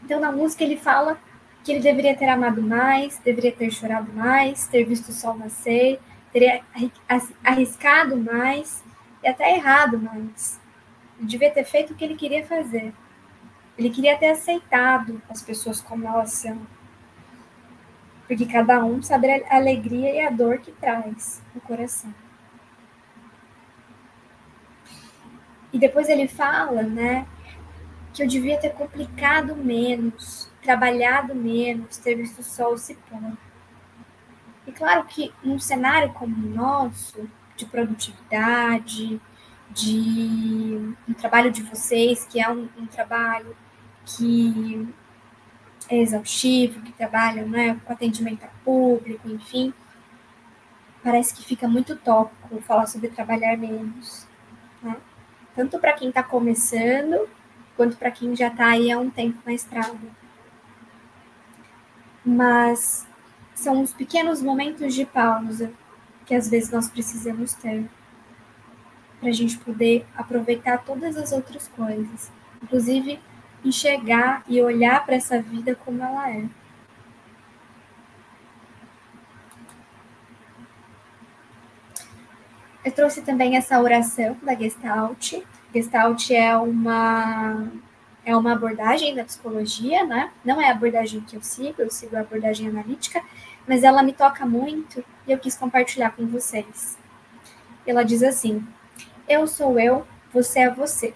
Então, 0.05 0.21
na 0.21 0.31
música, 0.31 0.63
ele 0.63 0.77
fala 0.77 1.19
que 1.63 1.73
ele 1.73 1.81
deveria 1.81 2.17
ter 2.17 2.29
amado 2.29 2.63
mais, 2.63 3.19
deveria 3.19 3.53
ter 3.53 3.71
chorado 3.71 4.13
mais, 4.13 4.67
ter 4.67 4.85
visto 4.85 5.09
o 5.09 5.13
sol 5.13 5.35
nascer, 5.35 5.99
teria 6.33 6.63
arriscado 7.43 8.17
mais 8.17 8.85
e 9.25 9.29
até 9.29 9.57
errado. 9.57 9.97
Ele 9.97 11.27
devia 11.27 11.51
ter 11.51 11.65
feito 11.65 11.93
o 11.93 11.97
que 11.97 12.05
ele 12.05 12.17
queria 12.17 12.47
fazer. 12.47 12.93
Ele 13.77 13.91
queria 13.91 14.17
ter 14.17 14.31
aceitado 14.31 15.21
as 15.29 15.43
pessoas 15.43 15.81
como 15.81 16.07
elas 16.07 16.31
são 16.33 16.61
porque 18.27 18.47
cada 18.47 18.85
um 18.85 19.03
sabe 19.03 19.31
a 19.31 19.57
alegria 19.57 20.15
e 20.15 20.21
a 20.21 20.31
dor 20.31 20.59
que 20.59 20.73
traz 20.73 21.43
no 21.55 21.61
coração. 21.61 22.13
E 25.73 25.79
depois 25.79 26.09
ele 26.09 26.29
fala, 26.29 26.83
né, 26.83 27.27
que 28.13 28.23
eu 28.23 28.29
devia 28.29 28.59
ter 28.59 28.71
complicado 28.71 29.57
menos, 29.57 30.51
trabalhado 30.63 31.35
menos, 31.35 31.97
ter 31.99 32.15
visto 32.15 32.39
o 32.39 32.45
sol 32.45 32.79
se 32.79 32.95
pôr. 32.95 33.33
E 34.67 34.73
claro 34.73 35.05
que 35.05 35.33
num 35.43 35.59
cenário 35.59 36.13
como 36.13 36.35
o 36.35 36.51
nosso, 36.51 37.29
de 37.57 37.67
produtividade, 37.67 39.21
de 39.71 40.95
um 41.09 41.13
trabalho 41.15 41.51
de 41.51 41.63
vocês, 41.63 42.25
que 42.25 42.41
é 42.41 42.49
um, 42.51 42.69
um 42.79 42.87
trabalho 42.87 43.57
que 44.05 44.89
é 45.89 45.99
exaustivo, 45.99 46.81
que 46.83 46.93
trabalham 46.93 47.49
né, 47.49 47.79
com 47.85 47.93
atendimento 47.93 48.45
a 48.45 48.49
público, 48.65 49.29
enfim, 49.29 49.73
parece 51.03 51.35
que 51.35 51.45
fica 51.45 51.69
muito 51.69 51.97
tópico 51.97 52.61
falar 52.63 52.87
sobre 52.87 53.09
trabalhar 53.09 53.57
menos. 53.57 54.27
Né? 54.83 54.97
Tanto 55.55 55.79
para 55.79 55.93
quem 55.93 56.09
está 56.09 56.23
começando, 56.23 57.29
quanto 57.77 57.97
para 57.97 58.11
quem 58.11 58.35
já 58.35 58.49
está 58.49 58.69
aí 58.69 58.91
há 58.91 58.99
um 58.99 59.11
tempo 59.11 59.39
na 59.45 59.53
estrada. 59.53 59.99
Mas 62.25 63.07
são 63.55 63.83
os 63.83 63.93
pequenos 63.93 64.41
momentos 64.41 64.95
de 64.95 65.05
pausa 65.05 65.71
que 66.27 66.35
às 66.35 66.49
vezes 66.49 66.71
nós 66.71 66.89
precisamos 66.89 67.53
ter 67.55 67.85
para 69.21 69.29
a 69.29 69.33
gente 69.33 69.57
poder 69.59 70.05
aproveitar 70.17 70.79
todas 70.85 71.17
as 71.17 71.33
outras 71.33 71.69
coisas, 71.69 72.31
inclusive 72.63 73.19
enxergar 73.65 74.45
e 74.47 74.61
olhar 74.61 75.05
para 75.05 75.15
essa 75.15 75.41
vida 75.41 75.75
como 75.75 76.03
ela 76.03 76.31
é. 76.31 76.45
Eu 82.85 82.93
trouxe 82.93 83.23
também 83.23 83.57
essa 83.57 83.81
oração 83.81 84.37
da 84.43 84.55
Gestalt. 84.55 85.33
Gestalt 85.73 86.31
é 86.31 86.55
uma 86.57 87.67
é 88.27 88.35
uma 88.37 88.53
abordagem 88.53 89.15
da 89.15 89.25
psicologia, 89.25 90.05
né? 90.05 90.31
Não 90.45 90.61
é 90.61 90.69
a 90.69 90.73
abordagem 90.73 91.21
que 91.21 91.37
eu 91.37 91.43
sigo, 91.43 91.83
eu 91.83 91.91
sigo 91.91 92.17
a 92.17 92.21
abordagem 92.21 92.69
analítica, 92.69 93.23
mas 93.67 93.83
ela 93.83 94.03
me 94.03 94.13
toca 94.13 94.45
muito 94.45 95.05
e 95.27 95.33
eu 95.33 95.39
quis 95.39 95.57
compartilhar 95.57 96.11
com 96.11 96.27
vocês. 96.27 96.99
Ela 97.87 98.03
diz 98.03 98.23
assim: 98.23 98.67
Eu 99.29 99.47
sou 99.47 99.79
eu, 99.79 100.07
você 100.33 100.61
é 100.61 100.71
você. 100.71 101.15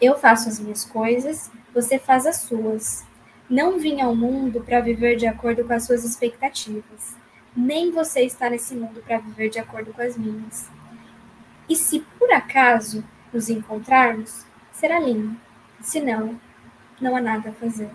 Eu 0.00 0.18
faço 0.18 0.48
as 0.48 0.60
minhas 0.60 0.84
coisas, 0.84 1.50
você 1.74 1.98
faz 1.98 2.26
as 2.26 2.36
suas. 2.38 3.06
Não 3.48 3.78
vim 3.78 4.00
ao 4.00 4.14
mundo 4.14 4.60
para 4.60 4.80
viver 4.80 5.16
de 5.16 5.26
acordo 5.26 5.64
com 5.64 5.72
as 5.72 5.84
suas 5.84 6.04
expectativas. 6.04 7.16
Nem 7.56 7.90
você 7.90 8.20
está 8.20 8.48
nesse 8.50 8.74
mundo 8.74 9.02
para 9.04 9.18
viver 9.18 9.48
de 9.48 9.58
acordo 9.58 9.92
com 9.92 10.02
as 10.02 10.16
minhas. 10.16 10.68
E 11.68 11.74
se 11.74 12.00
por 12.18 12.30
acaso 12.32 13.04
nos 13.32 13.48
encontrarmos, 13.48 14.44
será 14.72 15.00
lindo. 15.00 15.36
Se 15.80 16.00
não, 16.00 16.38
não 17.00 17.16
há 17.16 17.20
nada 17.20 17.50
a 17.50 17.52
fazer. 17.52 17.90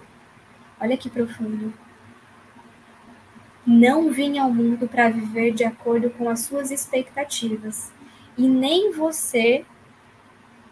Olha 0.80 0.98
que 0.98 1.10
profundo. 1.10 1.74
Não 3.66 4.12
vim 4.12 4.38
ao 4.38 4.52
mundo 4.52 4.88
para 4.88 5.10
viver 5.10 5.54
de 5.54 5.64
acordo 5.64 6.10
com 6.10 6.30
as 6.30 6.42
suas 6.42 6.70
expectativas. 6.70 7.92
E 8.38 8.48
nem 8.48 8.92
você 8.92 9.66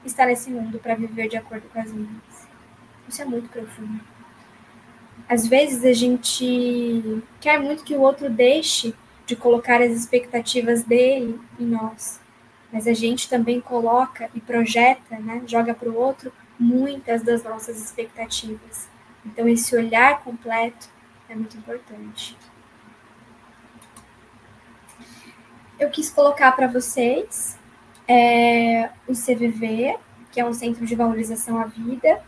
está 0.03 0.25
nesse 0.25 0.49
mundo 0.49 0.79
para 0.79 0.95
viver 0.95 1.29
de 1.29 1.37
acordo 1.37 1.69
com 1.69 1.79
as 1.79 1.91
minhas. 1.91 2.47
Isso 3.07 3.21
é 3.21 3.25
muito 3.25 3.49
profundo. 3.49 4.01
Às 5.29 5.47
vezes 5.47 5.85
a 5.85 5.93
gente 5.93 7.23
quer 7.39 7.59
muito 7.59 7.83
que 7.83 7.95
o 7.95 8.01
outro 8.01 8.29
deixe 8.29 8.93
de 9.25 9.35
colocar 9.35 9.81
as 9.81 9.91
expectativas 9.91 10.83
dele 10.83 11.39
em 11.57 11.65
nós, 11.65 12.19
mas 12.71 12.87
a 12.87 12.93
gente 12.93 13.29
também 13.29 13.61
coloca 13.61 14.29
e 14.35 14.41
projeta, 14.41 15.17
né, 15.19 15.43
joga 15.47 15.73
para 15.73 15.89
o 15.89 15.95
outro 15.95 16.33
muitas 16.59 17.21
das 17.21 17.43
nossas 17.43 17.81
expectativas. 17.81 18.89
Então 19.25 19.47
esse 19.47 19.73
olhar 19.75 20.21
completo 20.21 20.89
é 21.29 21.35
muito 21.35 21.55
importante. 21.57 22.35
Eu 25.81 25.89
quis 25.89 26.11
colocar 26.11 26.51
para 26.51 26.67
vocês 26.67 27.57
é, 28.07 28.91
o 29.07 29.13
CVV, 29.13 29.97
que 30.31 30.39
é 30.39 30.45
um 30.45 30.53
Centro 30.53 30.85
de 30.85 30.93
Valorização 30.93 31.59
à 31.59 31.65
Vida. 31.65 32.21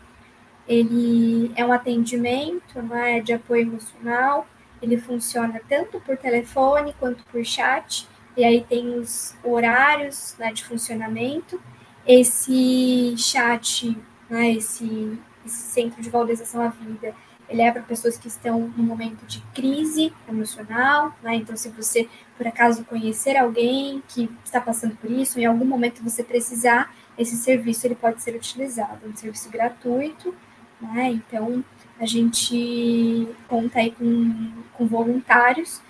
Ele 0.66 1.52
é 1.54 1.64
um 1.64 1.72
atendimento 1.72 2.82
né, 2.82 3.20
de 3.20 3.32
apoio 3.32 3.62
emocional, 3.62 4.44
ele 4.82 4.98
funciona 4.98 5.60
tanto 5.68 6.00
por 6.00 6.16
telefone 6.16 6.96
quanto 6.98 7.22
por 7.26 7.44
chat, 7.44 8.08
e 8.36 8.44
aí 8.44 8.64
tem 8.64 8.98
os 8.98 9.36
horários 9.44 10.34
né, 10.36 10.52
de 10.52 10.64
funcionamento. 10.64 11.62
Esse 12.04 13.14
chat, 13.16 13.96
né, 14.28 14.50
esse, 14.50 15.16
esse 15.46 15.62
Centro 15.62 16.02
de 16.02 16.10
Valorização 16.10 16.60
à 16.60 16.70
Vida, 16.70 17.14
ele 17.48 17.62
é 17.62 17.70
para 17.70 17.82
pessoas 17.82 18.16
que 18.16 18.28
estão 18.28 18.72
no 18.76 18.82
momento 18.82 19.24
de 19.26 19.40
crise 19.54 20.12
emocional, 20.28 21.14
né? 21.22 21.36
Então, 21.36 21.56
se 21.56 21.68
você, 21.68 22.08
por 22.36 22.46
acaso, 22.46 22.84
conhecer 22.84 23.36
alguém 23.36 24.02
que 24.08 24.30
está 24.44 24.60
passando 24.60 24.96
por 24.96 25.10
isso, 25.10 25.38
em 25.38 25.44
algum 25.44 25.64
momento 25.64 26.02
você 26.02 26.22
precisar, 26.22 26.94
esse 27.18 27.36
serviço 27.36 27.86
ele 27.86 27.94
pode 27.94 28.22
ser 28.22 28.34
utilizado. 28.34 29.00
É 29.04 29.08
um 29.08 29.16
serviço 29.16 29.50
gratuito, 29.50 30.34
né? 30.80 31.10
Então, 31.10 31.62
a 32.00 32.06
gente 32.06 33.28
conta 33.46 33.78
aí 33.78 33.92
com, 33.92 34.52
com 34.72 34.86
voluntários 34.86 35.80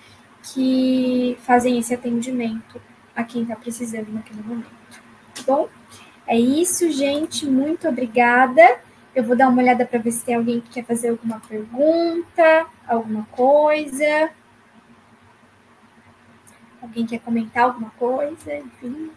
que 0.43 1.37
fazem 1.41 1.79
esse 1.79 1.93
atendimento 1.93 2.79
a 3.15 3.23
quem 3.23 3.43
está 3.43 3.55
precisando 3.55 4.11
naquele 4.11 4.41
momento. 4.43 4.67
Tá 5.35 5.41
bom? 5.47 5.69
É 6.27 6.37
isso, 6.37 6.91
gente. 6.91 7.45
Muito 7.45 7.87
obrigada. 7.87 8.79
Eu 9.15 9.23
vou 9.23 9.33
dar 9.33 9.47
uma 9.47 9.61
olhada 9.61 9.85
para 9.85 9.97
ver 9.97 10.11
se 10.11 10.25
tem 10.25 10.35
alguém 10.35 10.59
que 10.59 10.69
quer 10.69 10.83
fazer 10.83 11.07
alguma 11.07 11.39
pergunta, 11.39 12.65
alguma 12.85 13.25
coisa. 13.31 14.29
Alguém 16.81 17.05
quer 17.05 17.19
comentar 17.19 17.63
alguma 17.63 17.91
coisa, 17.91 18.57
enfim. 18.57 19.09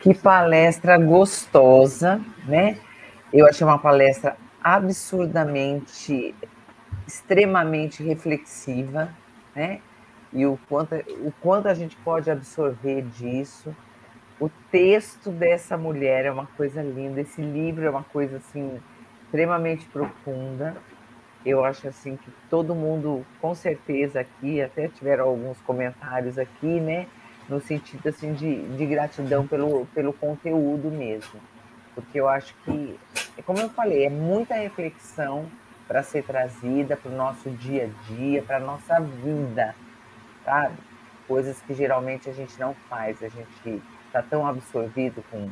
Que 0.00 0.14
palestra 0.14 0.96
gostosa, 0.96 2.18
né? 2.46 2.78
Eu 3.30 3.46
achei 3.46 3.66
uma 3.66 3.78
palestra 3.78 4.38
absurdamente, 4.64 6.34
extremamente 7.06 8.02
reflexiva, 8.02 9.10
né? 9.54 9.82
E 10.32 10.46
o 10.46 10.58
quanto, 10.66 10.94
o 10.94 11.30
quanto 11.42 11.68
a 11.68 11.74
gente 11.74 11.94
pode 11.96 12.30
absorver 12.30 13.02
disso 13.02 13.76
o 14.42 14.50
texto 14.72 15.30
dessa 15.30 15.76
mulher 15.76 16.24
é 16.24 16.32
uma 16.32 16.46
coisa 16.46 16.82
linda, 16.82 17.20
esse 17.20 17.40
livro 17.40 17.84
é 17.84 17.90
uma 17.90 18.02
coisa 18.02 18.38
assim 18.38 18.80
extremamente 19.22 19.86
profunda. 19.86 20.74
Eu 21.46 21.64
acho 21.64 21.86
assim 21.86 22.16
que 22.16 22.28
todo 22.50 22.74
mundo, 22.74 23.24
com 23.40 23.54
certeza 23.54 24.18
aqui, 24.18 24.60
até 24.60 24.88
tiveram 24.88 25.28
alguns 25.28 25.60
comentários 25.60 26.38
aqui, 26.38 26.80
né, 26.80 27.06
no 27.48 27.60
sentido 27.60 28.08
assim 28.08 28.32
de, 28.32 28.66
de 28.76 28.84
gratidão 28.84 29.46
pelo, 29.46 29.86
pelo 29.94 30.12
conteúdo 30.12 30.90
mesmo, 30.90 31.40
porque 31.94 32.18
eu 32.18 32.28
acho 32.28 32.52
que, 32.64 32.98
como 33.46 33.60
eu 33.60 33.68
falei, 33.68 34.06
é 34.06 34.10
muita 34.10 34.56
reflexão 34.56 35.46
para 35.86 36.02
ser 36.02 36.24
trazida 36.24 36.96
para 36.96 37.12
o 37.12 37.14
nosso 37.14 37.48
dia 37.48 37.84
a 37.84 38.12
dia, 38.12 38.42
para 38.42 38.58
nossa 38.58 38.98
vida, 38.98 39.72
sabe? 40.44 40.74
Coisas 41.28 41.60
que 41.60 41.74
geralmente 41.74 42.28
a 42.28 42.32
gente 42.32 42.58
não 42.58 42.74
faz, 42.88 43.22
a 43.22 43.28
gente 43.28 43.80
está 44.12 44.20
tão 44.22 44.46
absorvido 44.46 45.24
com, 45.30 45.48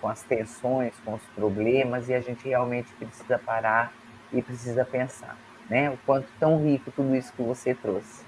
com 0.00 0.08
as 0.08 0.22
tensões, 0.22 0.94
com 1.04 1.14
os 1.14 1.22
problemas, 1.34 2.08
e 2.08 2.14
a 2.14 2.20
gente 2.20 2.48
realmente 2.48 2.90
precisa 2.94 3.38
parar 3.38 3.92
e 4.32 4.40
precisa 4.40 4.84
pensar, 4.86 5.36
né? 5.68 5.90
O 5.90 5.98
quanto 6.06 6.26
tão 6.38 6.64
rico 6.64 6.90
tudo 6.90 7.14
isso 7.14 7.30
que 7.34 7.42
você 7.42 7.74
trouxe. 7.74 8.24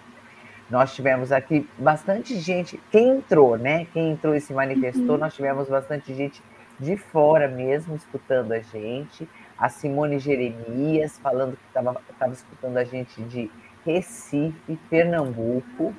Nós 0.68 0.94
tivemos 0.94 1.32
aqui 1.32 1.68
bastante 1.78 2.38
gente, 2.38 2.80
quem 2.90 3.16
entrou, 3.16 3.56
né? 3.56 3.86
Quem 3.92 4.12
entrou 4.12 4.34
e 4.34 4.40
se 4.40 4.52
manifestou, 4.52 5.12
uhum. 5.12 5.18
nós 5.18 5.34
tivemos 5.34 5.68
bastante 5.68 6.14
gente 6.14 6.42
de 6.78 6.96
fora 6.96 7.48
mesmo 7.48 7.94
escutando 7.94 8.52
a 8.52 8.58
gente. 8.58 9.28
A 9.58 9.68
Simone 9.68 10.18
Jeremias 10.18 11.18
falando 11.18 11.56
que 11.56 11.66
estava 11.68 12.32
escutando 12.32 12.76
a 12.76 12.84
gente 12.84 13.22
de 13.22 13.50
Recife, 13.84 14.78
Pernambuco, 14.90 15.94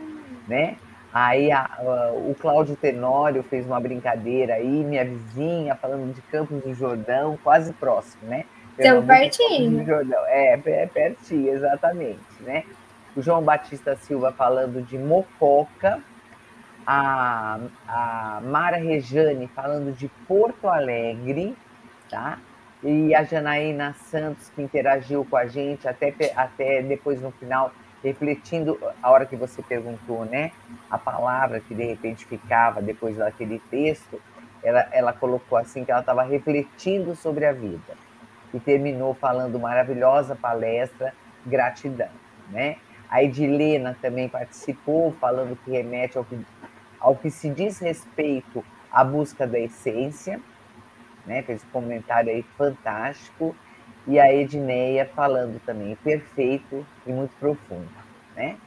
né? 0.47 0.77
Aí 1.13 1.51
a, 1.51 1.69
a, 1.77 2.11
o 2.11 2.35
Cláudio 2.39 2.75
Tenório 2.75 3.43
fez 3.43 3.67
uma 3.67 3.79
brincadeira 3.79 4.55
aí, 4.55 4.83
minha 4.83 5.05
vizinha, 5.05 5.75
falando 5.75 6.11
de 6.11 6.21
Campos 6.23 6.63
do 6.63 6.73
Jordão, 6.73 7.37
quase 7.43 7.71
próximo, 7.73 8.27
né? 8.27 8.45
Então, 8.79 9.05
pertinho. 9.05 9.85
Jordão. 9.85 10.23
É, 10.25 10.59
é, 10.65 10.87
pertinho, 10.87 11.53
exatamente, 11.53 12.19
né? 12.39 12.63
O 13.15 13.21
João 13.21 13.43
Batista 13.43 13.95
Silva 13.95 14.31
falando 14.31 14.81
de 14.81 14.97
Mococa, 14.97 16.01
a, 16.85 17.59
a 17.87 18.41
Mara 18.43 18.77
Rejane 18.77 19.47
falando 19.47 19.95
de 19.95 20.07
Porto 20.27 20.67
Alegre, 20.67 21.55
tá? 22.09 22.39
E 22.83 23.13
a 23.13 23.23
Janaína 23.23 23.95
Santos, 24.09 24.49
que 24.49 24.63
interagiu 24.63 25.25
com 25.29 25.37
a 25.37 25.45
gente 25.45 25.87
até, 25.87 26.13
até 26.35 26.81
depois 26.81 27.21
no 27.21 27.31
final, 27.31 27.71
refletindo 28.03 28.77
a 29.01 29.09
hora 29.09 29.25
que 29.25 29.35
você 29.35 29.61
perguntou, 29.61 30.25
né? 30.25 30.51
A 30.91 30.97
palavra 30.97 31.59
que 31.59 31.73
de 31.73 31.85
repente 31.85 32.25
ficava 32.25 32.81
depois 32.81 33.15
daquele 33.15 33.59
texto, 33.71 34.21
ela, 34.61 34.87
ela 34.91 35.13
colocou 35.13 35.57
assim 35.57 35.85
que 35.85 35.91
ela 35.91 36.01
estava 36.01 36.23
refletindo 36.23 37.15
sobre 37.15 37.45
a 37.45 37.53
vida 37.53 37.95
e 38.53 38.59
terminou 38.59 39.13
falando 39.13 39.59
maravilhosa 39.59 40.35
palestra, 40.35 41.13
gratidão, 41.45 42.09
né? 42.49 42.77
A 43.09 43.23
Edilena 43.23 43.95
também 44.01 44.27
participou, 44.27 45.11
falando 45.13 45.55
que 45.63 45.71
remete 45.71 46.17
ao 46.17 46.25
que, 46.25 46.45
ao 46.99 47.15
que 47.15 47.29
se 47.29 47.49
diz 47.49 47.79
respeito 47.79 48.63
à 48.91 49.03
busca 49.03 49.47
da 49.47 49.59
essência, 49.59 50.41
né? 51.25 51.41
Fez 51.41 51.63
um 51.63 51.69
comentário 51.69 52.31
aí 52.31 52.43
fantástico 52.57 53.55
e 54.07 54.19
a 54.19 54.33
Edneia 54.33 55.09
falando 55.15 55.61
também 55.65 55.95
perfeito 55.97 56.85
e 57.05 57.11
muito 57.11 57.35
profundo, 57.37 57.89
né? 58.35 58.57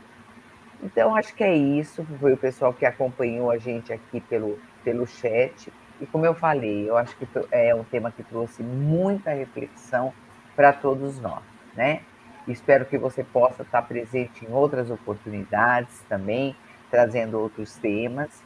Então 0.82 1.14
acho 1.14 1.34
que 1.34 1.44
é 1.44 1.54
isso, 1.54 2.06
foi 2.20 2.32
o 2.32 2.36
pessoal 2.36 2.72
que 2.72 2.84
acompanhou 2.84 3.50
a 3.50 3.58
gente 3.58 3.92
aqui 3.92 4.20
pelo, 4.20 4.58
pelo 4.84 5.06
chat. 5.06 5.72
E 6.00 6.06
como 6.06 6.26
eu 6.26 6.34
falei, 6.34 6.88
eu 6.88 6.96
acho 6.96 7.16
que 7.16 7.26
é 7.50 7.74
um 7.74 7.84
tema 7.84 8.10
que 8.10 8.22
trouxe 8.22 8.62
muita 8.62 9.30
reflexão 9.30 10.12
para 10.54 10.72
todos 10.72 11.18
nós, 11.18 11.42
né? 11.74 12.00
Espero 12.46 12.84
que 12.84 12.96
você 12.96 13.24
possa 13.24 13.62
estar 13.62 13.82
presente 13.82 14.44
em 14.44 14.52
outras 14.52 14.90
oportunidades 14.90 16.04
também, 16.08 16.54
trazendo 16.90 17.40
outros 17.40 17.74
temas. 17.76 18.42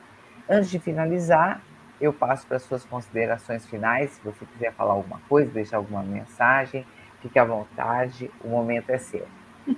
Antes 0.48 0.70
de 0.70 0.78
finalizar, 0.78 1.60
eu 2.00 2.12
passo 2.12 2.46
para 2.46 2.58
suas 2.58 2.84
considerações 2.84 3.66
finais. 3.66 4.12
Se 4.12 4.20
você 4.24 4.44
quiser 4.46 4.72
falar 4.72 4.94
alguma 4.94 5.20
coisa, 5.28 5.50
deixar 5.50 5.76
alguma 5.76 6.02
mensagem, 6.02 6.86
fique 7.20 7.38
à 7.38 7.44
vontade, 7.44 8.30
o 8.42 8.48
momento 8.48 8.90
é 8.90 8.98
seu. 8.98 9.26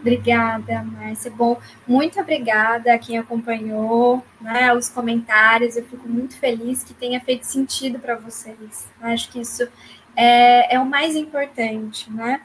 Obrigada, 0.00 0.82
Márcia. 0.82 1.30
Bom, 1.30 1.60
muito 1.86 2.18
obrigada 2.20 2.92
a 2.92 2.98
quem 2.98 3.18
acompanhou, 3.18 4.20
né, 4.40 4.74
os 4.74 4.88
comentários. 4.88 5.76
Eu 5.76 5.84
fico 5.84 6.08
muito 6.08 6.36
feliz 6.36 6.82
que 6.82 6.92
tenha 6.92 7.20
feito 7.20 7.44
sentido 7.44 8.00
para 8.00 8.16
vocês. 8.16 8.88
Acho 9.00 9.30
que 9.30 9.40
isso 9.40 9.68
é, 10.16 10.74
é 10.74 10.80
o 10.80 10.84
mais 10.84 11.14
importante, 11.14 12.10
né, 12.10 12.40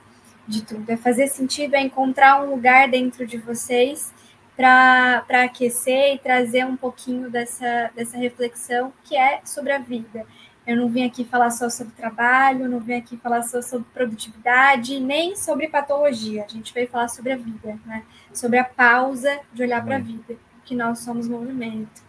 de 0.47 0.61
tudo. 0.61 0.87
É 0.87 0.95
fazer 0.95 1.27
sentido, 1.29 1.73
é 1.73 1.81
encontrar 1.81 2.43
um 2.43 2.51
lugar 2.51 2.87
dentro 2.89 3.25
de 3.25 3.37
vocês 3.37 4.13
para 4.57 5.43
aquecer 5.43 6.15
e 6.15 6.17
trazer 6.17 6.65
um 6.65 6.75
pouquinho 6.75 7.29
dessa, 7.29 7.91
dessa 7.95 8.17
reflexão 8.17 8.91
que 9.03 9.15
é 9.15 9.39
sobre 9.45 9.71
a 9.71 9.77
vida. 9.77 10.25
Eu 10.65 10.75
não 10.75 10.89
vim 10.89 11.05
aqui 11.05 11.23
falar 11.23 11.51
só 11.51 11.69
sobre 11.69 11.93
trabalho, 11.93 12.67
não 12.67 12.79
vim 12.79 12.95
aqui 12.95 13.15
falar 13.15 13.43
só 13.43 13.61
sobre 13.61 13.87
produtividade, 13.93 14.99
nem 14.99 15.35
sobre 15.35 15.69
patologia. 15.69 16.43
A 16.43 16.51
gente 16.51 16.73
veio 16.73 16.89
falar 16.89 17.07
sobre 17.07 17.31
a 17.31 17.37
vida, 17.37 17.79
né? 17.85 18.03
Sobre 18.33 18.57
a 18.57 18.65
pausa 18.65 19.39
de 19.53 19.61
olhar 19.61 19.85
para 19.85 19.95
a 19.95 19.99
vida, 19.99 20.35
que 20.65 20.75
nós 20.75 20.99
somos 20.99 21.27
movimento. 21.27 22.01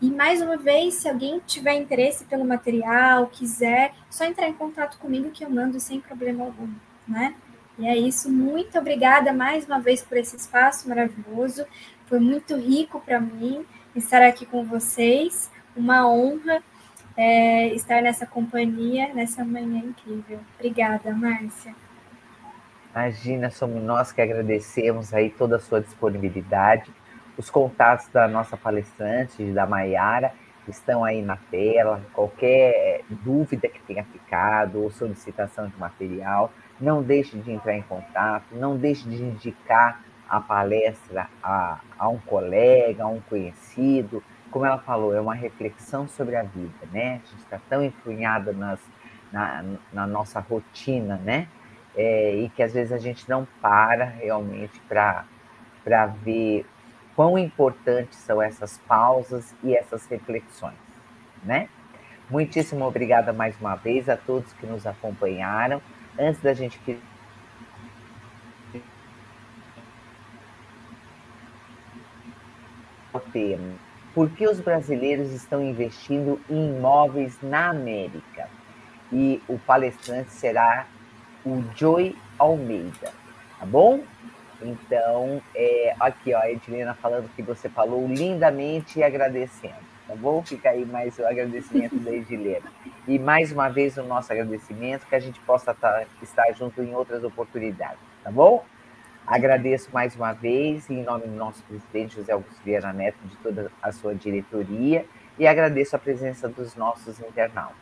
E 0.00 0.10
mais 0.10 0.42
uma 0.42 0.56
vez, 0.56 0.94
se 0.94 1.08
alguém 1.08 1.40
tiver 1.44 1.74
interesse 1.74 2.24
pelo 2.26 2.44
material, 2.44 3.26
quiser, 3.28 3.94
só 4.10 4.24
entrar 4.24 4.48
em 4.48 4.52
contato 4.52 4.98
comigo 4.98 5.30
que 5.30 5.44
eu 5.44 5.50
mando 5.50 5.80
sem 5.80 6.00
problema 6.00 6.44
algum, 6.44 6.68
né? 7.08 7.34
E 7.78 7.86
é 7.86 7.96
isso. 7.96 8.30
Muito 8.30 8.78
obrigada 8.78 9.32
mais 9.32 9.66
uma 9.66 9.80
vez 9.80 10.02
por 10.02 10.16
esse 10.16 10.36
espaço 10.36 10.88
maravilhoso. 10.88 11.66
Foi 12.06 12.20
muito 12.20 12.56
rico 12.56 13.00
para 13.00 13.18
mim 13.20 13.64
estar 13.96 14.22
aqui 14.22 14.44
com 14.44 14.64
vocês. 14.64 15.50
Uma 15.76 16.08
honra 16.08 16.62
é, 17.16 17.68
estar 17.68 18.02
nessa 18.02 18.26
companhia, 18.26 19.12
nessa 19.14 19.44
manhã 19.44 19.78
incrível. 19.78 20.40
Obrigada, 20.58 21.12
Márcia. 21.12 21.74
Imagina, 22.94 23.50
somos 23.50 23.82
nós 23.82 24.12
que 24.12 24.20
agradecemos 24.20 25.12
aí 25.12 25.30
toda 25.30 25.56
a 25.56 25.60
sua 25.60 25.80
disponibilidade. 25.80 26.92
Os 27.36 27.50
contatos 27.50 28.06
da 28.08 28.28
nossa 28.28 28.56
palestrante, 28.56 29.42
da 29.52 29.66
Maiara, 29.66 30.32
estão 30.68 31.04
aí 31.04 31.20
na 31.20 31.36
tela. 31.36 32.00
Qualquer 32.12 33.02
dúvida 33.08 33.68
que 33.68 33.80
tenha 33.80 34.04
ficado 34.04 34.80
ou 34.82 34.90
solicitação 34.90 35.68
de 35.68 35.76
material, 35.76 36.52
não 36.80 37.02
deixe 37.02 37.36
de 37.36 37.50
entrar 37.50 37.74
em 37.74 37.82
contato, 37.82 38.44
não 38.52 38.76
deixe 38.76 39.08
de 39.08 39.22
indicar 39.22 40.00
a 40.28 40.40
palestra 40.40 41.28
a, 41.42 41.80
a 41.98 42.08
um 42.08 42.18
colega, 42.18 43.04
a 43.04 43.06
um 43.06 43.20
conhecido. 43.20 44.22
Como 44.50 44.64
ela 44.64 44.78
falou, 44.78 45.14
é 45.14 45.20
uma 45.20 45.34
reflexão 45.34 46.06
sobre 46.08 46.36
a 46.36 46.42
vida, 46.42 46.86
né? 46.92 47.20
A 47.24 47.28
gente 47.30 47.38
está 47.38 47.60
tão 47.68 47.82
empunhada 47.82 48.52
nas, 48.52 48.80
na, 49.32 49.64
na 49.92 50.06
nossa 50.06 50.40
rotina, 50.40 51.16
né? 51.24 51.48
É, 51.96 52.34
e 52.36 52.48
que 52.48 52.62
às 52.62 52.72
vezes 52.72 52.92
a 52.92 52.98
gente 52.98 53.28
não 53.28 53.46
para 53.60 54.04
realmente 54.04 54.80
para 54.88 56.06
ver 56.22 56.66
quão 57.14 57.38
importantes 57.38 58.18
são 58.18 58.42
essas 58.42 58.78
pausas 58.78 59.54
e 59.62 59.76
essas 59.76 60.06
reflexões, 60.06 60.74
né? 61.42 61.68
Muitíssimo 62.30 62.84
obrigada 62.86 63.32
mais 63.32 63.54
uma 63.60 63.76
vez 63.76 64.08
a 64.08 64.16
todos 64.16 64.52
que 64.54 64.66
nos 64.66 64.86
acompanharam. 64.86 65.80
Antes 66.18 66.40
da 66.40 66.54
gente 66.54 66.78
tema. 73.20 73.74
Por 74.14 74.30
que 74.30 74.46
os 74.46 74.60
brasileiros 74.60 75.32
estão 75.32 75.62
investindo 75.62 76.40
em 76.48 76.68
imóveis 76.68 77.36
na 77.42 77.70
América? 77.70 78.48
E 79.12 79.42
o 79.48 79.58
palestrante 79.58 80.30
será 80.32 80.86
o 81.44 81.62
Joy 81.74 82.16
Almeida, 82.38 83.12
tá 83.58 83.66
bom? 83.66 84.00
Então, 84.62 85.42
é, 85.54 85.94
aqui, 86.00 86.32
ó, 86.32 86.38
a 86.38 86.50
Edilena 86.50 86.94
falando 86.94 87.28
que 87.34 87.42
você 87.42 87.68
falou 87.68 88.06
lindamente 88.06 88.98
e 88.98 89.02
agradecendo, 89.02 89.74
tá 90.06 90.14
bom? 90.14 90.42
Fica 90.42 90.70
aí 90.70 90.86
mais 90.86 91.18
o 91.18 91.26
agradecimento 91.26 91.96
da 91.96 92.12
Edilena. 92.12 92.72
E 93.06 93.18
mais 93.18 93.52
uma 93.52 93.68
vez 93.68 93.98
o 93.98 94.02
nosso 94.02 94.32
agradecimento, 94.32 95.06
que 95.06 95.14
a 95.14 95.20
gente 95.20 95.38
possa 95.40 95.74
tá, 95.74 96.06
estar 96.22 96.50
junto 96.54 96.82
em 96.82 96.94
outras 96.94 97.22
oportunidades, 97.22 97.98
tá 98.22 98.30
bom? 98.30 98.64
Agradeço 99.26 99.88
mais 99.92 100.14
uma 100.14 100.32
vez, 100.32 100.90
em 100.90 101.02
nome 101.02 101.26
do 101.26 101.34
nosso 101.34 101.62
presidente 101.64 102.16
José 102.16 102.32
Augusto 102.32 102.62
Vieira 102.62 102.92
Neto, 102.92 103.18
de 103.24 103.36
toda 103.36 103.72
a 103.82 103.90
sua 103.90 104.14
diretoria, 104.14 105.06
e 105.38 105.46
agradeço 105.46 105.96
a 105.96 105.98
presença 105.98 106.48
dos 106.48 106.76
nossos 106.76 107.18
internautas. 107.20 107.74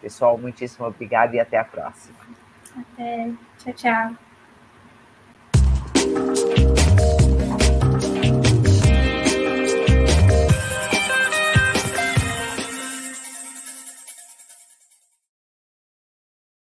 Pessoal, 0.00 0.38
muitíssimo 0.38 0.86
obrigado 0.86 1.34
e 1.34 1.40
até 1.40 1.58
a 1.58 1.64
próxima. 1.64 2.16
Até. 2.76 3.32
Tchau, 3.58 3.72
tchau. 3.74 4.16